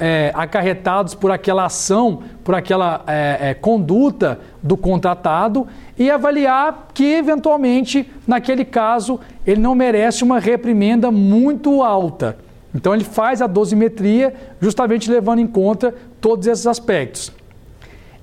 é, 0.00 0.32
acarretados 0.34 1.14
por 1.14 1.30
aquela 1.30 1.66
ação, 1.66 2.24
por 2.42 2.56
aquela 2.56 3.04
é, 3.06 3.50
é, 3.50 3.54
conduta 3.54 4.40
do 4.60 4.76
contratado 4.76 5.68
e 5.96 6.10
avaliar 6.10 6.88
que, 6.92 7.04
eventualmente, 7.04 8.10
naquele 8.26 8.64
caso, 8.64 9.20
ele 9.46 9.60
não 9.60 9.76
merece 9.76 10.24
uma 10.24 10.40
reprimenda 10.40 11.10
muito 11.12 11.84
alta. 11.84 12.36
Então, 12.74 12.92
ele 12.94 13.04
faz 13.04 13.40
a 13.40 13.46
dosimetria 13.46 14.34
justamente 14.60 15.08
levando 15.08 15.38
em 15.38 15.46
conta 15.46 15.94
todos 16.20 16.48
esses 16.48 16.66
aspectos. 16.66 17.32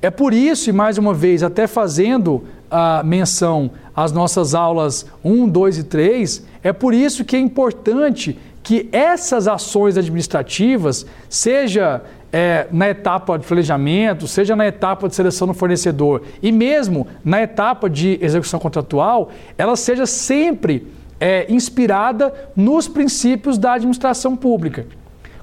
É 0.01 0.09
por 0.09 0.33
isso, 0.33 0.69
e 0.69 0.73
mais 0.73 0.97
uma 0.97 1.13
vez, 1.13 1.43
até 1.43 1.67
fazendo 1.67 2.43
a 2.71 3.03
menção 3.03 3.71
às 3.93 4.11
nossas 4.11 4.55
aulas 4.55 5.05
1, 5.23 5.49
2 5.49 5.79
e 5.79 5.83
3, 5.83 6.45
é 6.63 6.71
por 6.71 6.93
isso 6.93 7.25
que 7.25 7.35
é 7.35 7.39
importante 7.39 8.37
que 8.63 8.87
essas 8.91 9.47
ações 9.47 9.97
administrativas, 9.97 11.05
seja 11.27 12.01
é, 12.31 12.67
na 12.71 12.89
etapa 12.89 13.37
de 13.37 13.45
planejamento, 13.45 14.27
seja 14.27 14.55
na 14.55 14.67
etapa 14.67 15.09
de 15.09 15.15
seleção 15.15 15.47
do 15.47 15.53
fornecedor 15.53 16.21
e 16.41 16.51
mesmo 16.51 17.07
na 17.25 17.41
etapa 17.41 17.89
de 17.89 18.17
execução 18.21 18.59
contratual, 18.59 19.31
ela 19.57 19.75
seja 19.75 20.05
sempre 20.05 20.87
é, 21.19 21.51
inspirada 21.51 22.33
nos 22.55 22.87
princípios 22.87 23.57
da 23.57 23.73
administração 23.73 24.35
pública. 24.35 24.85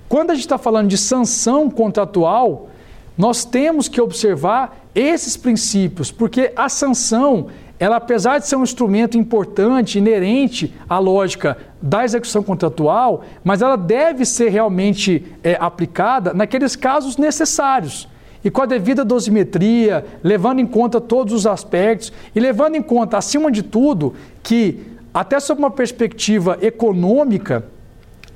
Quando 0.08 0.30
a 0.30 0.34
gente 0.34 0.44
está 0.44 0.56
falando 0.56 0.88
de 0.88 0.96
sanção 0.96 1.68
contratual, 1.68 2.70
nós 3.16 3.44
temos 3.44 3.88
que 3.88 4.00
observar 4.00 4.86
esses 4.94 5.36
princípios, 5.36 6.10
porque 6.10 6.52
a 6.54 6.68
sanção, 6.68 7.48
ela 7.78 7.96
apesar 7.96 8.38
de 8.38 8.46
ser 8.46 8.56
um 8.56 8.62
instrumento 8.62 9.16
importante, 9.16 9.98
inerente 9.98 10.74
à 10.88 10.98
lógica 10.98 11.56
da 11.80 12.04
execução 12.04 12.42
contratual, 12.42 13.24
mas 13.42 13.62
ela 13.62 13.76
deve 13.76 14.24
ser 14.24 14.50
realmente 14.50 15.24
é, 15.42 15.56
aplicada 15.58 16.34
naqueles 16.34 16.76
casos 16.76 17.16
necessários 17.16 18.08
e 18.44 18.50
com 18.50 18.62
a 18.62 18.66
devida 18.66 19.04
dosimetria, 19.04 20.04
levando 20.22 20.60
em 20.60 20.66
conta 20.66 21.00
todos 21.00 21.32
os 21.32 21.46
aspectos 21.46 22.12
e 22.32 22.38
levando 22.38 22.76
em 22.76 22.82
conta, 22.82 23.18
acima 23.18 23.50
de 23.50 23.62
tudo, 23.62 24.14
que 24.42 24.80
até 25.12 25.40
sob 25.40 25.60
uma 25.60 25.70
perspectiva 25.70 26.56
econômica, 26.60 27.66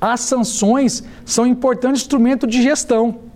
as 0.01 0.19
sanções 0.21 1.03
são 1.23 1.45
um 1.45 1.47
importante 1.47 1.95
instrumento 1.95 2.45
de 2.45 2.61
gestão. 2.61 3.30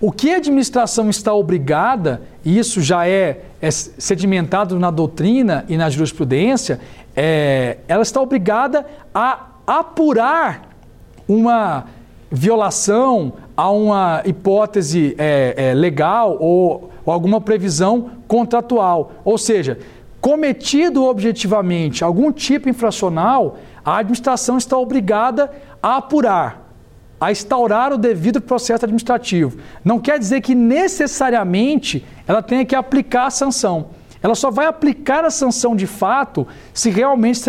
O 0.00 0.10
que 0.10 0.32
a 0.32 0.38
administração 0.38 1.10
está 1.10 1.34
obrigada, 1.34 2.22
e 2.42 2.58
isso 2.58 2.80
já 2.80 3.06
é, 3.06 3.42
é 3.60 3.70
sedimentado 3.70 4.78
na 4.78 4.90
doutrina 4.90 5.66
e 5.68 5.76
na 5.76 5.90
jurisprudência, 5.90 6.80
é, 7.14 7.76
ela 7.86 8.02
está 8.02 8.18
obrigada 8.18 8.86
a 9.14 9.48
apurar 9.66 10.70
uma 11.28 11.84
violação 12.30 13.34
a 13.54 13.70
uma 13.70 14.22
hipótese 14.24 15.14
é, 15.18 15.54
é, 15.54 15.74
legal 15.74 16.38
ou, 16.40 16.90
ou 17.04 17.12
alguma 17.12 17.38
previsão 17.38 18.10
contratual. 18.26 19.12
Ou 19.22 19.36
seja, 19.36 19.78
cometido 20.18 21.04
objetivamente 21.04 22.02
algum 22.02 22.32
tipo 22.32 22.70
infracional, 22.70 23.58
a 23.84 23.98
administração 23.98 24.56
está 24.56 24.78
obrigada 24.78 25.50
a 25.82 25.96
apurar 25.96 26.69
a 27.20 27.30
instaurar 27.30 27.92
o 27.92 27.98
devido 27.98 28.40
processo 28.40 28.84
administrativo. 28.84 29.58
Não 29.84 30.00
quer 30.00 30.18
dizer 30.18 30.40
que 30.40 30.54
necessariamente 30.54 32.04
ela 32.26 32.42
tenha 32.42 32.64
que 32.64 32.74
aplicar 32.74 33.26
a 33.26 33.30
sanção. 33.30 33.90
Ela 34.22 34.34
só 34.34 34.50
vai 34.50 34.66
aplicar 34.66 35.24
a 35.24 35.30
sanção 35.30 35.74
de 35.74 35.86
fato 35.86 36.46
se 36.74 36.90
realmente 36.90 37.40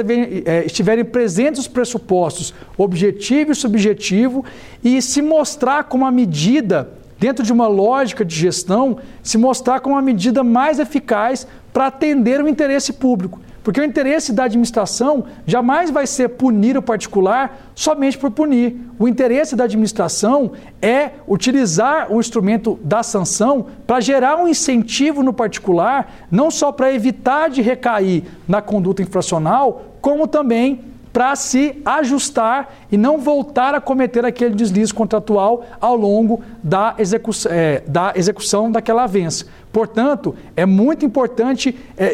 eh, 0.46 0.66
estiverem 0.66 1.04
presentes 1.04 1.62
os 1.62 1.68
pressupostos 1.68 2.54
objetivo 2.78 3.52
e 3.52 3.56
subjetivo 3.56 4.46
e 4.84 5.02
se 5.02 5.22
mostrar 5.22 5.86
como 5.86 6.06
uma 6.06 6.12
medida, 6.12 6.90
dentro 7.20 7.46
de 7.46 7.52
uma 7.52 7.68
lógica 7.68 8.24
de 8.24 8.36
gestão, 8.36 8.98
se 9.22 9.38
mostrar 9.38 9.82
como 9.82 9.96
uma 9.96 10.02
medida 10.02 10.44
mais 10.44 10.80
eficaz 10.80 11.46
para 11.74 11.88
atender 11.88 12.42
o 12.42 12.48
interesse 12.48 12.94
público. 12.94 13.40
Porque 13.64 13.80
o 13.80 13.84
interesse 13.84 14.34
da 14.34 14.46
administração 14.46 15.26
jamais 15.46 15.92
vai 15.92 16.08
ser 16.08 16.30
punir 16.30 16.78
o 16.78 16.82
particular 16.82 17.72
somente 17.76 18.18
por 18.18 18.32
punir. 18.32 18.76
O 18.98 19.08
interesse 19.08 19.56
da 19.56 19.66
administração 19.66 20.54
é 20.82 21.12
utilizar 21.28 22.12
o 22.12 22.20
instrumento 22.20 22.80
da 22.84 23.04
sanção 23.04 23.68
para 23.86 24.00
gerar 24.00 24.38
um 24.38 24.48
incentivo 24.48 25.22
no 25.22 25.32
particular, 25.32 26.12
não 26.32 26.50
só 26.50 26.72
para 26.72 26.92
evitar 26.92 27.50
de 27.50 27.62
recair 27.62 28.24
na 28.48 28.62
conduta 28.62 29.04
infracional, 29.04 29.96
como 30.02 30.28
também 30.28 30.91
para 31.12 31.36
se 31.36 31.82
ajustar 31.84 32.74
e 32.92 32.98
não 32.98 33.18
voltar 33.20 33.76
a 33.76 33.82
cometer 33.82 34.26
aquele 34.26 34.56
deslize 34.56 34.94
contratual 34.94 35.66
ao 35.80 35.96
longo 35.96 36.42
da, 36.64 36.96
execu 36.98 37.32
é, 37.50 37.84
da 37.86 38.14
execução 38.16 38.72
daquela 38.72 39.04
avença. 39.04 39.46
Portanto, 39.72 40.36
é 40.56 40.66
muito 40.66 41.06
importante 41.06 41.78
é, 41.98 42.06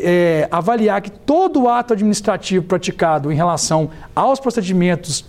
é, 0.44 0.48
avaliar 0.52 1.02
que 1.02 1.12
todo 1.12 1.68
ato 1.68 1.94
administrativo 1.94 2.66
praticado 2.66 3.32
em 3.32 3.36
relação 3.36 3.90
aos 4.16 4.40
procedimentos 4.40 5.26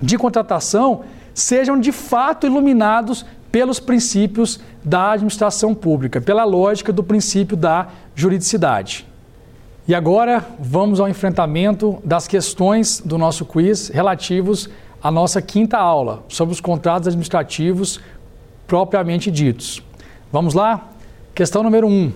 de 0.00 0.18
contratação 0.18 1.02
sejam 1.34 1.78
de 1.78 1.92
fato 1.92 2.46
iluminados 2.46 3.24
pelos 3.52 3.80
princípios 3.80 4.60
da 4.84 5.12
administração 5.12 5.74
pública, 5.74 6.20
pela 6.20 6.44
lógica 6.44 6.92
do 6.92 7.02
princípio 7.02 7.56
da 7.56 7.88
juridicidade. 8.14 9.06
E 9.88 9.94
agora 9.94 10.44
vamos 10.58 10.98
ao 10.98 11.08
enfrentamento 11.08 11.98
das 12.02 12.26
questões 12.26 13.00
do 13.00 13.16
nosso 13.16 13.44
quiz 13.44 13.88
relativos 13.88 14.68
à 15.00 15.12
nossa 15.12 15.40
quinta 15.40 15.78
aula 15.78 16.24
sobre 16.28 16.52
os 16.52 16.60
contratos 16.60 17.06
administrativos 17.06 18.00
propriamente 18.66 19.30
ditos. 19.30 19.80
Vamos 20.32 20.54
lá? 20.54 20.88
Questão 21.32 21.62
número 21.62 21.86
1. 21.86 21.90
Um. 21.92 22.12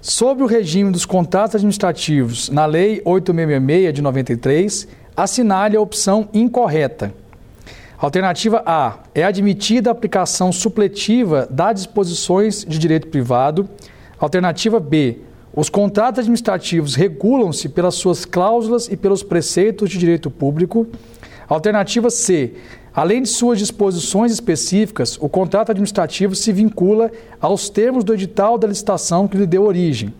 Sobre 0.00 0.44
o 0.44 0.46
regime 0.46 0.92
dos 0.92 1.04
contratos 1.04 1.56
administrativos 1.56 2.48
na 2.48 2.64
Lei 2.64 3.02
8666 3.04 3.92
de 3.92 4.02
93, 4.02 4.88
assinale 5.16 5.76
a 5.76 5.80
opção 5.80 6.28
incorreta. 6.32 7.12
Alternativa 8.04 8.62
A. 8.66 8.98
É 9.14 9.24
admitida 9.24 9.88
a 9.88 9.92
aplicação 9.92 10.52
supletiva 10.52 11.48
das 11.50 11.76
disposições 11.76 12.62
de 12.62 12.78
direito 12.78 13.08
privado. 13.08 13.66
Alternativa 14.18 14.78
B. 14.78 15.20
Os 15.56 15.70
contratos 15.70 16.18
administrativos 16.18 16.94
regulam-se 16.96 17.66
pelas 17.70 17.94
suas 17.94 18.26
cláusulas 18.26 18.88
e 18.88 18.96
pelos 18.98 19.22
preceitos 19.22 19.88
de 19.88 19.96
direito 19.96 20.30
público. 20.30 20.86
Alternativa 21.48 22.10
C. 22.10 22.52
Além 22.94 23.22
de 23.22 23.28
suas 23.30 23.58
disposições 23.58 24.30
específicas, 24.32 25.16
o 25.18 25.26
contrato 25.26 25.70
administrativo 25.70 26.34
se 26.34 26.52
vincula 26.52 27.10
aos 27.40 27.70
termos 27.70 28.04
do 28.04 28.12
edital 28.12 28.58
da 28.58 28.68
licitação 28.68 29.26
que 29.26 29.38
lhe 29.38 29.46
deu 29.46 29.64
origem. 29.64 30.12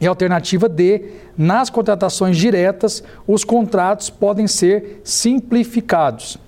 E 0.00 0.06
alternativa 0.08 0.68
D, 0.68 1.12
nas 1.38 1.70
contratações 1.70 2.36
diretas, 2.36 3.04
os 3.24 3.44
contratos 3.44 4.10
podem 4.10 4.48
ser 4.48 5.00
simplificados. 5.04 6.42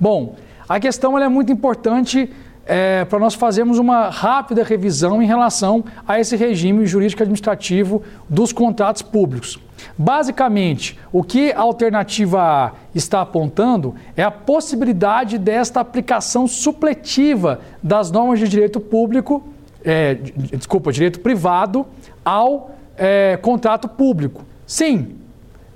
Bom, 0.00 0.34
a 0.66 0.80
questão 0.80 1.18
é 1.18 1.28
muito 1.28 1.52
importante 1.52 2.30
é, 2.64 3.04
para 3.04 3.18
nós 3.18 3.34
fazermos 3.34 3.78
uma 3.78 4.08
rápida 4.08 4.64
revisão 4.64 5.22
em 5.22 5.26
relação 5.26 5.84
a 6.08 6.18
esse 6.18 6.36
regime 6.36 6.86
jurídico 6.86 7.22
administrativo 7.22 8.02
dos 8.28 8.52
contratos 8.52 9.02
públicos. 9.02 9.58
Basicamente, 9.98 10.98
o 11.12 11.22
que 11.22 11.52
a 11.52 11.60
alternativa 11.60 12.40
A 12.40 12.72
está 12.94 13.20
apontando 13.20 13.94
é 14.16 14.22
a 14.22 14.30
possibilidade 14.30 15.36
desta 15.36 15.80
aplicação 15.80 16.46
supletiva 16.46 17.60
das 17.82 18.10
normas 18.10 18.38
de 18.38 18.48
direito 18.48 18.80
público, 18.80 19.42
é, 19.84 20.14
desculpa, 20.14 20.92
direito 20.92 21.20
privado, 21.20 21.86
ao 22.24 22.70
é, 22.96 23.38
contrato 23.42 23.88
público. 23.88 24.44
Sim, 24.66 25.16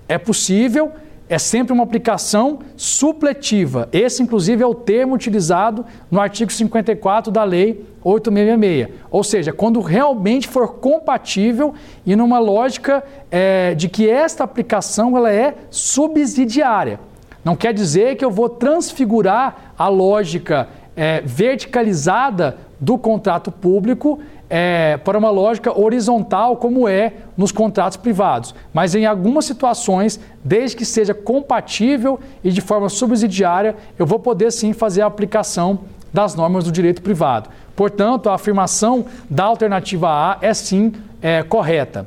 é 0.09 0.17
possível 0.17 0.93
é 1.29 1.39
sempre 1.39 1.73
uma 1.73 1.83
aplicação 1.83 2.59
supletiva. 2.77 3.89
Esse, 3.93 4.23
inclusive, 4.23 4.63
é 4.63 4.67
o 4.67 4.75
termo 4.75 5.15
utilizado 5.15 5.85
no 6.11 6.21
artigo 6.21 6.53
54 6.53 7.33
da 7.33 7.45
Lei 7.45 7.85
866. 8.03 9.01
Ou 9.11 9.25
seja, 9.25 9.53
quando 9.53 9.81
realmente 9.81 10.47
for 10.47 10.75
compatível 10.75 11.75
e 12.05 12.15
numa 12.15 12.39
lógica 12.39 13.03
é, 13.31 13.75
de 13.75 13.89
que 13.89 14.09
esta 14.09 14.45
aplicação 14.45 15.17
ela 15.17 15.33
é 15.33 15.55
subsidiária. 15.71 17.01
Não 17.45 17.57
quer 17.57 17.75
dizer 17.75 18.17
que 18.17 18.25
eu 18.25 18.31
vou 18.31 18.49
transfigurar 18.49 19.75
a 19.79 19.89
lógica 19.89 20.69
é, 20.97 21.21
verticalizada 21.21 22.57
do 22.81 22.99
contrato 22.99 23.51
público 23.51 24.21
é, 24.49 24.99
para 24.99 25.19
uma 25.19 25.31
lógica 25.31 25.77
horizontal, 25.79 26.57
como 26.57 26.89
é 26.89 27.13
nos 27.37 27.51
contratos 27.51 27.97
privados. 27.97 28.55
Mas 28.73 28.95
em 28.95 29.07
algumas 29.07 29.45
situações, 29.47 30.21
desde 30.45 30.77
que 30.77 30.85
seja 30.85 31.15
compatível 31.15 32.21
e 32.43 32.51
de 32.51 32.61
forma 32.61 32.89
subsidiária, 32.89 33.75
eu 33.99 34.07
vou 34.07 34.19
poder 34.19 34.51
sim 34.53 34.73
fazer 34.73 35.03
a 35.03 35.07
aplicação 35.07 35.81
das 36.13 36.35
normas 36.35 36.65
do 36.65 36.73
direito 36.73 37.03
privado. 37.03 37.49
Portanto, 37.75 38.29
a 38.29 38.35
afirmação 38.35 39.07
da 39.29 39.45
alternativa 39.45 40.09
A 40.09 40.39
é 40.41 40.55
sim 40.55 40.93
é, 41.21 41.43
correta. 41.43 42.07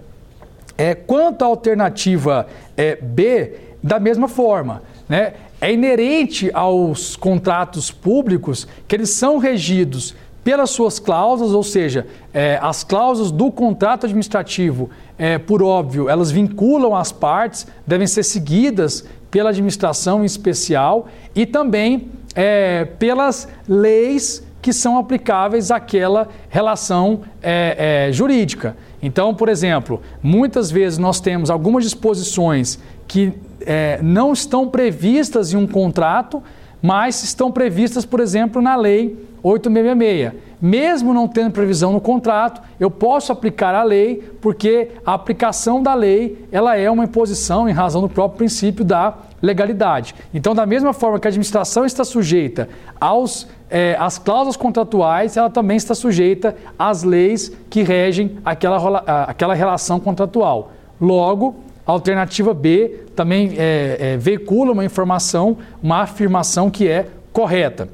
É, 0.77 0.95
quanto 0.95 1.41
à 1.41 1.47
alternativa 1.47 2.47
é, 2.77 2.95
B, 2.95 3.55
da 3.83 3.99
mesma 3.99 4.27
forma, 4.27 4.83
né? 5.09 5.33
É 5.59 5.73
inerente 5.73 6.51
aos 6.53 7.15
contratos 7.15 7.91
públicos 7.91 8.67
que 8.87 8.95
eles 8.95 9.11
são 9.11 9.37
regidos 9.37 10.15
pelas 10.43 10.69
suas 10.69 10.97
cláusulas, 10.97 11.51
ou 11.53 11.63
seja, 11.63 12.07
é, 12.33 12.57
as 12.61 12.83
cláusulas 12.83 13.31
do 13.31 13.51
contrato 13.51 14.05
administrativo, 14.05 14.89
é, 15.17 15.37
por 15.37 15.61
óbvio, 15.61 16.07
elas 16.07 16.31
vinculam 16.31 16.95
as 16.95 17.11
partes, 17.11 17.67
devem 17.85 18.07
ser 18.07 18.23
seguidas 18.23 19.03
pela 19.29 19.49
administração 19.49 20.21
em 20.21 20.25
especial 20.25 21.07
e 21.35 21.45
também 21.45 22.09
é, 22.33 22.85
pelas 22.85 23.47
leis 23.67 24.41
que 24.61 24.71
são 24.71 24.97
aplicáveis 24.97 25.69
àquela 25.71 26.29
relação 26.49 27.21
é, 27.41 28.07
é, 28.07 28.11
jurídica. 28.11 28.75
Então, 29.01 29.33
por 29.33 29.49
exemplo, 29.49 30.01
muitas 30.21 30.71
vezes 30.71 30.97
nós 30.97 31.19
temos 31.19 31.49
algumas 31.49 31.83
disposições 31.83 32.79
que 33.07 33.33
é, 33.67 33.99
não 34.01 34.33
estão 34.33 34.67
previstas 34.67 35.53
em 35.53 35.57
um 35.57 35.67
contrato, 35.67 36.41
mas 36.81 37.21
estão 37.21 37.51
previstas, 37.51 38.05
por 38.05 38.19
exemplo, 38.19 38.61
na 38.61 38.75
Lei 38.75 39.17
8666. 39.43 40.47
Mesmo 40.59 41.13
não 41.13 41.27
tendo 41.27 41.51
previsão 41.51 41.93
no 41.93 42.01
contrato, 42.01 42.61
eu 42.79 42.89
posso 42.89 43.31
aplicar 43.31 43.75
a 43.75 43.83
lei, 43.83 44.23
porque 44.41 44.89
a 45.05 45.13
aplicação 45.13 45.83
da 45.83 45.93
lei 45.93 46.47
ela 46.51 46.75
é 46.75 46.89
uma 46.89 47.03
imposição 47.03 47.69
em 47.69 47.71
razão 47.71 48.01
do 48.01 48.09
próprio 48.09 48.39
princípio 48.39 48.83
da 48.83 49.13
legalidade. 49.39 50.15
Então, 50.33 50.55
da 50.55 50.65
mesma 50.65 50.93
forma 50.93 51.19
que 51.19 51.27
a 51.27 51.29
administração 51.29 51.85
está 51.85 52.03
sujeita 52.03 52.67
aos, 52.99 53.47
é, 53.69 53.95
às 53.99 54.17
cláusulas 54.17 54.57
contratuais, 54.57 55.37
ela 55.37 55.49
também 55.49 55.77
está 55.77 55.93
sujeita 55.93 56.55
às 56.77 57.03
leis 57.03 57.51
que 57.69 57.83
regem 57.83 58.39
aquela, 58.43 59.03
aquela 59.27 59.53
relação 59.53 59.99
contratual. 59.99 60.71
Logo, 60.99 61.55
alternativa 61.91 62.53
B 62.53 63.05
também 63.15 63.53
é, 63.57 63.97
é, 63.99 64.17
veicula 64.17 64.73
uma 64.73 64.83
informação, 64.83 65.57
uma 65.81 66.01
afirmação 66.01 66.69
que 66.69 66.87
é 66.87 67.07
correta. 67.31 67.87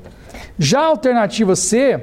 Já 0.57 0.81
a 0.81 0.85
alternativa 0.85 1.55
C 1.55 2.01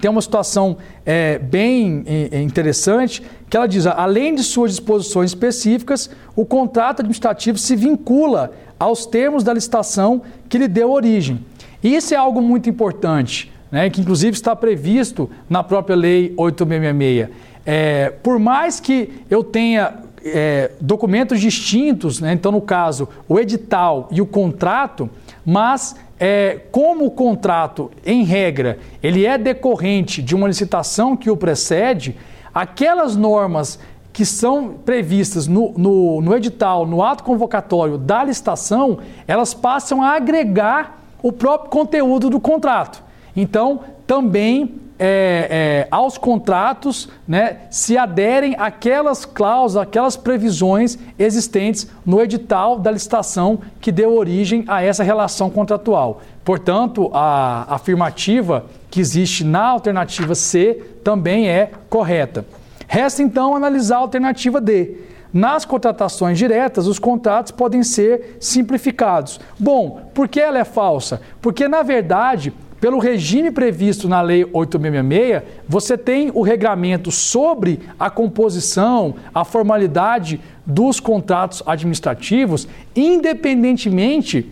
tem 0.00 0.10
uma 0.10 0.22
situação 0.22 0.76
é, 1.04 1.38
bem 1.38 2.04
é, 2.06 2.40
interessante, 2.40 3.22
que 3.50 3.56
ela 3.56 3.66
diz, 3.66 3.86
além 3.86 4.34
de 4.34 4.42
suas 4.42 4.70
disposições 4.70 5.30
específicas, 5.30 6.10
o 6.34 6.46
contrato 6.46 7.00
administrativo 7.00 7.58
se 7.58 7.76
vincula 7.76 8.52
aos 8.78 9.04
termos 9.04 9.44
da 9.44 9.52
licitação 9.52 10.22
que 10.48 10.56
lhe 10.56 10.68
deu 10.68 10.90
origem. 10.90 11.44
Isso 11.82 12.14
é 12.14 12.16
algo 12.16 12.40
muito 12.40 12.70
importante, 12.70 13.52
né, 13.70 13.90
que 13.90 14.00
inclusive 14.00 14.34
está 14.34 14.54
previsto 14.56 15.28
na 15.48 15.62
própria 15.62 15.96
Lei 15.96 16.32
8666. 16.36 17.28
É, 17.64 18.10
por 18.22 18.38
mais 18.38 18.80
que 18.80 19.10
eu 19.30 19.44
tenha 19.44 20.01
é, 20.24 20.70
documentos 20.80 21.40
distintos, 21.40 22.20
né? 22.20 22.32
então, 22.32 22.52
no 22.52 22.60
caso, 22.60 23.08
o 23.28 23.38
edital 23.38 24.08
e 24.10 24.20
o 24.20 24.26
contrato, 24.26 25.08
mas 25.44 25.96
é, 26.18 26.60
como 26.70 27.06
o 27.06 27.10
contrato, 27.10 27.90
em 28.06 28.22
regra, 28.22 28.78
ele 29.02 29.26
é 29.26 29.36
decorrente 29.36 30.22
de 30.22 30.34
uma 30.34 30.46
licitação 30.46 31.16
que 31.16 31.30
o 31.30 31.36
precede, 31.36 32.16
aquelas 32.54 33.16
normas 33.16 33.78
que 34.12 34.26
são 34.26 34.74
previstas 34.84 35.46
no, 35.46 35.72
no, 35.76 36.20
no 36.20 36.36
edital, 36.36 36.86
no 36.86 37.02
ato 37.02 37.24
convocatório 37.24 37.96
da 37.96 38.22
licitação, 38.22 38.98
elas 39.26 39.54
passam 39.54 40.02
a 40.02 40.10
agregar 40.14 41.00
o 41.22 41.32
próprio 41.32 41.70
conteúdo 41.70 42.28
do 42.28 42.38
contrato. 42.38 43.02
Então, 43.34 43.80
também 44.06 44.74
é, 45.04 45.48
é, 45.50 45.88
aos 45.90 46.16
contratos 46.16 47.08
né, 47.26 47.56
se 47.72 47.98
aderem 47.98 48.54
aquelas 48.56 49.24
cláusulas, 49.24 49.88
aquelas 49.88 50.16
previsões 50.16 50.96
existentes 51.18 51.88
no 52.06 52.20
edital 52.20 52.78
da 52.78 52.92
licitação 52.92 53.58
que 53.80 53.90
deu 53.90 54.14
origem 54.14 54.64
a 54.68 54.80
essa 54.80 55.02
relação 55.02 55.50
contratual. 55.50 56.22
Portanto, 56.44 57.10
a 57.12 57.66
afirmativa 57.74 58.66
que 58.88 59.00
existe 59.00 59.42
na 59.42 59.64
alternativa 59.64 60.36
C 60.36 60.80
também 61.02 61.48
é 61.48 61.72
correta. 61.90 62.46
Resta 62.86 63.24
então 63.24 63.56
analisar 63.56 63.96
a 63.96 64.00
alternativa 64.00 64.60
D. 64.60 64.98
Nas 65.32 65.64
contratações 65.64 66.38
diretas, 66.38 66.86
os 66.86 67.00
contratos 67.00 67.50
podem 67.50 67.82
ser 67.82 68.36
simplificados. 68.38 69.40
Bom, 69.58 70.10
por 70.14 70.28
que 70.28 70.38
ela 70.38 70.58
é 70.58 70.64
falsa? 70.64 71.20
Porque, 71.40 71.66
na 71.66 71.82
verdade, 71.82 72.52
pelo 72.82 72.98
regime 72.98 73.52
previsto 73.52 74.08
na 74.08 74.20
Lei 74.20 74.44
8666, 74.52 75.42
você 75.68 75.96
tem 75.96 76.32
o 76.34 76.42
regramento 76.42 77.12
sobre 77.12 77.78
a 77.96 78.10
composição, 78.10 79.14
a 79.32 79.44
formalidade 79.44 80.40
dos 80.66 80.98
contratos 80.98 81.62
administrativos, 81.64 82.66
independentemente 82.96 84.50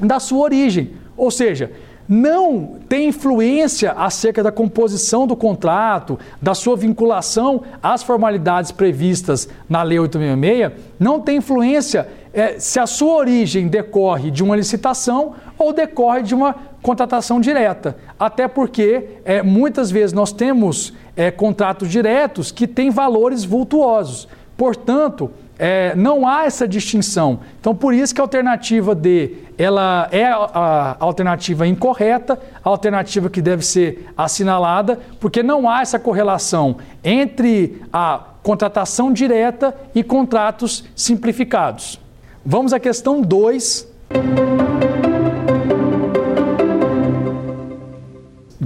da 0.00 0.18
sua 0.18 0.38
origem. 0.38 0.92
Ou 1.18 1.30
seja, 1.30 1.70
não 2.08 2.78
tem 2.88 3.08
influência 3.08 3.92
acerca 3.92 4.42
da 4.42 4.50
composição 4.50 5.26
do 5.26 5.36
contrato, 5.36 6.18
da 6.40 6.54
sua 6.54 6.78
vinculação 6.78 7.62
às 7.82 8.02
formalidades 8.02 8.72
previstas 8.72 9.50
na 9.68 9.82
Lei 9.82 9.98
866, 9.98 10.72
não 10.98 11.20
tem 11.20 11.36
influência 11.36 12.08
é, 12.32 12.58
se 12.58 12.78
a 12.78 12.86
sua 12.86 13.16
origem 13.16 13.66
decorre 13.66 14.30
de 14.30 14.42
uma 14.42 14.56
licitação 14.56 15.34
ou 15.58 15.72
decorre 15.72 16.22
de 16.22 16.34
uma 16.34 16.54
contratação 16.86 17.40
direta. 17.40 17.96
Até 18.16 18.46
porque 18.46 19.08
é, 19.24 19.42
muitas 19.42 19.90
vezes 19.90 20.12
nós 20.12 20.30
temos 20.30 20.92
é, 21.16 21.32
contratos 21.32 21.88
diretos 21.88 22.52
que 22.52 22.64
têm 22.64 22.90
valores 22.90 23.44
vultuosos. 23.44 24.28
Portanto, 24.56 25.28
é, 25.58 25.96
não 25.96 26.28
há 26.28 26.44
essa 26.44 26.68
distinção. 26.68 27.40
Então, 27.58 27.74
por 27.74 27.92
isso 27.92 28.14
que 28.14 28.20
a 28.20 28.24
alternativa 28.24 28.94
D 28.94 29.32
ela 29.58 30.06
é 30.12 30.26
a, 30.26 30.96
alternativa 31.00 31.66
incorreta, 31.66 32.38
a 32.62 32.68
alternativa 32.68 33.28
que 33.28 33.42
deve 33.42 33.66
ser 33.66 34.08
assinalada, 34.16 35.00
porque 35.18 35.42
não 35.42 35.68
há 35.68 35.80
essa 35.80 35.98
correlação 35.98 36.76
entre 37.02 37.82
a 37.92 38.20
contratação 38.44 39.12
direta 39.12 39.76
e 39.92 40.04
contratos 40.04 40.84
simplificados. 40.94 41.98
Vamos 42.44 42.72
à 42.72 42.78
questão 42.78 43.20
2. 43.20 43.88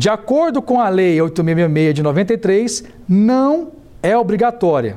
De 0.00 0.08
acordo 0.08 0.62
com 0.62 0.80
a 0.80 0.88
Lei 0.88 1.20
8666 1.20 1.94
de 1.94 2.02
93, 2.02 2.84
não 3.06 3.72
é 4.02 4.16
obrigatória. 4.16 4.96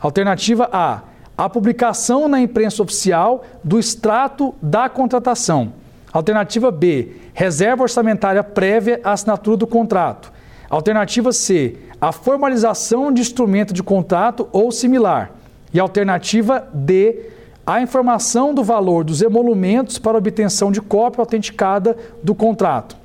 Alternativa 0.00 0.68
A: 0.72 1.02
a 1.38 1.48
publicação 1.48 2.26
na 2.26 2.40
imprensa 2.40 2.82
oficial 2.82 3.44
do 3.62 3.78
extrato 3.78 4.52
da 4.60 4.88
contratação. 4.88 5.72
Alternativa 6.12 6.72
B: 6.72 7.12
reserva 7.32 7.84
orçamentária 7.84 8.42
prévia 8.42 9.00
à 9.04 9.12
assinatura 9.12 9.56
do 9.56 9.68
contrato. 9.68 10.32
Alternativa 10.68 11.30
C: 11.30 11.76
a 12.00 12.10
formalização 12.10 13.12
de 13.12 13.20
instrumento 13.20 13.72
de 13.72 13.84
contrato 13.84 14.48
ou 14.50 14.72
similar. 14.72 15.30
E 15.72 15.78
alternativa 15.78 16.68
D: 16.74 17.30
a 17.64 17.80
informação 17.80 18.52
do 18.52 18.64
valor 18.64 19.04
dos 19.04 19.22
emolumentos 19.22 19.96
para 19.96 20.18
obtenção 20.18 20.72
de 20.72 20.80
cópia 20.80 21.22
autenticada 21.22 21.96
do 22.20 22.34
contrato. 22.34 22.96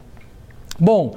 Bom, 0.79 1.15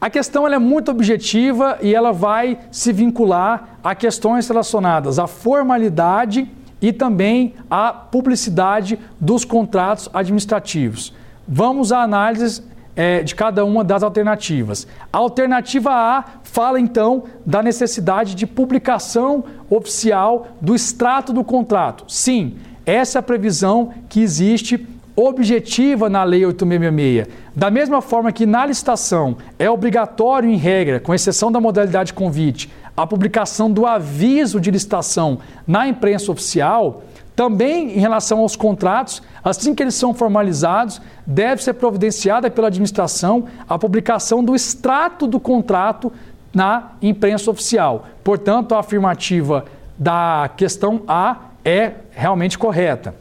a 0.00 0.10
questão 0.10 0.46
é 0.46 0.58
muito 0.58 0.90
objetiva 0.90 1.78
e 1.80 1.94
ela 1.94 2.12
vai 2.12 2.58
se 2.70 2.92
vincular 2.92 3.78
a 3.82 3.94
questões 3.94 4.46
relacionadas 4.46 5.18
à 5.18 5.26
formalidade 5.26 6.48
e 6.80 6.92
também 6.92 7.54
à 7.70 7.92
publicidade 7.92 8.98
dos 9.18 9.44
contratos 9.44 10.10
administrativos. 10.12 11.14
Vamos 11.48 11.92
à 11.92 12.02
análise 12.02 12.62
é, 12.96 13.22
de 13.22 13.34
cada 13.34 13.64
uma 13.64 13.82
das 13.82 14.02
alternativas. 14.02 14.86
A 15.12 15.18
alternativa 15.18 15.90
A 15.90 16.24
fala 16.42 16.78
então 16.78 17.24
da 17.44 17.62
necessidade 17.62 18.34
de 18.34 18.46
publicação 18.46 19.44
oficial 19.68 20.48
do 20.60 20.74
extrato 20.74 21.32
do 21.32 21.42
contrato. 21.42 22.04
Sim, 22.06 22.56
essa 22.86 23.18
é 23.18 23.20
a 23.20 23.22
previsão 23.22 23.92
que 24.08 24.20
existe 24.20 24.86
objetiva 25.16 26.08
na 26.08 26.24
Lei 26.24 26.44
8666. 26.44 27.28
Da 27.54 27.70
mesma 27.70 28.00
forma 28.00 28.32
que 28.32 28.46
na 28.46 28.66
licitação 28.66 29.36
é 29.58 29.70
obrigatório, 29.70 30.50
em 30.50 30.56
regra, 30.56 30.98
com 30.98 31.14
exceção 31.14 31.52
da 31.52 31.60
modalidade 31.60 32.12
convite, 32.12 32.70
a 32.96 33.06
publicação 33.06 33.70
do 33.70 33.86
aviso 33.86 34.60
de 34.60 34.70
licitação 34.70 35.38
na 35.66 35.86
imprensa 35.86 36.30
oficial, 36.30 37.02
também 37.34 37.96
em 37.96 37.98
relação 37.98 38.38
aos 38.38 38.54
contratos, 38.54 39.20
assim 39.42 39.74
que 39.74 39.82
eles 39.82 39.94
são 39.94 40.14
formalizados, 40.14 41.00
deve 41.26 41.62
ser 41.62 41.74
providenciada 41.74 42.48
pela 42.48 42.68
administração 42.68 43.46
a 43.68 43.76
publicação 43.76 44.44
do 44.44 44.54
extrato 44.54 45.26
do 45.26 45.40
contrato 45.40 46.12
na 46.54 46.92
imprensa 47.02 47.50
oficial. 47.50 48.06
Portanto, 48.22 48.74
a 48.74 48.78
afirmativa 48.78 49.64
da 49.98 50.48
questão 50.56 51.02
A 51.08 51.36
é 51.64 51.92
realmente 52.12 52.56
correta. 52.56 53.14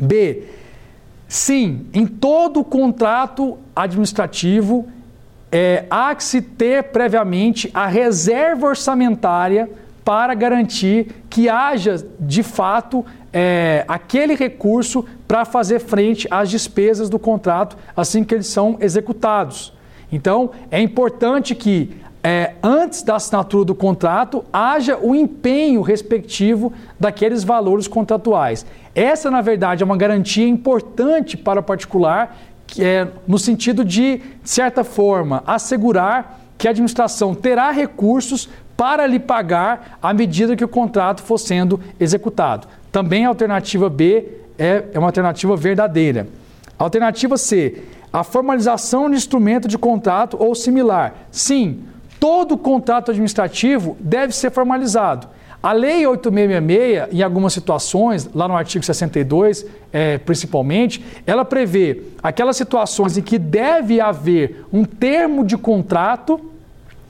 B. 0.00 0.44
Sim, 1.28 1.86
em 1.92 2.06
todo 2.06 2.62
contrato 2.62 3.58
administrativo 3.74 4.88
é, 5.50 5.84
há 5.88 6.14
que 6.14 6.24
se 6.24 6.42
ter 6.42 6.84
previamente 6.84 7.70
a 7.72 7.86
reserva 7.86 8.66
orçamentária 8.66 9.70
para 10.04 10.34
garantir 10.34 11.24
que 11.30 11.48
haja, 11.48 12.04
de 12.20 12.42
fato, 12.42 13.04
é, 13.32 13.84
aquele 13.88 14.34
recurso 14.34 15.04
para 15.26 15.44
fazer 15.44 15.78
frente 15.78 16.28
às 16.30 16.50
despesas 16.50 17.08
do 17.08 17.18
contrato 17.18 17.76
assim 17.96 18.22
que 18.22 18.34
eles 18.34 18.48
são 18.48 18.76
executados. 18.80 19.72
Então, 20.12 20.50
é 20.70 20.80
importante 20.80 21.54
que 21.54 21.90
é, 22.26 22.54
antes 22.62 23.02
da 23.02 23.16
assinatura 23.16 23.66
do 23.66 23.74
contrato, 23.74 24.46
haja 24.50 24.96
o 24.96 25.14
empenho 25.14 25.82
respectivo 25.82 26.72
daqueles 26.98 27.44
valores 27.44 27.86
contratuais. 27.86 28.64
Essa, 28.94 29.30
na 29.30 29.42
verdade, 29.42 29.82
é 29.82 29.84
uma 29.86 29.96
garantia 29.96 30.48
importante 30.48 31.36
para 31.36 31.60
o 31.60 31.62
particular, 31.62 32.34
que 32.66 32.82
é 32.82 33.08
no 33.28 33.38
sentido 33.38 33.84
de, 33.84 34.16
de 34.42 34.50
certa 34.50 34.82
forma, 34.82 35.44
assegurar 35.46 36.40
que 36.56 36.66
a 36.66 36.70
administração 36.70 37.34
terá 37.34 37.70
recursos 37.70 38.48
para 38.74 39.06
lhe 39.06 39.20
pagar 39.20 39.98
à 40.02 40.14
medida 40.14 40.56
que 40.56 40.64
o 40.64 40.68
contrato 40.68 41.22
for 41.22 41.36
sendo 41.36 41.78
executado. 42.00 42.66
Também 42.90 43.26
a 43.26 43.28
alternativa 43.28 43.90
B 43.90 44.28
é, 44.58 44.84
é 44.94 44.98
uma 44.98 45.08
alternativa 45.08 45.54
verdadeira. 45.58 46.26
Alternativa 46.78 47.36
C, 47.36 47.82
a 48.10 48.24
formalização 48.24 49.10
de 49.10 49.16
instrumento 49.16 49.68
de 49.68 49.76
contrato 49.76 50.38
ou 50.40 50.54
similar. 50.54 51.26
Sim, 51.30 51.82
todo 52.24 52.56
contrato 52.56 53.10
administrativo 53.10 53.98
deve 54.00 54.34
ser 54.34 54.50
formalizado. 54.50 55.28
A 55.62 55.72
Lei 55.72 56.06
8666, 56.06 57.20
em 57.20 57.22
algumas 57.22 57.52
situações, 57.52 58.30
lá 58.34 58.48
no 58.48 58.56
artigo 58.56 58.82
62, 58.82 59.66
é, 59.92 60.16
principalmente, 60.16 61.04
ela 61.26 61.44
prevê 61.44 62.04
aquelas 62.22 62.56
situações 62.56 63.18
em 63.18 63.22
que 63.22 63.38
deve 63.38 64.00
haver 64.00 64.64
um 64.72 64.86
termo 64.86 65.44
de 65.44 65.58
contrato, 65.58 66.40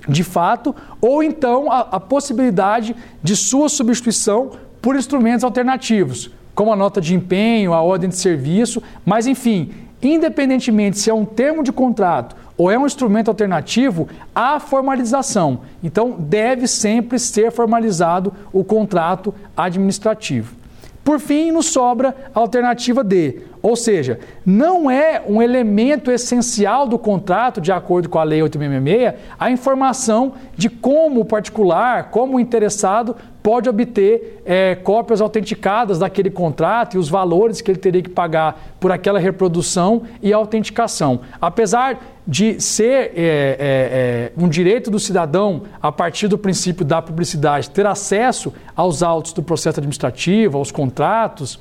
de 0.09 0.25
fato, 0.25 0.75
ou 1.01 1.23
então 1.23 1.71
a, 1.71 1.79
a 1.93 2.01
possibilidade 2.01 2.97
de 3.23 3.37
sua 3.37 3.69
substituição 3.69 4.51
por 4.83 4.97
instrumentos 4.97 5.45
alternativos, 5.45 6.29
como 6.57 6.73
a 6.73 6.77
nota 6.77 7.01
de 7.01 7.15
empenho, 7.15 7.73
a 7.73 7.81
ordem 7.81 8.11
de 8.11 8.17
serviço, 8.17 8.83
mas 9.07 9.29
enfim, 9.29 9.73
independentemente 10.09 10.99
se 10.99 11.11
é 11.11 11.15
um 11.15 11.25
termo 11.25 11.63
de 11.63 11.73
contrato 11.73 12.37
ou 12.57 12.71
é 12.71 12.79
um 12.79 12.87
instrumento 12.87 13.29
alternativo, 13.29 14.09
há 14.35 14.61
formalização. 14.61 15.61
Então, 15.83 16.15
deve 16.19 16.69
sempre 16.69 17.19
ser 17.19 17.51
formalizado 17.51 18.33
o 18.53 18.63
contrato 18.63 19.35
administrativo. 19.57 20.55
Por 21.03 21.19
fim, 21.21 21.51
nos 21.51 21.67
sobra 21.67 22.15
a 22.35 22.39
alternativa 22.39 23.05
D, 23.05 23.43
ou 23.65 23.77
seja, 23.77 24.21
não 24.45 24.91
é 24.91 25.23
um 25.27 25.41
elemento 25.41 26.11
essencial 26.11 26.87
do 26.87 26.99
contrato, 26.99 27.63
de 27.63 27.73
acordo 27.73 28.11
com 28.11 28.19
a 28.19 28.23
Lei 28.23 28.43
866, 28.43 29.15
a 29.41 29.51
informação 29.51 30.35
de 30.55 30.69
como 30.69 31.23
o 31.23 31.25
particular, 31.25 32.11
como 32.11 32.37
o 32.37 32.41
interessado 32.41 33.17
pode 33.43 33.67
obter 33.67 34.43
é, 34.45 34.75
cópias 34.75 35.23
autenticadas 35.23 35.99
daquele 35.99 36.29
contrato 36.29 36.97
e 36.97 36.99
os 36.99 37.09
valores 37.09 37.63
que 37.63 37.71
ele 37.71 37.79
teria 37.79 38.03
que 38.03 38.11
pagar 38.11 38.75
por 38.79 38.93
aquela 38.93 39.19
reprodução 39.19 40.03
e 40.23 40.31
autenticação. 40.31 41.21
Apesar 41.41 41.99
de 42.27 42.61
ser 42.61 43.13
é, 43.15 43.17
é, 43.17 43.17
é, 43.19 44.33
um 44.37 44.47
direito 44.47 44.91
do 44.91 44.99
cidadão, 44.99 45.63
a 45.81 45.91
partir 45.91 46.29
do 46.29 46.37
princípio 46.37 46.85
da 46.85 47.01
publicidade, 47.01 47.71
ter 47.71 47.87
acesso 47.87 48.53
aos 48.77 49.03
autos 49.03 49.33
do 49.33 49.43
processo 49.43 49.81
administrativo, 49.81 50.59
aos 50.59 50.71
contratos, 50.71 51.59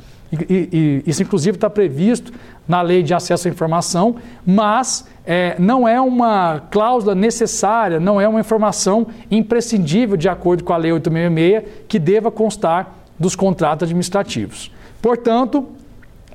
e, 0.49 0.69
e, 1.05 1.09
isso 1.09 1.21
inclusive 1.21 1.57
está 1.57 1.69
previsto 1.69 2.31
na 2.67 2.81
lei 2.81 3.03
de 3.03 3.13
acesso 3.13 3.47
à 3.47 3.51
informação, 3.51 4.15
mas 4.45 5.05
é, 5.25 5.55
não 5.59 5.87
é 5.87 5.99
uma 5.99 6.61
cláusula 6.71 7.13
necessária, 7.13 7.99
não 7.99 8.19
é 8.19 8.27
uma 8.27 8.39
informação 8.39 9.07
imprescindível 9.29 10.17
de 10.17 10.27
acordo 10.27 10.63
com 10.63 10.73
a 10.73 10.77
lei 10.77 10.91
866 10.91 11.85
que 11.87 11.99
deva 11.99 12.31
constar 12.31 12.95
dos 13.19 13.35
contratos 13.35 13.83
administrativos. 13.83 14.71
Portanto, 15.01 15.67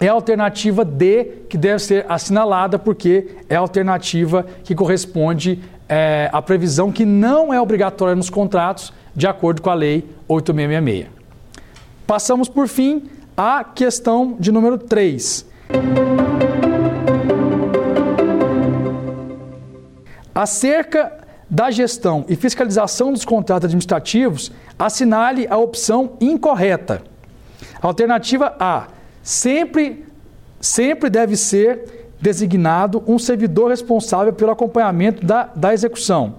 é 0.01 0.09
a 0.09 0.13
alternativa 0.13 0.85
D 0.85 1.25
que 1.49 1.59
deve 1.59 1.81
ser 1.81 2.07
assinalada, 2.09 2.79
porque 2.79 3.29
é 3.49 3.57
a 3.57 3.61
alternativa 3.61 4.47
que 4.63 4.75
corresponde 4.75 5.61
é, 5.89 6.29
à 6.33 6.41
previsão 6.41 6.93
que 6.93 7.05
não 7.05 7.53
é 7.53 7.61
obrigatória 7.61 8.15
nos 8.15 8.31
contratos, 8.31 8.93
de 9.15 9.27
acordo 9.27 9.61
com 9.61 9.71
a 9.71 9.75
Lei 9.75 10.05
8666. 10.29 11.09
Passamos, 12.07 12.49
por 12.49 12.69
fim, 12.69 13.03
à 13.39 13.63
questão 13.63 14.37
de 14.41 14.51
número 14.51 14.77
3. 14.77 15.47
Acerca 20.35 21.19
da 21.49 21.71
gestão 21.71 22.25
e 22.29 22.35
fiscalização 22.35 23.13
dos 23.13 23.25
contratos 23.25 23.67
administrativos, 23.67 24.51
assinale 24.77 25.47
a 25.49 25.57
opção 25.57 26.17
incorreta. 26.21 27.03
Alternativa 27.81 28.57
A. 28.59 28.89
Sempre, 29.23 30.05
sempre 30.61 31.09
deve 31.09 31.37
ser 31.37 32.11
designado 32.21 33.05
um 33.07 33.21
servidor 33.21 33.71
responsável 33.71 34.33
pelo 34.33 34.51
acompanhamento 34.51 35.25
da, 35.25 35.45
da 35.55 35.73
execução. 35.73 36.35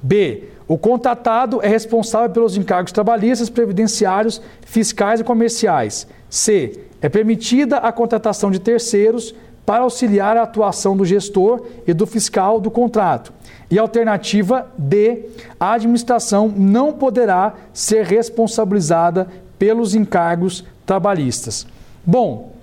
B. 0.00 0.50
O 0.68 0.78
contratado 0.78 1.60
é 1.62 1.66
responsável 1.66 2.30
pelos 2.30 2.56
encargos 2.56 2.92
trabalhistas, 2.92 3.50
previdenciários, 3.50 4.40
fiscais 4.60 5.18
e 5.18 5.24
comerciais. 5.24 6.06
C. 6.30 6.80
É 7.00 7.08
permitida 7.08 7.78
a 7.78 7.92
contratação 7.92 8.50
de 8.50 8.58
terceiros 8.58 9.34
para 9.64 9.82
auxiliar 9.82 10.36
a 10.36 10.42
atuação 10.42 10.96
do 10.96 11.04
gestor 11.04 11.62
e 11.86 11.92
do 11.92 12.06
fiscal 12.06 12.60
do 12.60 12.70
contrato. 12.70 13.32
E 13.70 13.78
alternativa 13.78 14.66
D, 14.78 15.26
a 15.60 15.72
administração 15.72 16.48
não 16.48 16.92
poderá 16.92 17.54
ser 17.72 18.04
responsabilizada 18.04 19.28
pelos 19.58 19.94
encargos 19.94 20.64
trabalhistas. 20.86 21.66
Bom, 22.04 22.54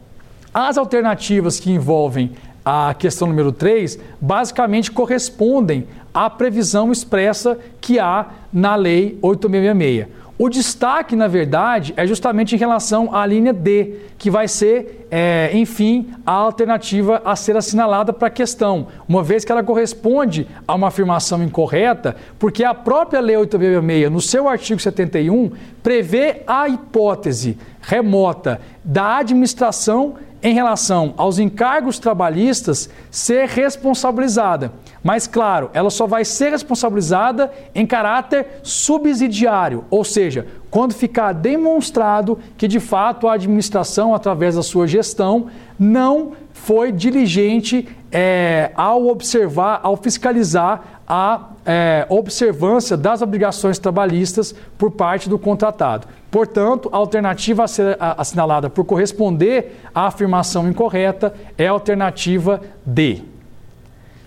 as 0.51 0.77
alternativas 0.77 1.59
que 1.59 1.71
envolvem 1.71 2.31
a 2.65 2.95
questão 2.97 3.27
número 3.27 3.51
3 3.51 3.99
basicamente 4.19 4.91
correspondem 4.91 5.85
à 6.11 6.27
previsão 6.27 6.91
expressa 6.91 7.59
que 7.79 7.99
há 7.99 8.25
na 8.51 8.75
Lei 8.75 9.19
8666. 9.21 10.07
O 10.37 10.49
destaque, 10.49 11.15
na 11.15 11.29
verdade, 11.29 11.93
é 11.95 12.05
justamente 12.05 12.55
em 12.55 12.57
relação 12.57 13.15
à 13.15 13.25
linha 13.25 13.53
D, 13.53 13.93
que 14.17 14.29
vai 14.29 14.49
ser, 14.49 15.07
é, 15.09 15.49
enfim, 15.53 16.09
a 16.25 16.33
alternativa 16.33 17.21
a 17.23 17.37
ser 17.37 17.55
assinalada 17.55 18.11
para 18.11 18.27
a 18.27 18.31
questão, 18.31 18.87
uma 19.07 19.23
vez 19.23 19.45
que 19.45 19.51
ela 19.51 19.63
corresponde 19.63 20.45
a 20.67 20.75
uma 20.75 20.89
afirmação 20.89 21.41
incorreta, 21.41 22.17
porque 22.37 22.65
a 22.65 22.73
própria 22.73 23.21
Lei 23.21 23.37
866, 23.37 24.11
no 24.11 24.19
seu 24.19 24.49
artigo 24.49 24.81
71, 24.81 25.51
prevê 25.81 26.41
a 26.45 26.67
hipótese 26.67 27.57
remota 27.81 28.59
da 28.83 29.19
administração 29.19 30.15
em 30.45 30.53
relação 30.53 31.15
aos 31.17 31.39
encargos 31.39 31.97
trabalhistas 31.97 32.87
ser 33.09 33.47
responsabilizada. 33.47 34.71
Mas, 35.03 35.25
claro, 35.25 35.71
ela 35.73 35.89
só 35.89 36.05
vai 36.05 36.23
ser 36.23 36.51
responsabilizada 36.51 37.51
em 37.73 37.83
caráter 37.83 38.59
subsidiário, 38.61 39.85
ou 39.89 40.03
seja, 40.03 40.45
quando 40.69 40.93
ficar 40.93 41.33
demonstrado 41.33 42.37
que 42.59 42.67
de 42.67 42.79
fato 42.79 43.27
a 43.27 43.33
administração, 43.33 44.13
através 44.13 44.53
da 44.53 44.61
sua 44.61 44.85
gestão, 44.85 45.47
não 45.79 46.33
foi 46.53 46.91
diligente 46.91 47.87
é, 48.11 48.71
ao 48.75 49.07
observar, 49.07 49.79
ao 49.81 49.97
fiscalizar 49.97 50.94
a 51.07 51.49
é, 51.65 52.05
observância 52.09 52.97
das 52.97 53.21
obrigações 53.21 53.77
trabalhistas 53.77 54.55
por 54.77 54.91
parte 54.91 55.29
do 55.29 55.37
contratado. 55.37 56.07
Portanto, 56.31 56.89
a 56.91 56.97
alternativa 56.97 57.63
a 57.63 57.67
ser 57.67 57.97
assinalada 57.99 58.69
por 58.69 58.83
corresponder 58.85 59.79
à 59.93 60.07
afirmação 60.07 60.67
incorreta 60.67 61.33
é 61.57 61.67
a 61.67 61.71
alternativa 61.71 62.59
D. 62.85 63.21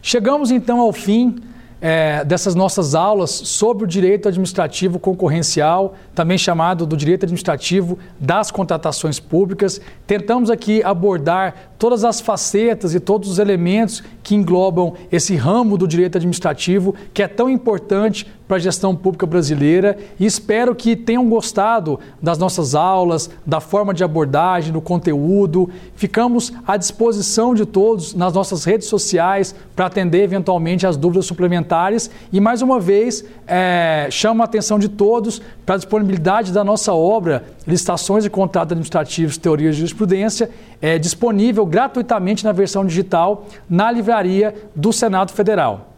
Chegamos 0.00 0.50
então 0.50 0.80
ao 0.80 0.92
fim 0.92 1.36
é, 1.80 2.24
dessas 2.24 2.54
nossas 2.54 2.94
aulas 2.94 3.30
sobre 3.30 3.84
o 3.84 3.86
direito 3.86 4.28
administrativo 4.28 4.98
concorrencial, 4.98 5.94
também 6.14 6.36
chamado 6.36 6.86
do 6.86 6.96
direito 6.96 7.24
administrativo 7.24 7.98
das 8.18 8.50
contratações 8.50 9.20
públicas. 9.20 9.80
Tentamos 10.06 10.50
aqui 10.50 10.82
abordar 10.82 11.72
todas 11.78 12.04
as 12.04 12.20
facetas 12.20 12.94
e 12.94 13.00
todos 13.00 13.30
os 13.30 13.38
elementos 13.38 14.02
que 14.22 14.34
englobam 14.34 14.94
esse 15.12 15.36
ramo 15.36 15.78
do 15.78 15.86
direito 15.86 16.18
administrativo, 16.18 16.94
que 17.14 17.22
é 17.22 17.28
tão 17.28 17.48
importante 17.48 18.26
para 18.48 18.56
a 18.56 18.60
gestão 18.60 18.96
pública 18.96 19.26
brasileira 19.26 19.98
e 20.18 20.24
espero 20.24 20.74
que 20.74 20.96
tenham 20.96 21.28
gostado 21.28 22.00
das 22.20 22.38
nossas 22.38 22.74
aulas, 22.74 23.30
da 23.44 23.60
forma 23.60 23.92
de 23.92 24.02
abordagem, 24.02 24.72
do 24.72 24.80
conteúdo. 24.80 25.68
Ficamos 25.94 26.50
à 26.66 26.78
disposição 26.78 27.54
de 27.54 27.66
todos 27.66 28.14
nas 28.14 28.32
nossas 28.32 28.64
redes 28.64 28.88
sociais 28.88 29.54
para 29.76 29.86
atender 29.86 30.22
eventualmente 30.22 30.86
as 30.86 30.96
dúvidas 30.96 31.26
suplementares 31.26 32.10
e 32.32 32.40
mais 32.40 32.62
uma 32.62 32.80
vez 32.80 33.22
é, 33.46 34.08
chamo 34.10 34.40
a 34.40 34.46
atenção 34.46 34.78
de 34.78 34.88
todos 34.88 35.42
para 35.66 35.74
a 35.74 35.78
disponibilidade 35.78 36.50
da 36.50 36.64
nossa 36.64 36.94
obra 36.94 37.44
Licitações 37.66 38.24
e 38.24 38.30
Contratos 38.30 38.72
Administrativos, 38.72 39.36
Teorias 39.36 39.74
de 39.74 39.80
Jurisprudência, 39.80 40.48
é 40.80 40.98
disponível 40.98 41.66
gratuitamente 41.66 42.42
na 42.44 42.52
versão 42.52 42.86
digital 42.86 43.46
na 43.68 43.92
livraria 43.92 44.54
do 44.74 44.90
Senado 44.90 45.32
Federal 45.32 45.97